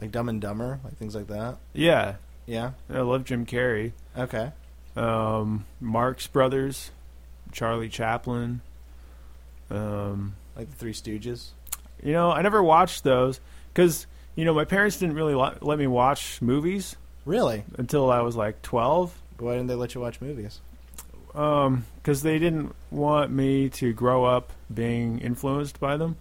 like 0.00 0.10
Dumb 0.12 0.28
and 0.28 0.40
Dumber, 0.40 0.80
like 0.84 0.96
things 0.96 1.14
like 1.14 1.26
that. 1.28 1.56
Yeah. 1.72 2.14
Yeah. 2.46 2.72
I 2.88 3.00
love 3.00 3.24
Jim 3.24 3.46
Carrey. 3.46 3.92
Okay. 4.16 4.52
Um 4.96 5.66
Marx 5.80 6.26
Brothers, 6.26 6.90
Charlie 7.52 7.88
Chaplin. 7.88 8.60
Um 9.70 10.34
Like 10.56 10.68
the 10.70 10.76
Three 10.76 10.92
Stooges. 10.92 11.50
you 12.02 12.12
know, 12.12 12.30
I 12.32 12.42
never 12.42 12.62
watched 12.62 13.04
those 13.04 13.40
cuz 13.74 14.06
you 14.36 14.44
know, 14.44 14.54
my 14.54 14.64
parents 14.64 14.96
didn't 14.98 15.16
really 15.16 15.34
let 15.34 15.78
me 15.78 15.86
watch 15.86 16.40
movies 16.40 16.96
Really? 17.30 17.62
until 17.78 18.10
I 18.10 18.22
was 18.22 18.34
like 18.34 18.60
12. 18.62 19.14
Why 19.38 19.52
didn't 19.52 19.68
they 19.68 19.76
let 19.76 19.94
you 19.94 20.00
watch 20.00 20.20
movies? 20.20 20.60
Um, 21.32 21.86
because 21.96 22.22
they 22.22 22.40
didn't 22.40 22.74
want 22.90 23.30
me 23.30 23.68
to 23.70 23.92
grow 23.92 24.24
up 24.24 24.52
being 24.72 25.20
influenced 25.20 25.78
by 25.78 25.96
them. 25.96 26.16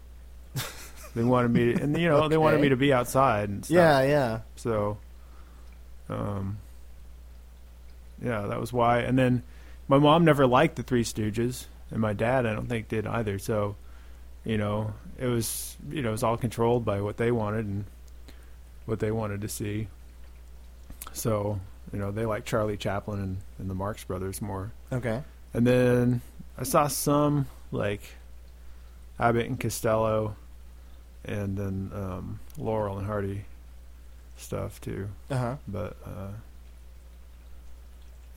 they 1.16 1.24
wanted 1.24 1.50
me, 1.50 1.74
to, 1.74 1.82
and 1.82 1.98
you 1.98 2.08
know, 2.08 2.28
they 2.28 2.38
wanted 2.38 2.62
me 2.62 2.70
to 2.70 2.76
be 2.76 2.94
outside 2.94 3.50
and 3.50 3.66
stuff. 3.66 3.76
Yeah, 3.76 4.02
yeah. 4.04 4.40
So, 4.56 5.00
um, 6.10 6.60
yeah, 8.24 8.42
that 8.44 8.60
was 8.60 8.72
why. 8.72 9.00
And 9.00 9.18
then 9.18 9.42
my 9.88 9.98
mom 9.98 10.26
never 10.26 10.46
liked 10.46 10.76
the 10.76 10.84
Three 10.84 11.04
Stooges, 11.04 11.66
and 11.90 12.02
my 12.02 12.14
dad, 12.14 12.46
I 12.46 12.54
don't 12.54 12.68
think, 12.68 12.88
did 12.88 13.08
either. 13.08 13.40
So, 13.40 13.78
you 14.46 14.60
know, 14.60 14.94
it 15.18 15.26
was 15.26 15.76
you 15.90 16.04
know 16.04 16.10
it 16.10 16.12
was 16.12 16.24
all 16.24 16.38
controlled 16.38 16.86
by 16.86 17.02
what 17.02 17.18
they 17.18 17.32
wanted 17.32 17.66
and 17.66 17.86
what 18.86 19.00
they 19.00 19.10
wanted 19.10 19.42
to 19.42 19.50
see. 19.50 19.88
So 21.14 21.60
you 21.94 22.00
know 22.00 22.12
they 22.12 22.26
like 22.26 22.46
Charlie 22.46 22.78
Chaplin 22.78 23.20
and, 23.20 23.38
and 23.58 23.70
the 23.70 23.76
Marx 23.76 24.04
Brothers 24.04 24.42
more. 24.42 24.72
Okay. 24.92 25.22
And 25.54 25.66
then 25.66 26.22
I 26.58 26.64
saw 26.64 26.88
some 26.88 27.48
like 27.72 28.02
Abbott 29.20 29.48
and 29.48 29.60
Costello, 29.60 30.36
and 31.26 31.58
then 31.58 31.92
um, 31.94 32.40
Laurel 32.58 32.98
and 32.98 33.08
Hardy 33.08 33.46
stuff 34.38 34.80
too. 34.82 35.10
Uh 35.30 35.38
huh. 35.38 35.56
But 35.68 35.98
uh, 36.06 36.32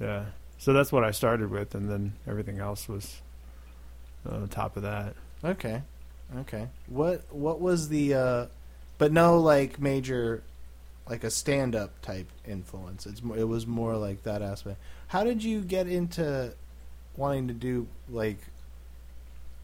yeah, 0.00 0.24
so 0.58 0.72
that's 0.72 0.90
what 0.90 1.04
I 1.04 1.10
started 1.10 1.50
with, 1.50 1.74
and 1.74 1.88
then 1.90 2.14
everything 2.26 2.58
else 2.58 2.88
was 2.88 3.20
on 4.28 4.48
top 4.48 4.76
of 4.76 4.82
that. 4.82 5.14
Okay. 5.44 5.82
Okay. 6.38 6.68
What 6.86 7.24
What 7.30 7.60
was 7.60 7.88
the? 7.88 8.14
uh 8.14 8.46
But 8.98 9.12
no, 9.12 9.38
like 9.38 9.78
major, 9.80 10.42
like 11.08 11.24
a 11.24 11.30
stand 11.30 11.74
up 11.74 12.00
type 12.02 12.30
influence. 12.46 13.06
It's 13.06 13.20
it 13.20 13.44
was 13.44 13.66
more 13.66 13.96
like 13.96 14.22
that 14.22 14.42
aspect. 14.42 14.80
How 15.08 15.24
did 15.24 15.42
you 15.42 15.62
get 15.62 15.86
into 15.86 16.54
wanting 17.16 17.48
to 17.48 17.54
do 17.54 17.86
like 18.08 18.38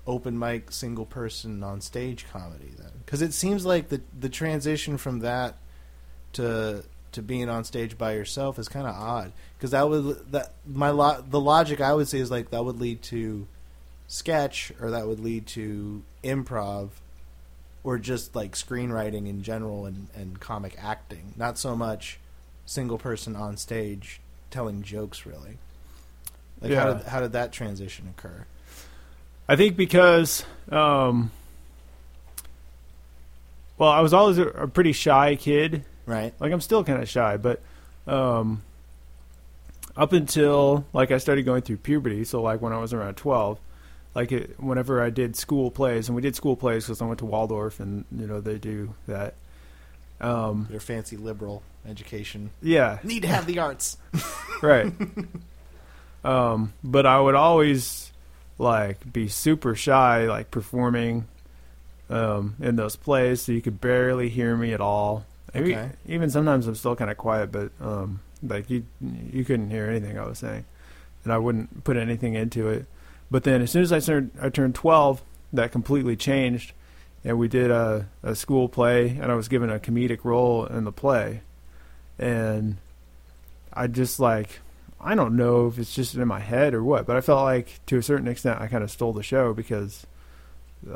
open 0.06 0.38
mic 0.38 0.72
single 0.72 1.06
person 1.06 1.62
on 1.62 1.80
stage 1.80 2.26
comedy 2.30 2.72
then? 2.76 2.90
Because 3.04 3.22
it 3.22 3.32
seems 3.32 3.64
like 3.64 3.88
the 3.88 4.00
the 4.18 4.28
transition 4.28 4.98
from 4.98 5.20
that 5.20 5.56
to 6.34 6.84
to 7.12 7.22
being 7.22 7.48
on 7.48 7.64
stage 7.64 7.96
by 7.96 8.12
yourself 8.12 8.58
is 8.58 8.68
kind 8.68 8.86
of 8.86 8.94
odd. 8.94 9.32
Because 9.56 9.70
that 9.70 9.88
would 9.88 10.32
that 10.32 10.52
my 10.66 10.90
lo- 10.90 11.24
the 11.28 11.40
logic 11.40 11.80
I 11.80 11.94
would 11.94 12.08
say 12.08 12.18
is 12.18 12.30
like 12.30 12.50
that 12.50 12.64
would 12.64 12.80
lead 12.80 13.02
to 13.02 13.46
sketch 14.08 14.72
or 14.80 14.90
that 14.90 15.06
would 15.06 15.20
lead 15.20 15.46
to 15.46 16.02
improv 16.24 16.90
or 17.88 17.96
just 17.98 18.36
like 18.36 18.52
screenwriting 18.52 19.26
in 19.26 19.42
general 19.42 19.86
and, 19.86 20.08
and 20.14 20.38
comic 20.40 20.76
acting 20.78 21.32
not 21.38 21.56
so 21.56 21.74
much 21.74 22.18
single 22.66 22.98
person 22.98 23.34
on 23.34 23.56
stage 23.56 24.20
telling 24.50 24.82
jokes 24.82 25.24
really 25.24 25.56
like 26.60 26.70
how, 26.72 26.88
Yeah. 26.88 26.94
did, 26.98 27.06
how 27.06 27.20
did 27.20 27.32
that 27.32 27.50
transition 27.50 28.12
occur 28.16 28.44
I 29.48 29.56
think 29.56 29.78
because, 29.78 30.44
um, 30.70 31.30
well, 33.78 33.88
I 33.88 34.00
was 34.02 34.12
always 34.12 34.36
a, 34.36 34.48
a 34.48 34.68
pretty 34.68 34.92
shy 34.92 35.36
kid. 35.36 35.84
right 36.04 36.34
Like 36.38 36.52
I'm 36.52 36.60
still 36.60 36.84
kind 36.84 37.02
of 37.02 37.08
shy, 37.08 37.38
but 37.38 37.62
um, 38.06 38.60
up 39.96 40.12
until 40.12 40.84
like 40.92 41.10
I 41.10 41.16
started 41.16 41.44
going 41.46 41.62
through 41.62 41.78
puberty, 41.78 42.24
so 42.24 42.42
like 42.42 42.60
when 42.60 42.74
I 42.74 42.78
was 42.78 42.92
around 42.92 43.14
12, 43.16 43.58
like 44.18 44.32
it, 44.32 44.58
whenever 44.58 45.00
I 45.00 45.10
did 45.10 45.36
school 45.36 45.70
plays, 45.70 46.08
and 46.08 46.16
we 46.16 46.22
did 46.22 46.34
school 46.34 46.56
plays 46.56 46.84
because 46.84 47.00
I 47.00 47.06
went 47.06 47.20
to 47.20 47.24
Waldorf, 47.24 47.78
and 47.78 48.04
you 48.10 48.26
know 48.26 48.40
they 48.40 48.58
do 48.58 48.94
that. 49.06 49.34
Um, 50.20 50.66
your 50.68 50.80
fancy 50.80 51.16
liberal 51.16 51.62
education 51.86 52.50
yeah, 52.60 52.98
need 53.04 53.22
to 53.22 53.28
have 53.28 53.46
the 53.46 53.60
arts 53.60 53.96
right. 54.62 54.92
um, 56.24 56.72
but 56.82 57.06
I 57.06 57.20
would 57.20 57.36
always 57.36 58.10
like 58.58 59.12
be 59.12 59.28
super 59.28 59.76
shy, 59.76 60.26
like 60.26 60.50
performing 60.50 61.28
um, 62.10 62.56
in 62.60 62.74
those 62.74 62.96
plays, 62.96 63.42
so 63.42 63.52
you 63.52 63.62
could 63.62 63.80
barely 63.80 64.28
hear 64.28 64.56
me 64.56 64.72
at 64.72 64.80
all. 64.80 65.26
Maybe, 65.54 65.76
Okay. 65.76 65.90
Even 66.08 66.28
sometimes 66.28 66.66
I'm 66.66 66.74
still 66.74 66.96
kind 66.96 67.12
of 67.12 67.16
quiet, 67.16 67.52
but 67.52 67.70
um, 67.80 68.18
like 68.42 68.68
you, 68.68 68.84
you 69.32 69.44
couldn't 69.44 69.70
hear 69.70 69.86
anything 69.88 70.18
I 70.18 70.26
was 70.26 70.40
saying, 70.40 70.64
and 71.22 71.32
I 71.32 71.38
wouldn't 71.38 71.84
put 71.84 71.96
anything 71.96 72.34
into 72.34 72.68
it. 72.68 72.86
But 73.30 73.44
then, 73.44 73.62
as 73.62 73.70
soon 73.70 73.82
as 73.82 73.92
I 73.92 74.00
turned, 74.00 74.30
I 74.40 74.48
turned 74.48 74.74
12, 74.74 75.22
that 75.52 75.72
completely 75.72 76.16
changed, 76.16 76.72
and 77.24 77.38
we 77.38 77.48
did 77.48 77.70
a, 77.70 78.08
a 78.22 78.34
school 78.34 78.68
play, 78.68 79.08
and 79.08 79.30
I 79.30 79.34
was 79.34 79.48
given 79.48 79.70
a 79.70 79.78
comedic 79.78 80.24
role 80.24 80.64
in 80.66 80.84
the 80.84 80.92
play, 80.92 81.42
and 82.18 82.76
I 83.72 83.86
just 83.86 84.18
like 84.18 84.60
I 85.00 85.14
don't 85.14 85.36
know 85.36 85.68
if 85.68 85.78
it's 85.78 85.94
just 85.94 86.14
in 86.14 86.26
my 86.26 86.40
head 86.40 86.74
or 86.74 86.82
what, 86.82 87.06
but 87.06 87.16
I 87.16 87.20
felt 87.20 87.44
like 87.44 87.80
to 87.86 87.98
a 87.98 88.02
certain 88.02 88.26
extent 88.28 88.60
I 88.60 88.66
kind 88.66 88.82
of 88.82 88.90
stole 88.90 89.12
the 89.12 89.22
show 89.22 89.54
because 89.54 90.06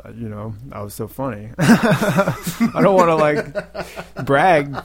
uh, 0.03 0.09
you 0.09 0.27
know 0.27 0.55
I 0.71 0.81
was 0.81 0.93
so 0.93 1.07
funny. 1.07 1.49
I 1.59 2.79
don't 2.81 2.95
want 2.95 3.09
to 3.09 3.15
like 3.15 4.25
brag 4.25 4.75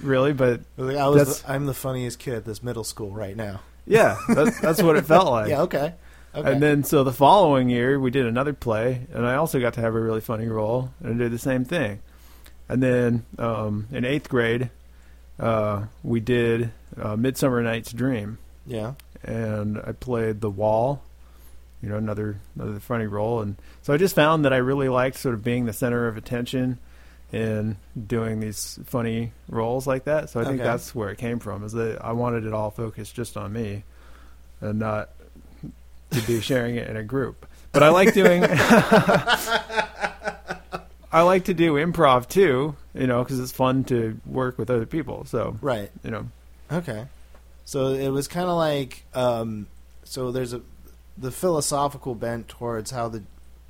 really, 0.00 0.32
but 0.32 0.60
Like, 0.76 0.96
I 0.96 1.08
was 1.08 1.42
the, 1.42 1.52
I'm 1.52 1.66
the 1.66 1.74
funniest 1.74 2.18
kid 2.18 2.34
at 2.34 2.44
this 2.44 2.62
middle 2.62 2.84
school 2.84 3.12
right 3.12 3.36
now 3.36 3.60
yeah, 3.86 4.16
that's, 4.28 4.60
that's 4.60 4.82
what 4.82 4.96
it 4.96 5.06
felt 5.06 5.26
like. 5.30 5.48
yeah 5.48 5.62
okay 5.62 5.94
okay 6.34 6.52
And 6.52 6.62
then 6.62 6.84
so 6.84 7.04
the 7.04 7.12
following 7.12 7.68
year 7.70 7.98
we 8.00 8.10
did 8.10 8.26
another 8.26 8.52
play, 8.52 9.06
and 9.12 9.26
I 9.26 9.34
also 9.36 9.60
got 9.60 9.74
to 9.74 9.80
have 9.80 9.94
a 9.94 10.00
really 10.00 10.20
funny 10.20 10.46
role, 10.48 10.92
and 11.00 11.14
I 11.14 11.18
did 11.24 11.32
the 11.32 11.38
same 11.38 11.64
thing. 11.64 12.00
And 12.68 12.82
then 12.82 13.24
um, 13.38 13.86
in 13.92 14.04
eighth 14.04 14.28
grade, 14.28 14.70
uh, 15.38 15.84
we 16.02 16.20
did 16.20 16.70
uh, 17.00 17.16
Midsummer 17.16 17.62
Night's 17.62 17.92
Dream, 17.92 18.38
yeah 18.66 18.94
and 19.24 19.78
I 19.78 19.92
played 19.92 20.40
the 20.40 20.50
wall. 20.50 21.02
You 21.82 21.88
know, 21.88 21.96
another 21.96 22.38
another 22.54 22.78
funny 22.78 23.06
role, 23.06 23.40
and 23.40 23.56
so 23.82 23.92
I 23.92 23.96
just 23.96 24.14
found 24.14 24.44
that 24.44 24.52
I 24.52 24.58
really 24.58 24.88
liked 24.88 25.16
sort 25.18 25.34
of 25.34 25.42
being 25.42 25.66
the 25.66 25.72
center 25.72 26.06
of 26.06 26.16
attention 26.16 26.78
and 27.32 27.74
doing 28.06 28.38
these 28.38 28.78
funny 28.84 29.32
roles 29.48 29.84
like 29.86 30.04
that. 30.04 30.30
So 30.30 30.38
I 30.40 30.44
think 30.44 30.60
Okay. 30.60 30.64
that's 30.68 30.94
where 30.94 31.10
it 31.10 31.18
came 31.18 31.40
from. 31.40 31.64
Is 31.64 31.72
that 31.72 31.98
I 32.04 32.12
wanted 32.12 32.44
it 32.46 32.52
all 32.52 32.70
focused 32.70 33.16
just 33.16 33.36
on 33.36 33.52
me, 33.52 33.82
and 34.60 34.78
not 34.78 35.10
to 36.12 36.26
be 36.26 36.40
sharing 36.40 36.76
it 36.76 36.88
in 36.88 36.96
a 36.96 37.02
group. 37.02 37.46
But 37.72 37.82
I 37.82 37.88
like 37.88 38.14
doing. 38.14 38.44
I 41.14 41.20
like 41.22 41.44
to 41.44 41.54
do 41.54 41.74
improv 41.74 42.26
too, 42.28 42.74
you 42.94 43.06
know, 43.06 43.22
because 43.22 43.38
it's 43.38 43.52
fun 43.52 43.84
to 43.84 44.18
work 44.24 44.56
with 44.58 44.70
other 44.70 44.86
people. 44.86 45.26
So 45.26 45.58
right 45.60 45.90
you 46.02 46.10
know, 46.10 46.28
Okay. 46.70 47.06
So 47.64 47.88
it 47.88 48.08
was 48.08 48.28
kind 48.28 48.48
of 48.48 48.56
like 48.56 49.04
um, 49.14 49.66
so 50.04 50.32
there's 50.32 50.52
a 50.52 50.62
the 51.18 51.30
philosophical 51.30 52.14
bent 52.14 52.48
towards 52.48 52.90
how 52.90 53.08
the 53.08 53.22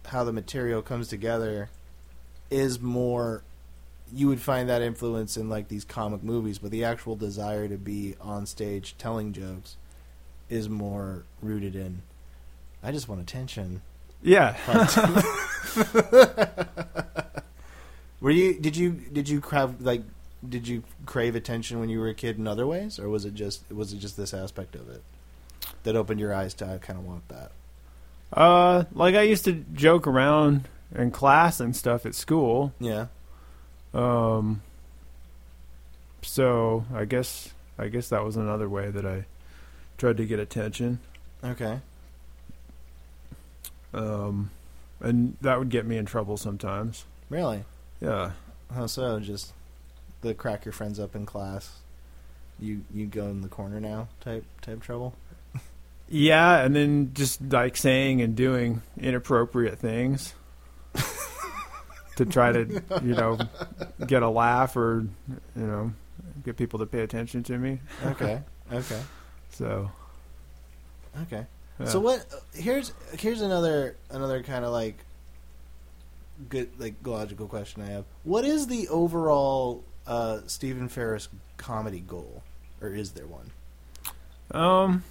how 0.07 0.25
the 0.25 0.33
material 0.33 0.83
comes 0.83 1.09
together 1.09 1.69
is 2.51 2.81
more 2.81 3.43
you 4.15 4.29
would 4.29 4.41
find 4.41 4.69
that 4.69 4.83
influence 4.83 5.37
in 5.37 5.49
like 5.49 5.69
these 5.69 5.85
comic 5.85 6.23
movies, 6.23 6.59
but 6.59 6.71
the 6.71 6.85
actual 6.85 7.17
desire 7.17 7.67
to 7.67 7.79
be 7.79 8.15
on 8.21 8.47
stage 8.47 8.95
telling 8.99 9.33
jokes 9.33 9.77
is 10.51 10.69
more 10.69 11.25
rooted 11.41 11.75
in 11.75 12.03
I 12.83 12.93
just 12.93 13.09
want 13.09 13.21
attention. 13.21 13.83
yeah. 14.23 14.57
Were 18.21 18.31
you 18.31 18.55
did 18.55 18.77
you 18.77 18.91
did 19.13 19.29
you 19.29 19.41
crave 19.41 19.81
like 19.81 20.03
did 20.49 20.69
you 20.69 20.83
crave 21.07 21.35
attention 21.35 21.81
when 21.81 21.89
you 21.89 21.99
were 21.99 22.09
a 22.09 22.15
kid 22.15 22.39
in 22.39 22.47
other 22.47 22.67
ways 22.67 22.99
or 22.99 23.09
was 23.09 23.25
it 23.25 23.35
just 23.35 23.63
was 23.71 23.93
it 23.93 23.99
just 23.99 24.17
this 24.17 24.33
aspect 24.33 24.75
of 24.77 24.89
it 24.89 25.03
that 25.83 25.97
opened 25.97 26.21
your 26.21 26.33
eyes 26.33 26.55
to 26.55 26.67
I 26.67 26.79
kind 26.79 26.99
of 26.99 27.05
want 27.07 27.29
that? 27.29 27.51
Uh, 28.33 28.85
like 28.93 29.15
I 29.15 29.23
used 29.23 29.45
to 29.47 29.65
joke 29.75 30.07
around 30.07 30.69
in 30.95 31.11
class 31.11 31.59
and 31.61 31.75
stuff 31.75 32.07
at 32.07 32.15
school. 32.15 32.73
Yeah. 32.79 33.07
Um, 33.93 34.63
so 36.23 36.85
I 36.95 37.05
guess 37.05 37.51
I 37.79 37.89
guess 37.89 38.09
that 38.09 38.25
was 38.25 38.37
another 38.37 38.69
way 38.69 38.91
that 38.91 39.05
I 39.05 39.25
tried 39.99 40.17
to 40.19 40.27
get 40.27 40.39
attention. 40.39 41.01
Okay. 41.43 41.81
Um, 43.95 44.51
and 45.01 45.37
that 45.41 45.59
would 45.59 45.69
get 45.69 45.87
me 45.87 45.97
in 45.97 46.07
trouble 46.07 46.37
sometimes. 46.37 47.05
Really? 47.29 47.65
Yeah. 48.01 48.33
How 48.75 48.87
so? 48.87 49.21
Just 49.21 49.53
the 50.21 50.35
crack 50.35 50.65
your 50.65 50.73
friends 50.73 50.99
up 50.99 51.15
in 51.15 51.27
class. 51.27 51.79
You 52.59 52.85
you 52.95 53.07
go 53.07 53.27
in 53.27 53.41
the 53.43 53.49
corner 53.49 53.81
now 53.81 54.09
type 54.21 54.45
type 54.61 54.83
trouble. 54.83 55.15
Yeah, 56.09 56.59
and 56.63 56.77
then 56.77 57.13
just 57.15 57.41
like 57.41 57.77
saying 57.77 58.21
and 58.21 58.37
doing 58.37 58.83
inappropriate 58.99 59.79
things 59.79 60.35
to 62.17 62.27
try 62.27 62.53
to, 62.53 62.83
you 63.03 63.15
know, 63.15 63.39
get 64.07 64.23
a 64.23 64.29
laugh 64.29 64.77
or, 64.77 65.07
you 65.57 65.67
know, 65.67 65.93
get 66.45 66.59
people 66.59 66.81
to 66.81 66.87
pay 66.87 67.01
attention 67.01 67.43
to 67.45 67.57
me. 67.57 67.81
Okay. 68.05 68.43
okay. 68.73 69.01
So, 69.53 69.91
Okay. 71.23 71.47
Yeah. 71.83 71.89
So 71.89 72.01
what? 72.01 72.25
Here's 72.55 72.93
here's 73.19 73.41
another 73.41 73.97
another 74.11 74.43
kind 74.43 74.65
of 74.65 74.73
like 74.73 74.97
good 76.49 76.71
like 76.79 76.95
logical 77.05 77.47
question 77.47 77.83
I 77.83 77.91
have. 77.91 78.05
What 78.25 78.45
is 78.45 78.67
the 78.67 78.89
overall 78.89 79.85
uh, 80.07 80.41
Stephen 80.47 80.89
Ferris 80.89 81.29
comedy 81.57 82.01
goal, 82.01 82.43
or 82.81 82.89
is 82.89 83.13
there 83.13 83.27
one? 83.27 83.51
Um, 84.51 85.05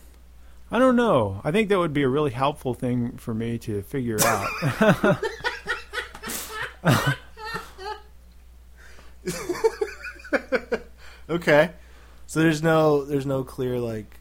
I 0.69 0.80
don't 0.80 0.95
know. 0.95 1.41
I 1.43 1.51
think 1.51 1.69
that 1.69 1.80
would 1.80 1.93
be 1.93 2.03
a 2.03 2.09
really 2.09 2.32
helpful 2.32 2.74
thing 2.74 3.17
for 3.17 3.34
me 3.34 3.57
to 3.59 3.82
figure 3.82 4.17
out. 4.24 5.17
Okay. 11.32 11.72
So 12.28 12.41
there's 12.41 12.61
no 12.61 13.05
there's 13.05 13.26
no 13.26 13.43
clear 13.43 13.80
like 13.80 14.19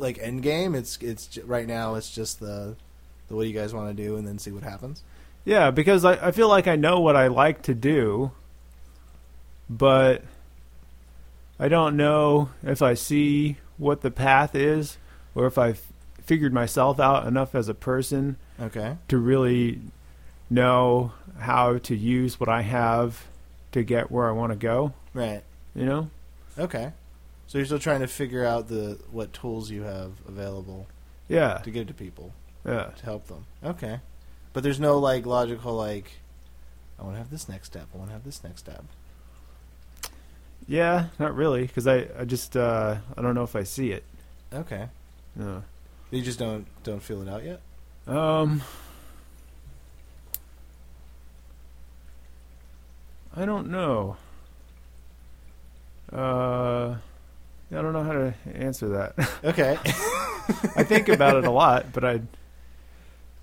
like 0.00 0.18
end 0.18 0.42
game. 0.42 0.74
It's 0.74 0.96
it's 1.00 1.38
right 1.44 1.66
now 1.68 1.94
it's 1.94 2.10
just 2.10 2.40
the 2.40 2.74
the 3.28 3.36
what 3.36 3.46
you 3.46 3.52
guys 3.54 3.72
want 3.72 3.96
to 3.96 4.02
do 4.02 4.16
and 4.16 4.26
then 4.26 4.38
see 4.38 4.50
what 4.50 4.62
happens. 4.64 5.02
Yeah, 5.44 5.70
because 5.70 6.04
I, 6.04 6.28
I 6.28 6.30
feel 6.32 6.48
like 6.48 6.66
I 6.66 6.76
know 6.76 7.00
what 7.00 7.16
I 7.16 7.28
like 7.28 7.62
to 7.62 7.74
do, 7.74 8.32
but 9.68 10.22
I 11.58 11.68
don't 11.68 11.96
know 11.96 12.50
if 12.62 12.82
I 12.82 12.94
see 12.94 13.56
what 13.78 14.00
the 14.02 14.10
path 14.10 14.54
is 14.54 14.98
or 15.34 15.46
if 15.46 15.56
I've 15.58 15.82
figured 16.22 16.52
myself 16.52 17.00
out 17.00 17.26
enough 17.26 17.54
as 17.54 17.68
a 17.68 17.74
person 17.74 18.36
Okay. 18.60 18.96
to 19.08 19.18
really 19.18 19.80
know 20.50 21.12
how 21.38 21.78
to 21.78 21.96
use 21.96 22.38
what 22.38 22.48
I 22.48 22.62
have 22.62 23.26
to 23.72 23.82
get 23.82 24.10
where 24.10 24.28
I 24.28 24.32
want 24.32 24.52
to 24.52 24.56
go, 24.56 24.92
Right. 25.14 25.42
you 25.74 25.86
know? 25.86 26.10
Okay. 26.58 26.92
So 27.50 27.58
you're 27.58 27.64
still 27.64 27.80
trying 27.80 27.98
to 27.98 28.06
figure 28.06 28.44
out 28.44 28.68
the 28.68 28.96
what 29.10 29.32
tools 29.32 29.72
you 29.72 29.82
have 29.82 30.12
available 30.28 30.86
Yeah. 31.26 31.54
to 31.64 31.70
give 31.72 31.88
to 31.88 31.94
people 31.94 32.32
Yeah. 32.64 32.84
to 32.96 33.04
help 33.04 33.26
them. 33.26 33.44
Okay. 33.64 33.98
But 34.52 34.62
there's 34.62 34.78
no 34.78 35.00
like 35.00 35.26
logical 35.26 35.74
like 35.74 36.12
I 36.96 37.02
want 37.02 37.16
to 37.16 37.18
have 37.18 37.30
this 37.30 37.48
next 37.48 37.66
step. 37.66 37.88
I 37.92 37.96
want 37.98 38.10
to 38.10 38.12
have 38.12 38.22
this 38.22 38.44
next 38.44 38.60
step. 38.60 38.84
Yeah, 40.68 41.06
not 41.18 41.34
really, 41.34 41.62
because 41.66 41.88
I, 41.88 42.06
I 42.16 42.24
just, 42.24 42.56
uh, 42.56 42.98
I 43.16 43.20
don't 43.20 43.34
know 43.34 43.42
if 43.42 43.56
I 43.56 43.64
see 43.64 43.90
it. 43.90 44.04
Okay. 44.52 44.86
Yeah. 45.36 45.62
You 46.12 46.22
just 46.22 46.38
don't 46.38 46.66
don't 46.84 47.02
feel 47.02 47.20
it 47.20 47.28
out 47.28 47.42
yet. 47.42 47.60
Um, 48.06 48.62
I 53.34 53.44
don't 53.44 53.70
know. 53.72 54.18
Uh, 56.12 56.96
I 57.72 57.82
don't 57.82 57.92
know 57.92 58.02
how 58.02 58.12
to 58.12 58.34
answer 58.54 58.88
that. 58.90 59.14
Okay. 59.44 59.78
I 60.76 60.82
think 60.82 61.08
about 61.08 61.36
it 61.36 61.44
a 61.44 61.50
lot, 61.50 61.92
but 61.92 62.04
I, 62.04 62.20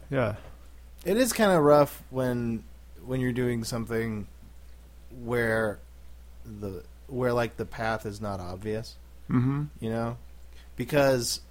yeah, 0.09 0.35
it 1.05 1.15
is 1.15 1.31
kind 1.31 1.51
of 1.51 1.63
rough 1.63 2.03
when 2.09 2.63
when 3.05 3.21
you're 3.21 3.31
doing 3.31 3.63
something 3.63 4.27
where 5.23 5.79
the 6.45 6.83
where 7.07 7.31
like 7.33 7.55
the 7.57 7.65
path 7.65 8.05
is 8.05 8.19
not 8.19 8.39
obvious. 8.41 8.95
mm-hmm. 9.29 9.63
you 9.79 9.89
know 9.89 10.17
because 10.75 11.41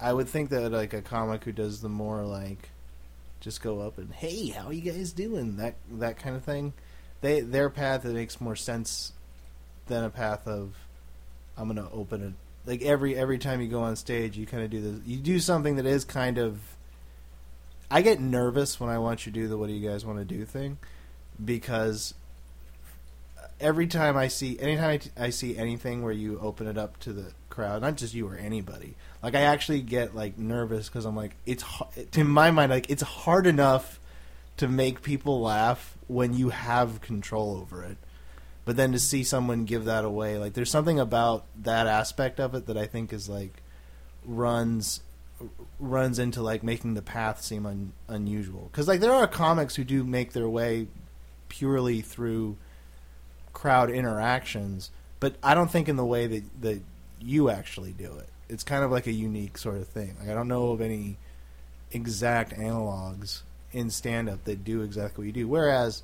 i 0.00 0.12
would 0.12 0.28
think 0.28 0.50
that 0.50 0.72
like 0.72 0.92
a 0.92 1.02
comic 1.02 1.44
who 1.44 1.52
does 1.52 1.80
the 1.80 1.88
more 1.88 2.22
like 2.22 2.70
just 3.40 3.62
go 3.62 3.80
up 3.80 3.98
and 3.98 4.12
hey 4.12 4.48
how 4.48 4.70
you 4.70 4.80
guys 4.80 5.12
doing 5.12 5.56
that 5.56 5.74
that 5.90 6.16
kind 6.18 6.36
of 6.36 6.42
thing 6.44 6.72
they 7.20 7.40
their 7.40 7.70
path 7.70 8.04
it 8.04 8.12
makes 8.14 8.40
more 8.40 8.56
sense 8.56 9.12
than 9.86 10.04
a 10.04 10.10
path 10.10 10.46
of 10.46 10.74
i'm 11.56 11.68
gonna 11.68 11.88
open 11.92 12.22
it. 12.22 12.32
Like 12.64 12.82
every 12.82 13.16
every 13.16 13.38
time 13.38 13.60
you 13.60 13.68
go 13.68 13.82
on 13.82 13.96
stage 13.96 14.36
you 14.36 14.46
kind 14.46 14.62
of 14.62 14.70
do 14.70 14.80
this 14.80 15.06
you 15.06 15.16
do 15.18 15.40
something 15.40 15.76
that 15.76 15.86
is 15.86 16.04
kind 16.04 16.38
of 16.38 16.60
i 17.90 18.02
get 18.02 18.20
nervous 18.20 18.78
when 18.78 18.88
i 18.88 18.98
want 18.98 19.26
you 19.26 19.32
to 19.32 19.40
do 19.40 19.48
the 19.48 19.56
what 19.58 19.66
do 19.66 19.72
you 19.72 19.88
guys 19.88 20.06
want 20.06 20.18
to 20.18 20.24
do 20.24 20.44
thing 20.44 20.78
because 21.44 22.14
every 23.62 23.86
time 23.86 24.16
I 24.16 24.28
see, 24.28 24.58
anytime 24.58 24.90
I, 24.90 24.96
t- 24.98 25.10
I 25.16 25.30
see 25.30 25.56
anything 25.56 26.02
where 26.02 26.12
you 26.12 26.38
open 26.40 26.66
it 26.66 26.76
up 26.76 26.98
to 27.00 27.12
the 27.12 27.32
crowd, 27.48 27.80
not 27.82 27.96
just 27.96 28.12
you 28.12 28.26
or 28.26 28.36
anybody, 28.36 28.96
like 29.22 29.34
I 29.34 29.42
actually 29.42 29.80
get 29.80 30.14
like 30.14 30.36
nervous 30.36 30.88
because 30.88 31.04
I'm 31.04 31.16
like, 31.16 31.36
it's 31.46 31.64
to 32.10 32.24
my 32.24 32.50
mind 32.50 32.70
like 32.70 32.90
it's 32.90 33.02
hard 33.02 33.46
enough 33.46 34.00
to 34.58 34.68
make 34.68 35.02
people 35.02 35.40
laugh 35.40 35.96
when 36.08 36.34
you 36.34 36.50
have 36.50 37.00
control 37.00 37.56
over 37.56 37.82
it, 37.84 37.96
but 38.64 38.76
then 38.76 38.92
to 38.92 38.98
see 38.98 39.24
someone 39.24 39.64
give 39.64 39.84
that 39.86 40.04
away, 40.04 40.38
like 40.38 40.54
there's 40.54 40.70
something 40.70 41.00
about 41.00 41.44
that 41.62 41.86
aspect 41.86 42.38
of 42.38 42.54
it 42.54 42.66
that 42.66 42.76
I 42.76 42.86
think 42.86 43.12
is 43.12 43.28
like 43.28 43.62
runs 44.24 45.00
runs 45.80 46.20
into 46.20 46.40
like 46.40 46.62
making 46.62 46.94
the 46.94 47.02
path 47.02 47.42
seem 47.42 47.66
un- 47.66 47.92
unusual 48.06 48.68
because 48.70 48.86
like 48.86 49.00
there 49.00 49.12
are 49.12 49.26
comics 49.26 49.74
who 49.74 49.82
do 49.82 50.04
make 50.04 50.32
their 50.32 50.48
way 50.48 50.86
purely 51.48 52.00
through 52.00 52.56
crowd 53.52 53.90
interactions, 53.90 54.90
but 55.20 55.34
I 55.42 55.54
don't 55.54 55.70
think 55.70 55.88
in 55.88 55.96
the 55.96 56.04
way 56.04 56.26
that 56.26 56.62
that 56.62 56.82
you 57.20 57.50
actually 57.50 57.92
do 57.92 58.16
it. 58.18 58.28
It's 58.48 58.64
kind 58.64 58.84
of 58.84 58.90
like 58.90 59.06
a 59.06 59.12
unique 59.12 59.56
sort 59.58 59.76
of 59.76 59.88
thing. 59.88 60.16
Like 60.20 60.28
I 60.28 60.34
don't 60.34 60.48
know 60.48 60.70
of 60.70 60.80
any 60.80 61.18
exact 61.90 62.52
analogs 62.54 63.42
in 63.72 63.90
stand 63.90 64.28
up 64.28 64.44
that 64.44 64.64
do 64.64 64.82
exactly 64.82 65.22
what 65.22 65.26
you 65.26 65.32
do. 65.32 65.48
Whereas 65.48 66.02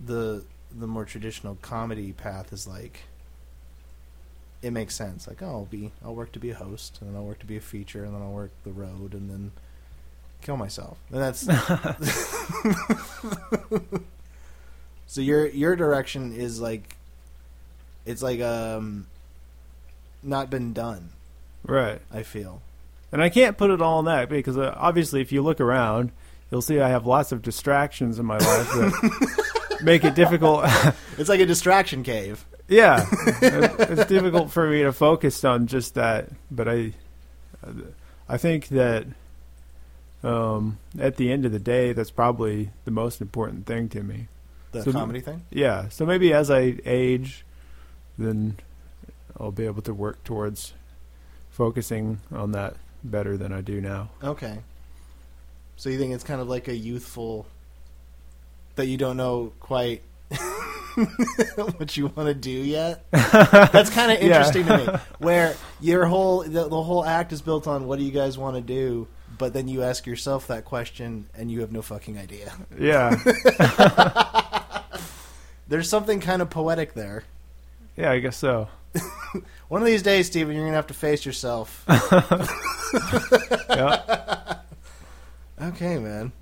the 0.00 0.44
the 0.78 0.86
more 0.86 1.04
traditional 1.04 1.56
comedy 1.62 2.12
path 2.12 2.52
is 2.52 2.66
like 2.66 3.00
it 4.62 4.72
makes 4.72 4.94
sense. 4.94 5.26
Like, 5.26 5.42
oh, 5.42 5.46
I'll 5.46 5.64
be 5.64 5.90
I'll 6.04 6.14
work 6.14 6.32
to 6.32 6.38
be 6.38 6.50
a 6.50 6.54
host, 6.54 6.98
and 7.00 7.10
then 7.10 7.16
I'll 7.16 7.26
work 7.26 7.40
to 7.40 7.46
be 7.46 7.56
a 7.56 7.60
feature, 7.60 8.04
and 8.04 8.14
then 8.14 8.22
I'll 8.22 8.32
work 8.32 8.52
the 8.64 8.70
road, 8.70 9.12
and 9.12 9.28
then 9.28 9.50
kill 10.40 10.56
myself. 10.56 10.98
And 11.10 11.20
that's 11.20 11.40
so 15.06 15.20
your 15.20 15.46
your 15.48 15.76
direction 15.76 16.32
is 16.32 16.60
like 16.60 16.96
it's 18.06 18.22
like 18.22 18.40
um 18.40 19.06
not 20.22 20.50
been 20.50 20.72
done. 20.72 21.10
right. 21.64 22.00
I 22.12 22.22
feel. 22.22 22.62
And 23.10 23.20
I 23.20 23.28
can't 23.28 23.58
put 23.58 23.70
it 23.70 23.82
all 23.82 23.98
on 23.98 24.06
that 24.06 24.30
because 24.30 24.56
uh, 24.56 24.74
obviously, 24.76 25.20
if 25.20 25.32
you 25.32 25.42
look 25.42 25.60
around, 25.60 26.12
you'll 26.50 26.62
see 26.62 26.80
I 26.80 26.88
have 26.88 27.06
lots 27.06 27.30
of 27.30 27.42
distractions 27.42 28.18
in 28.18 28.24
my 28.24 28.38
life 28.38 28.72
that 28.72 29.51
make 29.82 30.04
it 30.04 30.14
difficult. 30.14 30.64
It's 31.18 31.28
like 31.28 31.40
a 31.40 31.46
distraction 31.46 32.02
cave. 32.02 32.44
yeah, 32.68 33.06
it- 33.42 33.90
it's 33.90 34.06
difficult 34.06 34.50
for 34.50 34.68
me 34.68 34.82
to 34.82 34.92
focus 34.92 35.44
on 35.44 35.66
just 35.66 35.94
that. 35.94 36.28
But 36.50 36.68
I, 36.68 36.92
I 38.28 38.38
think 38.38 38.68
that 38.68 39.06
um, 40.24 40.78
at 40.98 41.16
the 41.16 41.30
end 41.30 41.44
of 41.44 41.52
the 41.52 41.58
day, 41.58 41.92
that's 41.92 42.10
probably 42.10 42.70
the 42.84 42.90
most 42.90 43.20
important 43.20 43.66
thing 43.66 43.88
to 43.90 44.02
me. 44.02 44.28
The 44.72 44.82
So- 44.84 44.92
comedy 44.92 45.20
thing. 45.20 45.42
Yeah. 45.50 45.88
So 45.90 46.06
maybe 46.06 46.32
as 46.32 46.50
I 46.50 46.78
age, 46.86 47.44
then 48.16 48.56
I'll 49.38 49.50
be 49.52 49.66
able 49.66 49.82
to 49.82 49.92
work 49.94 50.22
towards 50.24 50.72
focusing 51.50 52.20
on 52.32 52.52
that 52.52 52.76
better 53.04 53.36
than 53.36 53.52
I 53.52 53.60
do 53.60 53.80
now. 53.80 54.08
Okay. 54.24 54.58
So 55.76 55.90
you 55.90 55.98
think 55.98 56.14
it's 56.14 56.24
kind 56.24 56.40
of 56.40 56.48
like 56.48 56.68
a 56.68 56.74
youthful 56.76 57.46
that 58.76 58.86
you 58.86 58.96
don't 58.96 59.16
know 59.16 59.52
quite 59.60 60.02
what 61.76 61.96
you 61.96 62.06
want 62.08 62.28
to 62.28 62.34
do 62.34 62.50
yet? 62.50 63.04
That's 63.10 63.90
kind 63.90 64.12
of 64.12 64.18
Yeah. 64.20 64.26
interesting 64.26 64.66
to 64.66 64.78
me. 64.78 64.98
Where 65.18 65.54
your 65.80 66.06
whole 66.06 66.42
the, 66.42 66.68
the 66.68 66.82
whole 66.82 67.04
act 67.04 67.32
is 67.32 67.42
built 67.42 67.66
on 67.66 67.86
what 67.86 67.98
do 67.98 68.04
you 68.04 68.10
guys 68.12 68.36
want 68.38 68.56
to 68.56 68.62
do, 68.62 69.08
but 69.38 69.52
then 69.52 69.68
you 69.68 69.82
ask 69.82 70.06
yourself 70.06 70.46
that 70.48 70.64
question 70.64 71.28
and 71.34 71.50
you 71.50 71.60
have 71.60 71.72
no 71.72 71.82
fucking 71.82 72.18
idea. 72.18 72.52
Yeah. 72.78 73.16
There's 75.68 75.88
something 75.88 76.20
kind 76.20 76.42
of 76.42 76.50
poetic 76.50 76.92
there. 76.94 77.24
yeah, 77.96 78.10
I 78.10 78.18
guess 78.18 78.36
so. 78.36 78.68
One 79.68 79.80
of 79.80 79.86
these 79.86 80.02
days, 80.02 80.26
Stephen, 80.26 80.54
you're 80.54 80.64
gonna 80.66 80.76
have 80.76 80.88
to 80.88 80.94
face 80.94 81.24
yourself. 81.24 81.84
Yeah. 83.70 84.58
Okay, 85.62 85.98
man. 85.98 86.32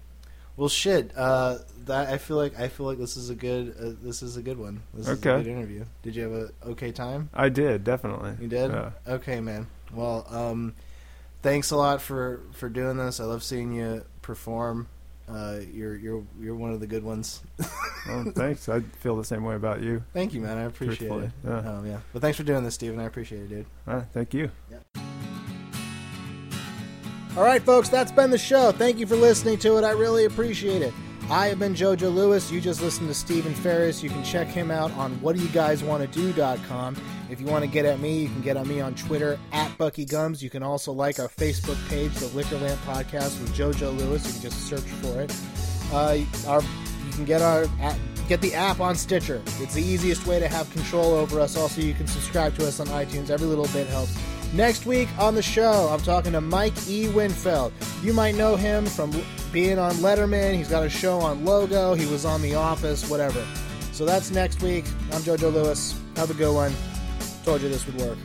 Well, 0.56 0.68
shit. 0.68 1.12
Uh, 1.16 1.58
I 1.90 2.18
feel 2.18 2.36
like 2.36 2.58
I 2.58 2.68
feel 2.68 2.86
like 2.86 2.98
this 2.98 3.16
is 3.16 3.30
a 3.30 3.34
good 3.34 3.74
uh, 3.78 3.92
this 4.02 4.22
is 4.22 4.36
a 4.36 4.42
good 4.42 4.58
one. 4.58 4.82
This 4.94 5.08
is 5.08 5.08
a 5.08 5.28
Okay. 5.30 5.42
good 5.44 5.50
interview. 5.50 5.84
Did 6.02 6.16
you 6.16 6.22
have 6.22 6.32
a 6.32 6.50
okay 6.70 6.92
time? 6.92 7.30
I 7.34 7.48
did, 7.48 7.84
definitely. 7.84 8.32
You 8.40 8.48
did. 8.48 8.70
Yeah. 8.70 8.90
Okay, 9.06 9.40
man. 9.40 9.66
Well, 9.92 10.26
um, 10.30 10.74
thanks 11.42 11.70
a 11.70 11.76
lot 11.76 12.00
for 12.02 12.40
for 12.52 12.68
doing 12.68 12.96
this. 12.96 13.20
I 13.20 13.24
love 13.24 13.42
seeing 13.42 13.72
you 13.72 14.04
perform. 14.22 14.88
Uh, 15.28 15.60
you're 15.72 15.96
you're 15.96 16.24
you're 16.40 16.56
one 16.56 16.72
of 16.72 16.80
the 16.80 16.86
good 16.88 17.04
ones. 17.04 17.40
Well, 18.08 18.24
thanks. 18.34 18.68
I 18.68 18.80
feel 18.80 19.16
the 19.16 19.24
same 19.24 19.44
way 19.44 19.54
about 19.54 19.80
you. 19.80 20.02
Thank 20.12 20.34
you, 20.34 20.40
man. 20.40 20.58
I 20.58 20.62
appreciate 20.62 21.08
Truthfully, 21.08 21.26
it. 21.26 21.32
yeah. 21.44 21.58
Um, 21.58 21.86
yeah. 21.86 22.00
But 22.12 22.22
thanks 22.22 22.36
for 22.36 22.42
doing 22.44 22.64
this, 22.64 22.74
Stephen. 22.74 22.98
I 22.98 23.04
appreciate 23.04 23.42
it, 23.42 23.48
dude. 23.48 23.66
Uh, 23.86 24.02
thank 24.12 24.34
you. 24.34 24.50
All 27.36 27.44
right, 27.44 27.62
folks, 27.62 27.88
that's 27.88 28.10
been 28.10 28.30
the 28.32 28.38
show. 28.38 28.72
Thank 28.72 28.98
you 28.98 29.06
for 29.06 29.14
listening 29.14 29.56
to 29.58 29.76
it. 29.78 29.84
I 29.84 29.92
really 29.92 30.24
appreciate 30.24 30.82
it. 30.82 30.92
I 31.30 31.46
have 31.46 31.60
been 31.60 31.76
Joe-Joe 31.76 32.08
Lewis. 32.08 32.50
You 32.50 32.60
just 32.60 32.82
listened 32.82 33.06
to 33.06 33.14
Stephen 33.14 33.54
Ferris. 33.54 34.02
You 34.02 34.10
can 34.10 34.24
check 34.24 34.48
him 34.48 34.68
out 34.72 34.90
on 34.92 35.14
whatdoyouguyeswannado.com. 35.20 36.96
If 37.30 37.40
you 37.40 37.46
want 37.46 37.64
to 37.64 37.70
get 37.70 37.84
at 37.84 38.00
me, 38.00 38.22
you 38.22 38.28
can 38.28 38.40
get 38.40 38.56
at 38.56 38.66
me 38.66 38.80
on 38.80 38.96
Twitter 38.96 39.38
at 39.52 39.78
Bucky 39.78 40.04
Gums. 40.04 40.42
You 40.42 40.50
can 40.50 40.64
also 40.64 40.90
like 40.90 41.20
our 41.20 41.28
Facebook 41.28 41.78
page, 41.88 42.12
the 42.14 42.26
Liquor 42.36 42.56
Lamp 42.56 42.80
Podcast 42.80 43.40
with 43.40 43.54
Joe-Joe 43.54 43.92
Lewis. 43.92 44.26
You 44.26 44.32
can 44.32 44.42
just 44.50 44.66
search 44.66 44.80
for 44.80 45.20
it. 45.20 45.32
Uh, 45.92 46.18
our, 46.48 46.62
you 46.62 47.12
can 47.12 47.24
get 47.24 47.42
our 47.42 47.66
get 48.28 48.40
the 48.40 48.52
app 48.52 48.80
on 48.80 48.96
Stitcher. 48.96 49.40
It's 49.60 49.74
the 49.74 49.82
easiest 49.82 50.26
way 50.26 50.40
to 50.40 50.48
have 50.48 50.68
control 50.72 51.14
over 51.14 51.38
us. 51.38 51.56
Also, 51.56 51.80
you 51.80 51.94
can 51.94 52.08
subscribe 52.08 52.56
to 52.56 52.66
us 52.66 52.80
on 52.80 52.88
iTunes. 52.88 53.30
Every 53.30 53.46
little 53.46 53.68
bit 53.68 53.86
helps. 53.86 54.16
Next 54.52 54.84
week 54.84 55.08
on 55.16 55.36
the 55.36 55.42
show, 55.42 55.88
I'm 55.92 56.00
talking 56.00 56.32
to 56.32 56.40
Mike 56.40 56.74
E. 56.88 57.08
Winfield. 57.08 57.72
You 58.02 58.12
might 58.12 58.34
know 58.34 58.56
him 58.56 58.84
from 58.84 59.12
being 59.52 59.78
on 59.78 59.92
Letterman. 59.94 60.56
He's 60.56 60.68
got 60.68 60.84
a 60.84 60.90
show 60.90 61.20
on 61.20 61.44
Logo. 61.44 61.94
He 61.94 62.06
was 62.06 62.24
on 62.24 62.42
The 62.42 62.56
Office, 62.56 63.08
whatever. 63.08 63.46
So 63.92 64.04
that's 64.04 64.32
next 64.32 64.60
week. 64.60 64.84
I'm 65.12 65.22
Joe-Joe 65.22 65.50
Lewis. 65.50 65.96
Have 66.16 66.30
a 66.30 66.34
good 66.34 66.52
one. 66.52 66.72
Told 67.44 67.62
you 67.62 67.68
this 67.68 67.86
would 67.86 67.96
work. 68.00 68.18